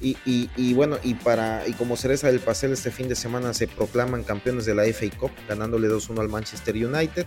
Y, 0.00 0.74
bueno, 0.74 0.98
y 1.02 1.14
para 1.14 1.66
y 1.66 1.72
como 1.72 1.96
cereza 1.96 2.28
del 2.28 2.40
pastel 2.40 2.72
este 2.72 2.90
fin 2.90 3.08
de 3.08 3.16
semana 3.16 3.52
se 3.52 3.66
proclaman 3.66 4.22
campeones 4.22 4.64
de 4.64 4.74
la 4.74 4.84
FA 4.84 5.06
Cup, 5.18 5.30
ganándole 5.48 5.88
2-1 5.88 6.20
al 6.20 6.28
Manchester 6.28 6.74
United 6.74 7.26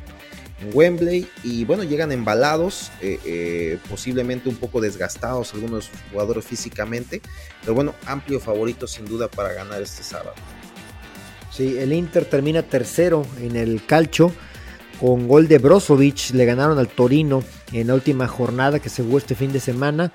en 0.62 0.70
Wembley. 0.74 1.28
Y 1.44 1.66
bueno, 1.66 1.84
llegan 1.84 2.12
embalados, 2.12 2.92
eh, 3.02 3.20
eh, 3.26 3.78
posiblemente 3.90 4.48
un 4.48 4.56
poco 4.56 4.80
desgastados 4.80 5.54
algunos 5.54 5.90
jugadores 6.12 6.46
físicamente, 6.46 7.22
pero 7.62 7.74
bueno, 7.74 7.94
amplio 8.06 8.40
favorito 8.40 8.88
sin 8.88 9.06
duda 9.06 9.28
para 9.28 9.52
ganar 9.54 9.82
este 9.82 10.04
sábado. 10.04 10.36
Sí, 11.52 11.78
el 11.78 11.92
Inter 11.92 12.24
termina 12.24 12.64
tercero 12.64 13.26
en 13.42 13.58
el 13.58 13.86
calcio 13.86 14.32
con 15.02 15.28
gol 15.28 15.48
de 15.48 15.58
Brozovic, 15.58 16.30
le 16.34 16.46
ganaron 16.46 16.78
al 16.78 16.88
Torino 16.88 17.44
en 17.74 17.88
la 17.88 17.96
última 17.96 18.28
jornada 18.28 18.80
que 18.80 18.88
se 18.88 19.04
jugó 19.04 19.18
este 19.18 19.36
fin 19.36 19.52
de 19.52 19.60
semana 19.60 20.14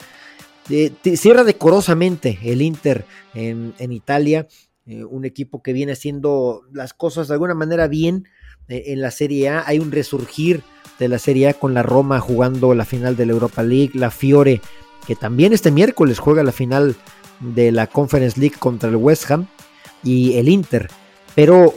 cierra 1.16 1.44
decorosamente 1.44 2.38
el 2.42 2.62
Inter 2.62 3.04
en, 3.34 3.74
Italia, 3.92 4.48
eh, 4.86 5.04
un 5.04 5.24
equipo 5.24 5.62
que 5.62 5.72
viene 5.72 5.92
haciendo 5.92 6.62
las 6.72 6.92
cosas 6.94 7.28
de 7.28 7.34
alguna 7.34 7.54
manera 7.54 7.88
bien 7.88 8.28
eh, 8.68 8.84
en 8.86 9.00
la 9.00 9.10
Serie 9.10 9.48
A. 9.48 9.64
Hay 9.66 9.78
un 9.78 9.92
resurgir 9.92 10.62
de 10.98 11.08
la 11.08 11.18
Serie 11.18 11.48
A 11.48 11.54
con 11.54 11.74
la 11.74 11.82
Roma 11.82 12.20
jugando 12.20 12.74
la 12.74 12.84
final 12.84 13.16
de 13.16 13.26
la 13.26 13.32
Europa 13.32 13.62
League, 13.62 13.92
la 13.94 14.10
Fiore, 14.10 14.60
que 15.06 15.14
también 15.14 15.52
este 15.52 15.70
miércoles 15.70 16.18
juega 16.18 16.42
la 16.42 16.52
final 16.52 16.96
de 17.40 17.70
la 17.70 17.86
Conference 17.86 18.40
League 18.40 18.56
contra 18.58 18.88
el 18.88 18.96
West 18.96 19.30
Ham 19.30 19.46
y 20.02 20.36
el 20.38 20.48
Inter. 20.48 20.88
Pero 21.34 21.74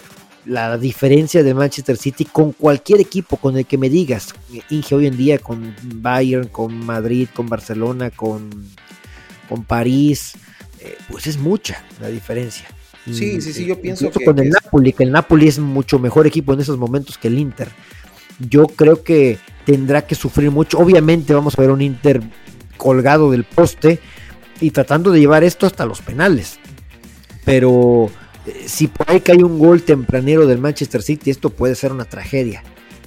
la 0.49 0.79
diferencia 0.79 1.43
de 1.43 1.53
Manchester 1.53 1.95
City 1.95 2.25
con 2.25 2.53
cualquier 2.53 2.99
equipo 2.99 3.37
con 3.37 3.55
el 3.55 3.67
que 3.67 3.77
me 3.77 3.87
digas, 3.87 4.33
Inge 4.71 4.95
hoy 4.95 5.05
en 5.05 5.15
día 5.15 5.37
con 5.37 5.75
Bayern, 5.83 6.47
con 6.47 6.73
Madrid, 6.85 7.29
con 7.33 7.47
Barcelona, 7.47 8.09
con, 8.09 8.49
con 9.47 9.63
París, 9.63 10.33
eh, 10.79 10.97
pues 11.07 11.27
es 11.27 11.37
mucha 11.37 11.83
la 12.01 12.07
diferencia. 12.07 12.67
Sí, 13.05 13.39
sí, 13.41 13.53
sí, 13.53 13.65
yo 13.65 13.79
pienso 13.79 14.09
que 14.09 14.25
con 14.25 14.39
el 14.39 14.49
Napoli, 14.49 14.91
que 14.91 15.03
el 15.03 15.11
Napoli 15.11 15.47
es 15.47 15.59
mucho 15.59 15.99
mejor 15.99 16.25
equipo 16.25 16.53
en 16.53 16.61
esos 16.61 16.77
momentos 16.77 17.17
que 17.17 17.27
el 17.27 17.37
Inter. 17.37 17.69
Yo 18.39 18.65
creo 18.67 19.03
que 19.03 19.37
tendrá 19.65 20.01
que 20.05 20.15
sufrir 20.15 20.49
mucho. 20.49 20.79
Obviamente 20.79 21.33
vamos 21.33 21.57
a 21.57 21.61
ver 21.61 21.71
un 21.71 21.81
Inter 21.81 22.21
colgado 22.77 23.31
del 23.31 23.43
poste 23.43 23.99
y 24.59 24.71
tratando 24.71 25.11
de 25.11 25.19
llevar 25.19 25.43
esto 25.43 25.67
hasta 25.67 25.85
los 25.85 26.01
penales. 26.01 26.59
Pero 27.45 28.09
si 28.65 28.87
por 28.87 29.09
ahí 29.09 29.21
cae 29.21 29.43
un 29.43 29.59
gol 29.59 29.83
tempranero 29.83 30.45
del 30.45 30.59
Manchester 30.59 31.01
City, 31.01 31.31
esto 31.31 31.49
puede 31.49 31.75
ser 31.75 31.91
una 31.91 32.05
tragedia 32.05 32.63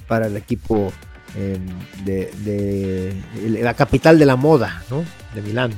para 0.07 0.27
el 0.27 0.37
equipo 0.37 0.91
em, 1.35 1.65
de, 2.05 3.13
la 3.47 3.73
capital 3.73 4.19
de 4.19 4.25
la 4.25 4.35
moda, 4.35 4.83
¿no? 4.89 5.03
De 5.33 5.41
Milán. 5.41 5.71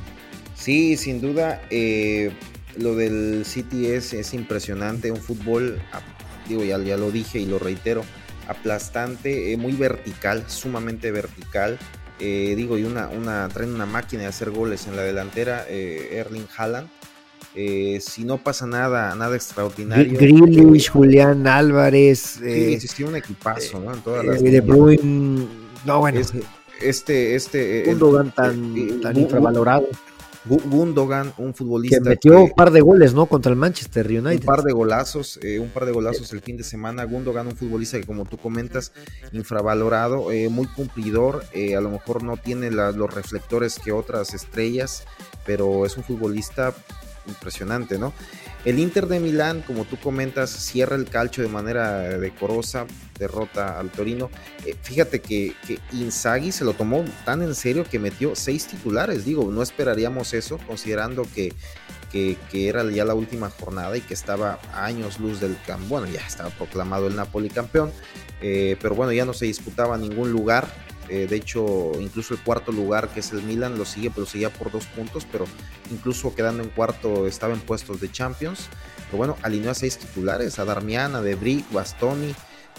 Sí, 0.56 0.98
sin 0.98 1.22
duda. 1.22 1.62
Eh, 1.70 2.32
lo 2.78 2.96
del 2.96 3.46
City 3.46 3.88
es, 3.88 4.14
es 4.14 4.34
impresionante. 4.34 5.12
Un 5.12 5.22
fútbol, 5.22 5.82
ah, 5.94 6.02
digo, 6.48 6.64
ya, 6.64 6.78
lo 6.78 7.12
dije 7.12 7.40
y 7.40 7.46
lo 7.46 7.60
reitero, 7.60 8.04
aplastante, 8.48 9.54
eh, 9.54 9.58
muy 9.58 9.74
vertical, 9.74 10.46
sumamente 10.48 11.12
vertical. 11.12 11.78
Eh, 12.20 12.54
digo, 12.56 12.78
y 12.78 12.84
una, 12.84 13.10
una, 13.10 13.48
traen 13.50 13.74
una 13.74 13.86
máquina 13.86 14.24
de 14.24 14.30
hacer 14.30 14.50
goles 14.50 14.88
en 14.88 14.96
la 14.96 15.04
delantera, 15.04 15.66
Erling 15.70 16.48
Haaland. 16.58 16.90
Si 17.56 18.24
no 18.24 18.38
pasa 18.38 18.66
nada, 18.66 19.16
nada 19.16 19.36
extraordinario. 19.36 20.18
Grealish, 20.18 20.90
Julián 20.90 21.48
Álvarez. 21.48 22.40
Sí, 22.40 22.80
sí, 22.80 23.04
un 23.04 23.16
equipazo, 23.16 23.80
¿no? 23.80 23.94
En 23.94 24.02
todas 24.02 24.26
las 24.26 24.44
de 24.44 24.62
Bruyne, 24.62 25.48
no, 25.86 26.00
bueno. 26.00 26.20
Este, 26.82 27.36
este. 27.36 27.96
Un 27.96 28.32
tan, 28.32 29.02
tan 29.02 29.18
infravalorado. 29.18 29.88
Gundogan, 30.46 31.34
un 31.38 31.56
futbolista. 31.56 31.98
Que 31.98 32.10
metió 32.10 32.44
un 32.44 32.52
par 32.52 32.72
de 32.72 32.82
goles, 32.82 33.14
¿no? 33.14 33.26
Contra 33.26 33.52
el 33.52 33.58
Manchester 33.58 34.06
United. 34.08 34.42
Un 34.42 34.46
par 34.46 34.62
de 34.62 34.74
golazos, 34.74 35.40
eh, 35.42 35.60
un 35.60 35.70
par 35.70 35.86
de 35.86 35.92
golazos 35.92 36.32
el 36.34 36.42
fin 36.42 36.58
de 36.58 36.64
semana. 36.64 37.04
Gundogan, 37.06 37.48
un 37.48 37.56
futbolista 37.56 38.00
que, 38.00 38.06
como 38.06 38.26
tú 38.26 38.38
comentas, 38.38 38.92
infravalorado, 39.32 40.32
eh, 40.32 40.50
muy 40.50 40.68
cumplidor. 40.68 41.44
Eh, 41.54 41.76
a 41.76 41.82
lo 41.82 41.90
mejor 41.90 42.24
no 42.24 42.38
tiene 42.38 42.70
los 42.70 43.14
reflectores 43.14 43.80
que 43.80 43.92
otras 43.92 44.36
estrellas, 44.36 45.04
pero 45.46 45.86
es 45.86 45.98
un 45.98 46.04
futbolista 46.04 46.76
impresionante, 47.28 47.98
¿no? 47.98 48.14
El 48.66 48.80
Inter 48.80 49.06
de 49.08 49.20
Milán, 49.20 49.62
como 49.62 49.86
tú 49.86 49.98
comentas, 49.98 50.50
cierra 50.50 50.96
el 50.96 51.06
calcio 51.06 51.44
de 51.44 51.50
manera 51.50 52.18
decorosa, 52.18 52.88
derrota 53.20 53.80
al 53.80 53.92
Torino. 53.92 54.32
Eh, 54.66 54.76
fíjate 54.82 55.22
que, 55.22 55.54
que, 55.68 55.80
Inzaghi 55.92 56.52
se 56.52 56.66
lo 56.66 56.74
tomó 56.74 57.06
tan 57.26 57.44
en 57.44 57.54
serio 57.54 57.84
que 57.84 58.00
metió 58.00 58.36
seis 58.36 58.66
titulares. 58.66 59.24
Digo, 59.24 59.52
no 59.52 59.62
esperaríamos 59.62 60.34
eso, 60.34 60.58
considerando 60.66 61.28
que, 61.34 61.54
era 62.54 62.90
ya 62.90 63.04
la 63.04 63.14
última 63.14 63.50
jornada 63.50 63.98
y 63.98 64.02
que 64.02 64.14
estaba 64.14 64.58
a 64.72 64.86
años 64.86 65.20
luz 65.20 65.42
del 65.42 65.58
campo. 65.68 65.86
Bueno, 65.90 66.08
ya 66.08 66.26
estaba 66.26 66.50
proclamado 66.50 67.08
el 67.08 67.16
Napoli 67.16 67.50
campeón, 67.50 67.92
eh, 68.42 68.78
pero 68.82 68.96
bueno, 68.96 69.12
ya 69.12 69.26
no 69.26 69.34
se 69.34 69.46
disputaba 69.46 69.98
ningún 69.98 70.32
lugar 70.32 70.66
eh, 71.10 71.28
de 71.28 71.36
hecho, 71.36 71.92
incluso 72.00 72.34
el 72.34 72.40
cuarto 72.42 72.72
lugar, 72.72 73.10
que 73.10 73.20
es 73.20 73.32
el 73.32 73.44
Milan, 73.44 73.78
lo 73.78 73.86
sigue, 73.86 74.12
pero 74.12 74.26
seguía 74.26 74.50
por 74.50 74.72
dos 74.72 74.86
puntos. 74.88 75.26
Pero 75.32 75.46
incluso 75.92 76.34
quedando 76.36 76.64
en 76.64 76.70
cuarto, 76.70 77.28
estaba 77.28 77.54
en 77.54 77.60
puestos 77.60 78.02
de 78.02 78.12
Champions. 78.12 78.70
Pero 79.06 79.18
bueno, 79.18 79.38
alineó 79.42 79.72
a 79.72 79.76
seis 79.76 79.98
titulares: 79.98 80.60
a 80.60 80.66
Darmian, 80.66 81.16
a 81.16 81.22
Debris, 81.22 81.64
Bastoni, 81.72 82.34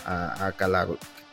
a, 0.05 0.47
a 0.47 0.53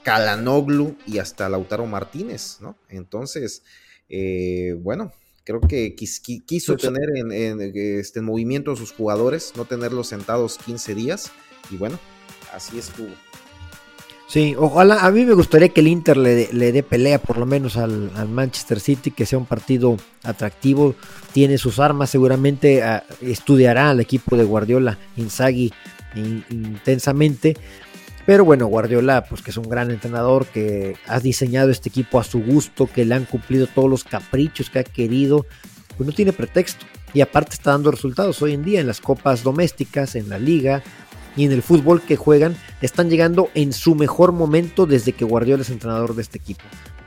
Calanoglu 0.04 0.98
y 1.06 1.18
hasta 1.18 1.50
Lautaro 1.50 1.86
Martínez, 1.86 2.58
¿no? 2.62 2.78
Entonces, 2.90 3.64
eh, 4.10 4.76
bueno, 4.80 5.12
creo 5.44 5.62
que 5.62 5.96
quiso 5.96 6.78
tener 6.78 7.10
en, 7.16 7.32
este, 7.62 8.20
en 8.20 8.26
movimiento 8.26 8.72
a 8.72 8.76
sus 8.76 8.92
jugadores, 8.92 9.54
no 9.56 9.66
tenerlos 9.66 10.08
sentados 10.08 10.58
15 10.60 10.96
días. 10.96 11.32
Y 11.72 11.78
bueno, 11.78 12.00
así 12.54 12.78
estuvo. 12.78 13.10
Sí, 14.34 14.56
ojalá, 14.58 15.06
a 15.06 15.12
mí 15.12 15.26
me 15.26 15.36
gustaría 15.36 15.70
que 15.70 15.82
el 15.82 15.88
Inter 15.88 16.18
le, 16.18 16.48
dé 16.48 16.82
pelea 16.82 17.20
por 17.20 17.38
lo 17.38 17.46
menos 17.46 17.78
al, 17.78 18.10
Manchester 18.30 18.80
City, 18.80 19.12
que 19.12 19.28
sea 19.28 19.38
un 19.38 19.46
partido 19.46 19.96
atractivo, 20.24 20.96
tiene 21.34 21.60
sus 21.60 21.78
armas, 21.78 22.10
seguramente 22.10 22.82
ah, 22.82 23.04
estudiará 23.22 23.92
al 23.92 24.00
equipo 24.00 24.36
de 24.36 24.44
Guardiola, 24.44 24.98
Inzaghi, 25.18 25.72
intensamente, 26.50 27.56
pero 28.26 28.44
bueno, 28.44 28.66
Guardiola, 28.66 29.24
pues 29.24 29.44
que 29.44 29.52
es 29.52 29.58
un 29.58 29.70
gran 29.70 29.92
entrenador, 29.92 30.48
que 30.48 30.96
ha 31.06 31.20
diseñado 31.20 31.70
este 31.70 31.90
equipo 31.90 32.20
a 32.20 32.24
su 32.24 32.42
gusto, 32.42 32.88
que 32.88 33.06
le 33.06 33.14
han 33.14 33.26
cumplido 33.26 33.68
todos 33.68 33.88
los 33.88 34.04
caprichos 34.04 34.72
que 34.72 34.80
ha 34.80 34.84
querido, 34.84 35.46
pues 35.96 36.08
no 36.08 36.12
tiene 36.12 36.34
pretexto. 36.34 36.88
Y 37.14 37.22
aparte 37.22 37.54
está 37.54 37.70
dando 37.70 37.92
resultados 37.92 38.42
hoy 38.42 38.54
en 38.54 38.64
día 38.64 38.80
en 38.80 38.88
las 38.88 39.00
copas 39.00 39.44
domésticas, 39.44 40.16
en 40.16 40.28
la 40.28 40.40
liga, 40.40 40.82
y 41.36 41.46
en 41.46 41.52
el 41.52 41.62
fútbol 41.62 42.02
que 42.02 42.16
juegan 42.16 42.56
están 42.82 43.10
llegando 43.10 43.50
en 43.54 43.74
su 43.74 43.96
mejor 43.96 44.32
momento 44.32 44.86
desde 44.86 45.14
que 45.14 45.26
Guardiola 45.26 45.64
es 45.64 45.70
entrenador 45.70 46.16
de 46.16 46.22
este 46.22 46.38
equipo. 46.38 46.64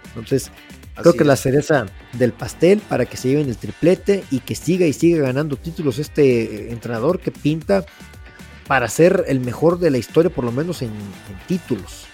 Entonces, 0.08 0.50
creo 0.94 1.12
que 1.12 1.24
la 1.24 1.36
cereza 1.36 1.86
del 2.14 2.32
pastel 2.32 2.80
para 2.80 3.06
que 3.06 3.16
se 3.16 3.28
lleven 3.28 3.48
el 3.48 3.56
triplete 3.56 4.24
y 4.30 4.40
que 4.40 4.54
siga 4.54 4.86
y 4.86 4.92
siga 4.92 5.26
ganando 5.26 5.56
títulos 5.56 5.98
este 5.98 6.42
eh, 6.42 6.72
entrenador 6.72 7.20
que 7.20 7.30
pinta 7.30 7.84
para 8.66 8.88
ser 8.88 9.24
el 9.28 9.40
mejor 9.40 9.78
de 9.78 9.90
la 9.90 9.98
historia, 9.98 10.30
por 10.30 10.44
lo 10.44 10.52
menos 10.52 10.82
en 10.82 10.90
títulos 11.46 12.05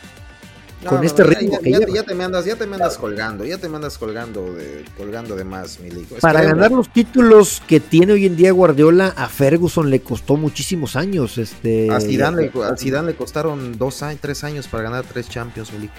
con 0.88 1.04
este 1.04 1.24
ritmo 1.24 1.58
ya, 1.62 1.78
ya, 1.86 2.02
te 2.02 2.14
me 2.14 2.24
andas, 2.24 2.44
ya 2.44 2.56
te 2.56 2.66
me 2.66 2.74
andas 2.74 2.98
colgando, 2.98 3.44
ya 3.44 3.58
te 3.58 3.68
me 3.68 3.76
andas 3.76 3.98
colgando 3.98 4.52
de, 4.54 4.84
colgando 4.96 5.36
de 5.36 5.44
más, 5.44 5.80
Milico. 5.80 6.16
Para 6.20 6.42
ganar 6.42 6.72
los 6.72 6.92
títulos 6.92 7.62
que 7.66 7.80
tiene 7.80 8.14
hoy 8.14 8.26
en 8.26 8.36
día 8.36 8.52
Guardiola, 8.52 9.14
a 9.16 9.28
Ferguson 9.28 9.90
le 9.90 10.00
costó 10.00 10.36
muchísimos 10.36 10.96
años. 10.96 11.38
Este, 11.38 11.90
a 11.90 12.00
Zidane 12.00 12.50
le, 12.52 13.02
le 13.06 13.14
costaron 13.14 13.78
dos 13.78 14.02
tres 14.20 14.44
años 14.44 14.68
para 14.68 14.84
ganar 14.84 15.04
tres 15.04 15.28
Champions, 15.28 15.72
Milico. 15.72 15.94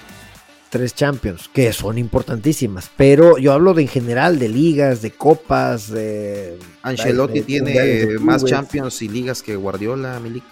Tres 0.70 0.96
Champions, 0.96 1.50
que 1.54 1.72
son 1.72 2.00
importantísimas, 2.00 2.90
pero 2.98 3.38
yo 3.38 3.54
hablo 3.54 3.76
de 3.76 3.84
en 3.84 3.88
general, 3.88 4.40
de 4.40 4.50
ligas, 4.50 5.02
de 5.04 5.12
copas. 5.12 5.92
De, 5.92 6.58
Ancelotti 6.82 7.42
tiene 7.42 8.18
más 8.20 8.44
Champions 8.44 9.02
y 9.04 9.08
ligas 9.08 9.44
que 9.44 9.56
Guardiola, 9.56 10.20
Milico. 10.20 10.48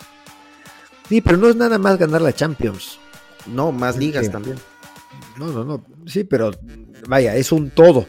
Sí, 1.10 1.22
pero 1.22 1.38
no 1.38 1.50
es 1.50 1.56
nada 1.56 1.78
más 1.78 1.98
ganar 1.98 2.22
la 2.22 2.34
Champions. 2.34 3.00
No, 3.48 3.72
más 3.72 3.98
ligas 3.98 4.30
también. 4.32 4.58
No, 5.38 5.48
no, 5.48 5.64
no. 5.64 5.84
Sí, 6.06 6.24
pero 6.24 6.52
vaya, 7.08 7.36
es 7.36 7.52
un 7.52 7.70
todo. 7.70 8.06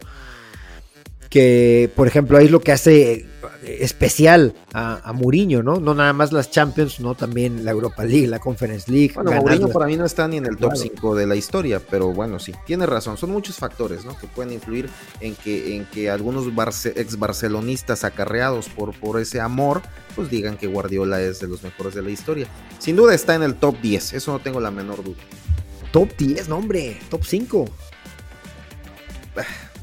Que, 1.33 1.89
por 1.95 2.07
ejemplo, 2.07 2.37
ahí 2.37 2.45
es 2.45 2.51
lo 2.51 2.61
que 2.61 2.71
hace 2.71 3.25
especial 3.63 4.53
a, 4.71 5.01
a 5.03 5.13
Mourinho, 5.13 5.63
¿no? 5.63 5.79
No 5.79 5.95
nada 5.95 6.13
más 6.13 6.31
las 6.31 6.51
Champions, 6.51 6.99
no 6.99 7.15
también 7.15 7.65
la 7.65 7.71
Europa 7.71 8.03
League, 8.03 8.27
la 8.27 8.37
Conference 8.37 8.91
League. 8.91 9.13
Bueno, 9.15 9.31
Mourinho 9.31 9.69
para 9.69 9.87
mí 9.87 9.97
no 9.97 10.05
está 10.05 10.27
ni 10.27 10.37
en 10.37 10.45
el 10.45 10.57
top 10.57 10.73
5 10.75 11.15
de 11.15 11.25
la 11.25 11.35
historia, 11.35 11.81
pero 11.89 12.13
bueno, 12.13 12.37
sí, 12.37 12.53
tiene 12.67 12.85
razón. 12.85 13.17
Son 13.17 13.31
muchos 13.31 13.55
factores, 13.55 14.05
¿no? 14.05 14.15
Que 14.15 14.27
pueden 14.27 14.53
influir 14.53 14.87
en 15.21 15.33
que, 15.33 15.75
en 15.75 15.85
que 15.85 16.11
algunos 16.11 16.45
ex 16.85 17.17
barcelonistas 17.17 18.03
acarreados 18.03 18.69
por, 18.69 18.93
por 18.99 19.19
ese 19.19 19.41
amor, 19.41 19.81
pues 20.15 20.29
digan 20.29 20.55
que 20.55 20.67
Guardiola 20.67 21.19
es 21.19 21.39
de 21.39 21.47
los 21.47 21.63
mejores 21.63 21.95
de 21.95 22.03
la 22.03 22.11
historia. 22.11 22.45
Sin 22.77 22.95
duda 22.95 23.15
está 23.15 23.33
en 23.33 23.41
el 23.41 23.55
top 23.55 23.81
10, 23.81 24.13
eso 24.13 24.33
no 24.33 24.39
tengo 24.39 24.59
la 24.59 24.69
menor 24.69 25.03
duda. 25.03 25.17
Top 25.91 26.09
10, 26.15 26.47
no 26.47 26.57
hombre, 26.57 26.99
top 27.09 27.23
5. 27.25 27.65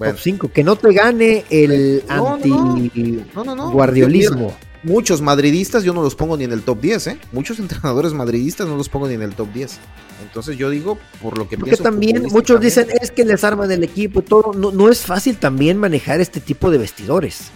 Top 0.09 0.19
5, 0.19 0.51
que 0.53 0.65
no 0.65 0.77
te 0.77 0.93
gane 0.93 1.45
el 1.51 2.03
anti-guardiolismo. 2.09 4.57
muchos 4.83 5.21
madridistas 5.21 5.85
yo 5.85 5.93
no 5.93 6.03
los 6.03 6.15
pongo 6.15 6.39
ni 6.39 6.45
en 6.45 6.53
el 6.53 6.63
top 6.63 6.81
10, 6.81 7.07
¿eh? 7.09 7.19
Muchos 7.33 7.59
entrenadores 7.59 8.15
madridistas 8.15 8.67
no 8.67 8.77
los 8.77 8.89
pongo 8.89 9.09
ni 9.09 9.15
en 9.15 9.23
el 9.23 9.35
top 9.35 9.53
10. 9.53 9.79
Entonces 10.23 10.57
yo 10.57 10.71
digo, 10.71 10.99
por 11.23 11.39
lo 11.39 11.49
que 11.49 11.59
Porque 11.59 11.77
también 11.77 12.25
muchos 12.31 12.61
dicen, 12.61 12.89
es 13.01 13.11
que 13.11 13.25
les 13.25 13.43
arman 13.45 13.71
el 13.71 13.85
equipo 13.85 14.21
y 14.21 14.23
todo. 14.23 14.53
No, 14.55 14.71
no 14.71 14.89
es 14.89 15.01
fácil 15.01 15.37
también 15.37 15.77
manejar 15.79 16.21
este 16.21 16.41
tipo 16.41 16.71
de 16.71 16.79
vestidores. 16.79 17.51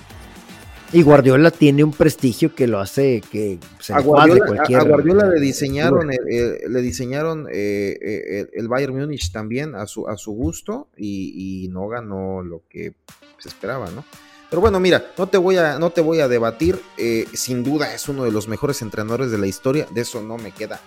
Y 0.94 1.02
Guardiola 1.02 1.50
tiene 1.50 1.82
un 1.82 1.90
prestigio 1.90 2.54
que 2.54 2.68
lo 2.68 2.78
hace 2.78 3.20
que 3.20 3.58
se 3.80 3.92
a 3.92 3.98
Guardiola, 3.98 4.46
cualquier, 4.46 4.80
a 4.80 4.84
Guardiola 4.84 5.26
le 5.26 5.40
diseñaron, 5.40 6.08
le 6.08 6.82
diseñaron 6.82 7.48
eh, 7.52 8.46
el 8.52 8.68
Bayern 8.68 8.96
Múnich 8.96 9.32
también 9.32 9.74
a 9.74 9.86
su, 9.86 10.06
a 10.06 10.16
su 10.16 10.30
gusto 10.30 10.86
y, 10.96 11.68
no 11.72 11.88
ganó 11.88 12.42
lo 12.42 12.62
que 12.68 12.94
se 13.38 13.48
esperaba, 13.48 13.90
¿no? 13.90 14.04
Pero 14.48 14.60
bueno, 14.60 14.78
mira, 14.78 15.04
no 15.18 15.26
te 15.26 15.36
voy 15.36 15.56
a, 15.56 15.80
no 15.80 15.90
te 15.90 16.00
voy 16.00 16.20
a 16.20 16.28
debatir. 16.28 16.80
Eh, 16.96 17.26
sin 17.32 17.64
duda 17.64 17.92
es 17.92 18.08
uno 18.08 18.22
de 18.22 18.30
los 18.30 18.46
mejores 18.46 18.80
entrenadores 18.80 19.32
de 19.32 19.38
la 19.38 19.48
historia. 19.48 19.88
De 19.92 20.02
eso 20.02 20.22
no 20.22 20.36
me 20.36 20.52
queda 20.52 20.80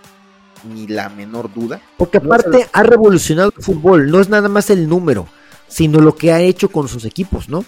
ni 0.73 0.87
la 0.87 1.09
menor 1.09 1.53
duda. 1.53 1.81
Porque 1.97 2.19
aparte 2.19 2.69
ha 2.71 2.83
revolucionado 2.83 3.51
el 3.53 3.61
fútbol. 3.61 4.09
No 4.09 4.21
es 4.21 4.29
nada 4.29 4.47
más 4.47 4.69
el 4.69 4.87
número, 4.87 5.27
sino 5.67 5.99
lo 5.99 6.15
que 6.15 6.31
ha 6.31 6.39
hecho 6.39 6.69
con 6.69 6.87
sus 6.87 7.03
equipos, 7.03 7.49
¿no? 7.49 7.65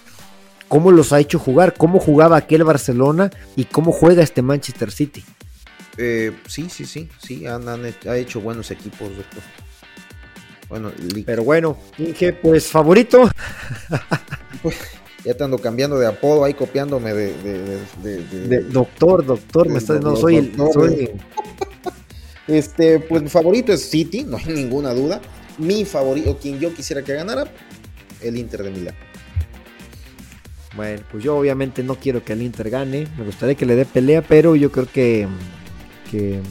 Cómo 0.70 0.92
los 0.92 1.12
ha 1.12 1.20
hecho 1.20 1.38
jugar, 1.38 1.74
cómo 1.74 2.00
jugaba 2.00 2.38
aquel 2.38 2.64
Barcelona 2.64 3.30
y 3.58 3.66
cómo 3.66 3.92
juega 3.92 4.24
este 4.24 4.42
Manchester 4.42 4.92
City. 4.92 5.26
Eh, 5.98 6.32
sí, 6.48 6.70
sí, 6.70 6.86
sí, 6.86 7.10
sí, 7.22 7.46
han, 7.46 7.68
ha 7.68 8.16
hecho 8.16 8.40
buenos 8.40 8.72
equipos, 8.72 9.10
doctor. 9.18 9.44
Bueno, 10.70 10.92
pero 11.26 11.44
bueno, 11.44 11.78
dije, 11.98 12.32
pues 12.32 12.68
favorito. 12.68 13.30
Pues, 14.62 14.76
ya 15.24 15.34
te 15.34 15.44
ando 15.44 15.58
cambiando 15.58 15.98
de 15.98 16.08
apodo 16.08 16.44
ahí, 16.44 16.54
copiándome 16.54 17.14
de. 17.14 18.66
doctor, 18.70 19.26
doctor, 19.26 19.70
me 19.70 19.80
está, 19.80 20.00
no, 20.00 20.16
soy 20.16 20.38
el. 20.38 20.56
Soy... 20.74 21.12
Este, 22.48 23.00
pues 23.00 23.22
mi 23.22 23.30
favorito 23.30 23.72
es 23.72 23.92
City, 23.92 24.24
no 24.24 24.38
hay 24.38 24.48
ninguna 24.48 24.92
duda. 24.92 25.22
Mi 25.60 25.86
favorito, 25.86 26.40
quien 26.42 26.60
yo 26.60 26.74
quisiera 26.74 27.04
que 27.04 27.14
ganara, 27.14 27.46
el 28.22 28.36
Inter 28.38 28.64
de 28.64 28.72
Milán. 28.72 28.96
Bueno, 30.76 31.02
pues 31.12 31.24
yo 31.24 31.36
obviamente 31.36 31.84
no 31.84 31.96
quiero 31.96 32.24
que 32.24 32.34
el 32.34 32.42
Inter 32.42 32.70
gane. 32.70 33.08
Me 33.18 33.26
gustaría 33.26 33.56
que 33.56 33.66
le 33.66 33.76
dé 33.76 33.86
pelea, 33.86 34.22
pero 34.22 34.56
yo 34.56 34.72
creo 34.72 34.88
que, 34.92 35.28
que 36.12 36.42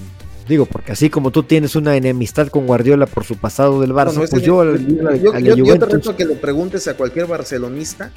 Digo, 0.48 0.64
porque 0.64 0.92
así 0.92 1.10
como 1.10 1.30
tú 1.30 1.42
tienes 1.42 1.76
una 1.76 1.94
enemistad 1.94 2.48
con 2.48 2.66
Guardiola 2.66 3.06
por 3.06 3.24
su 3.24 3.36
pasado 3.36 3.82
del 3.82 3.92
Barça, 3.92 4.26
pues 4.30 4.42
yo, 4.42 4.64
yo, 4.64 5.78
te 5.78 5.86
reto 5.86 6.16
que 6.16 6.24
le 6.24 6.36
preguntes 6.36 6.88
a 6.88 6.94
cualquier 6.94 7.26
barcelonista 7.26 8.10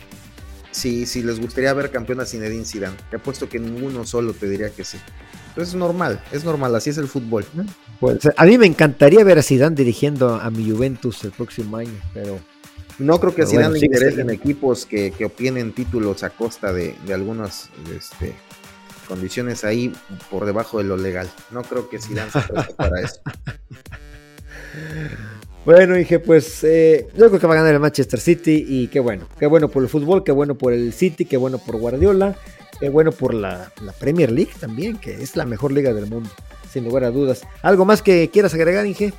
si, 0.71 1.05
si 1.05 1.23
les 1.23 1.41
gustaría 1.41 1.73
ver 1.73 1.91
campeón 1.91 2.21
a 2.21 2.25
Zinedine 2.25 2.63
Zidane. 2.63 2.95
Te 3.09 3.17
apuesto 3.17 3.49
que 3.49 3.59
ninguno 3.59 4.05
solo 4.05 4.31
te 4.31 4.47
diría 4.47 4.69
que 4.69 4.85
sí. 4.85 4.97
Entonces 5.49 5.73
es 5.73 5.79
normal, 5.79 6.23
es 6.31 6.45
normal, 6.45 6.73
así 6.73 6.91
es 6.91 6.97
el 6.97 7.09
fútbol. 7.09 7.45
Pues, 7.99 8.19
a 8.37 8.45
mí 8.45 8.57
me 8.57 8.65
encantaría 8.65 9.25
ver 9.25 9.37
a 9.37 9.43
Zidane 9.43 9.75
dirigiendo 9.75 10.35
a 10.35 10.49
mi 10.49 10.71
Juventus 10.71 11.25
el 11.25 11.31
próximo 11.31 11.75
año, 11.75 11.99
pero 12.13 12.39
no 13.01 13.19
creo 13.19 13.35
que 13.35 13.45
Zidane 13.45 13.79
le 13.79 13.85
interesen 13.85 14.29
equipos 14.29 14.85
que, 14.85 15.11
que, 15.11 15.25
obtienen 15.25 15.73
títulos 15.73 16.23
a 16.23 16.29
costa 16.29 16.71
de, 16.71 16.95
de 17.05 17.13
algunas 17.13 17.69
este, 17.95 18.33
condiciones 19.07 19.63
ahí 19.63 19.93
por 20.29 20.45
debajo 20.45 20.77
de 20.77 20.85
lo 20.85 20.97
legal. 20.97 21.29
No 21.51 21.63
creo 21.63 21.89
que 21.89 21.99
Zidane 21.99 22.31
se 22.31 22.39
preste 22.41 22.73
para 22.75 23.01
eso. 23.01 23.21
Bueno, 25.63 25.93
dije, 25.93 26.17
pues 26.17 26.63
eh, 26.63 27.07
yo 27.15 27.27
creo 27.27 27.39
que 27.39 27.45
va 27.45 27.53
a 27.53 27.57
ganar 27.57 27.73
el 27.75 27.79
Manchester 27.79 28.19
City 28.19 28.65
y 28.67 28.87
qué 28.87 28.99
bueno, 28.99 29.27
qué 29.37 29.45
bueno 29.45 29.69
por 29.69 29.83
el 29.83 29.89
fútbol, 29.89 30.23
qué 30.23 30.31
bueno 30.31 30.55
por 30.55 30.73
el 30.73 30.91
City, 30.91 31.25
qué 31.25 31.37
bueno 31.37 31.59
por 31.59 31.77
Guardiola, 31.77 32.35
qué 32.79 32.89
bueno 32.89 33.11
por 33.11 33.35
la, 33.35 33.71
Premier 33.99 34.31
League 34.31 34.53
también, 34.59 34.97
que 34.97 35.21
es 35.21 35.35
la 35.35 35.45
mejor 35.45 35.71
liga 35.71 35.93
del 35.93 36.07
mundo, 36.07 36.31
sin 36.71 36.83
lugar 36.83 37.03
a 37.03 37.11
dudas. 37.11 37.43
¿Algo 37.61 37.85
más 37.85 38.01
que 38.01 38.31
quieras 38.31 38.55
agregar, 38.55 38.87
Inge? 38.87 39.13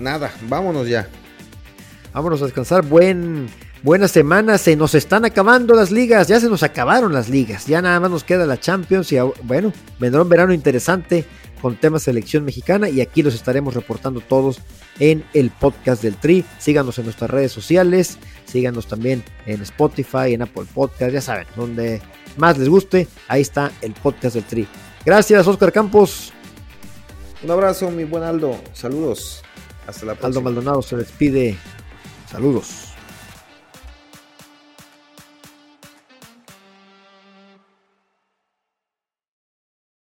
Nada, 0.00 0.32
vámonos 0.48 0.88
ya. 0.88 1.08
Vámonos 2.14 2.40
a 2.42 2.44
descansar. 2.44 2.84
Buen, 2.84 3.48
buena 3.82 4.06
semana. 4.06 4.56
Se 4.56 4.76
nos 4.76 4.94
están 4.94 5.24
acabando 5.24 5.74
las 5.74 5.90
ligas. 5.90 6.28
Ya 6.28 6.38
se 6.38 6.48
nos 6.48 6.62
acabaron 6.62 7.12
las 7.12 7.28
ligas. 7.28 7.66
Ya 7.66 7.82
nada 7.82 7.98
más 7.98 8.08
nos 8.08 8.22
queda 8.22 8.46
la 8.46 8.60
Champions. 8.60 9.10
Y 9.10 9.16
bueno, 9.42 9.72
vendrá 9.98 10.22
un 10.22 10.28
verano 10.28 10.54
interesante 10.54 11.24
con 11.60 11.74
temas 11.74 12.04
selección 12.04 12.44
mexicana. 12.44 12.88
Y 12.88 13.00
aquí 13.00 13.24
los 13.24 13.34
estaremos 13.34 13.74
reportando 13.74 14.20
todos 14.20 14.60
en 15.00 15.24
el 15.34 15.50
podcast 15.50 16.02
del 16.04 16.14
Tri. 16.14 16.44
Síganos 16.60 16.98
en 16.98 17.06
nuestras 17.06 17.28
redes 17.28 17.50
sociales. 17.50 18.16
Síganos 18.44 18.86
también 18.86 19.24
en 19.46 19.60
Spotify, 19.62 20.34
en 20.34 20.42
Apple 20.42 20.66
Podcast. 20.72 21.12
Ya 21.12 21.20
saben, 21.20 21.48
donde 21.56 22.00
más 22.36 22.56
les 22.58 22.68
guste. 22.68 23.08
Ahí 23.26 23.42
está 23.42 23.72
el 23.82 23.92
podcast 23.92 24.36
del 24.36 24.44
Tri. 24.44 24.68
Gracias, 25.04 25.44
Oscar 25.48 25.72
Campos. 25.72 26.32
Un 27.42 27.50
abrazo, 27.50 27.90
mi 27.90 28.04
buen 28.04 28.22
Aldo. 28.22 28.56
Saludos. 28.72 29.42
Hasta 29.88 30.06
la 30.06 30.12
próxima. 30.14 30.28
Aldo 30.28 30.40
Maldonado 30.42 30.80
se 30.80 30.96
despide. 30.96 31.58
Saludos. 32.34 32.83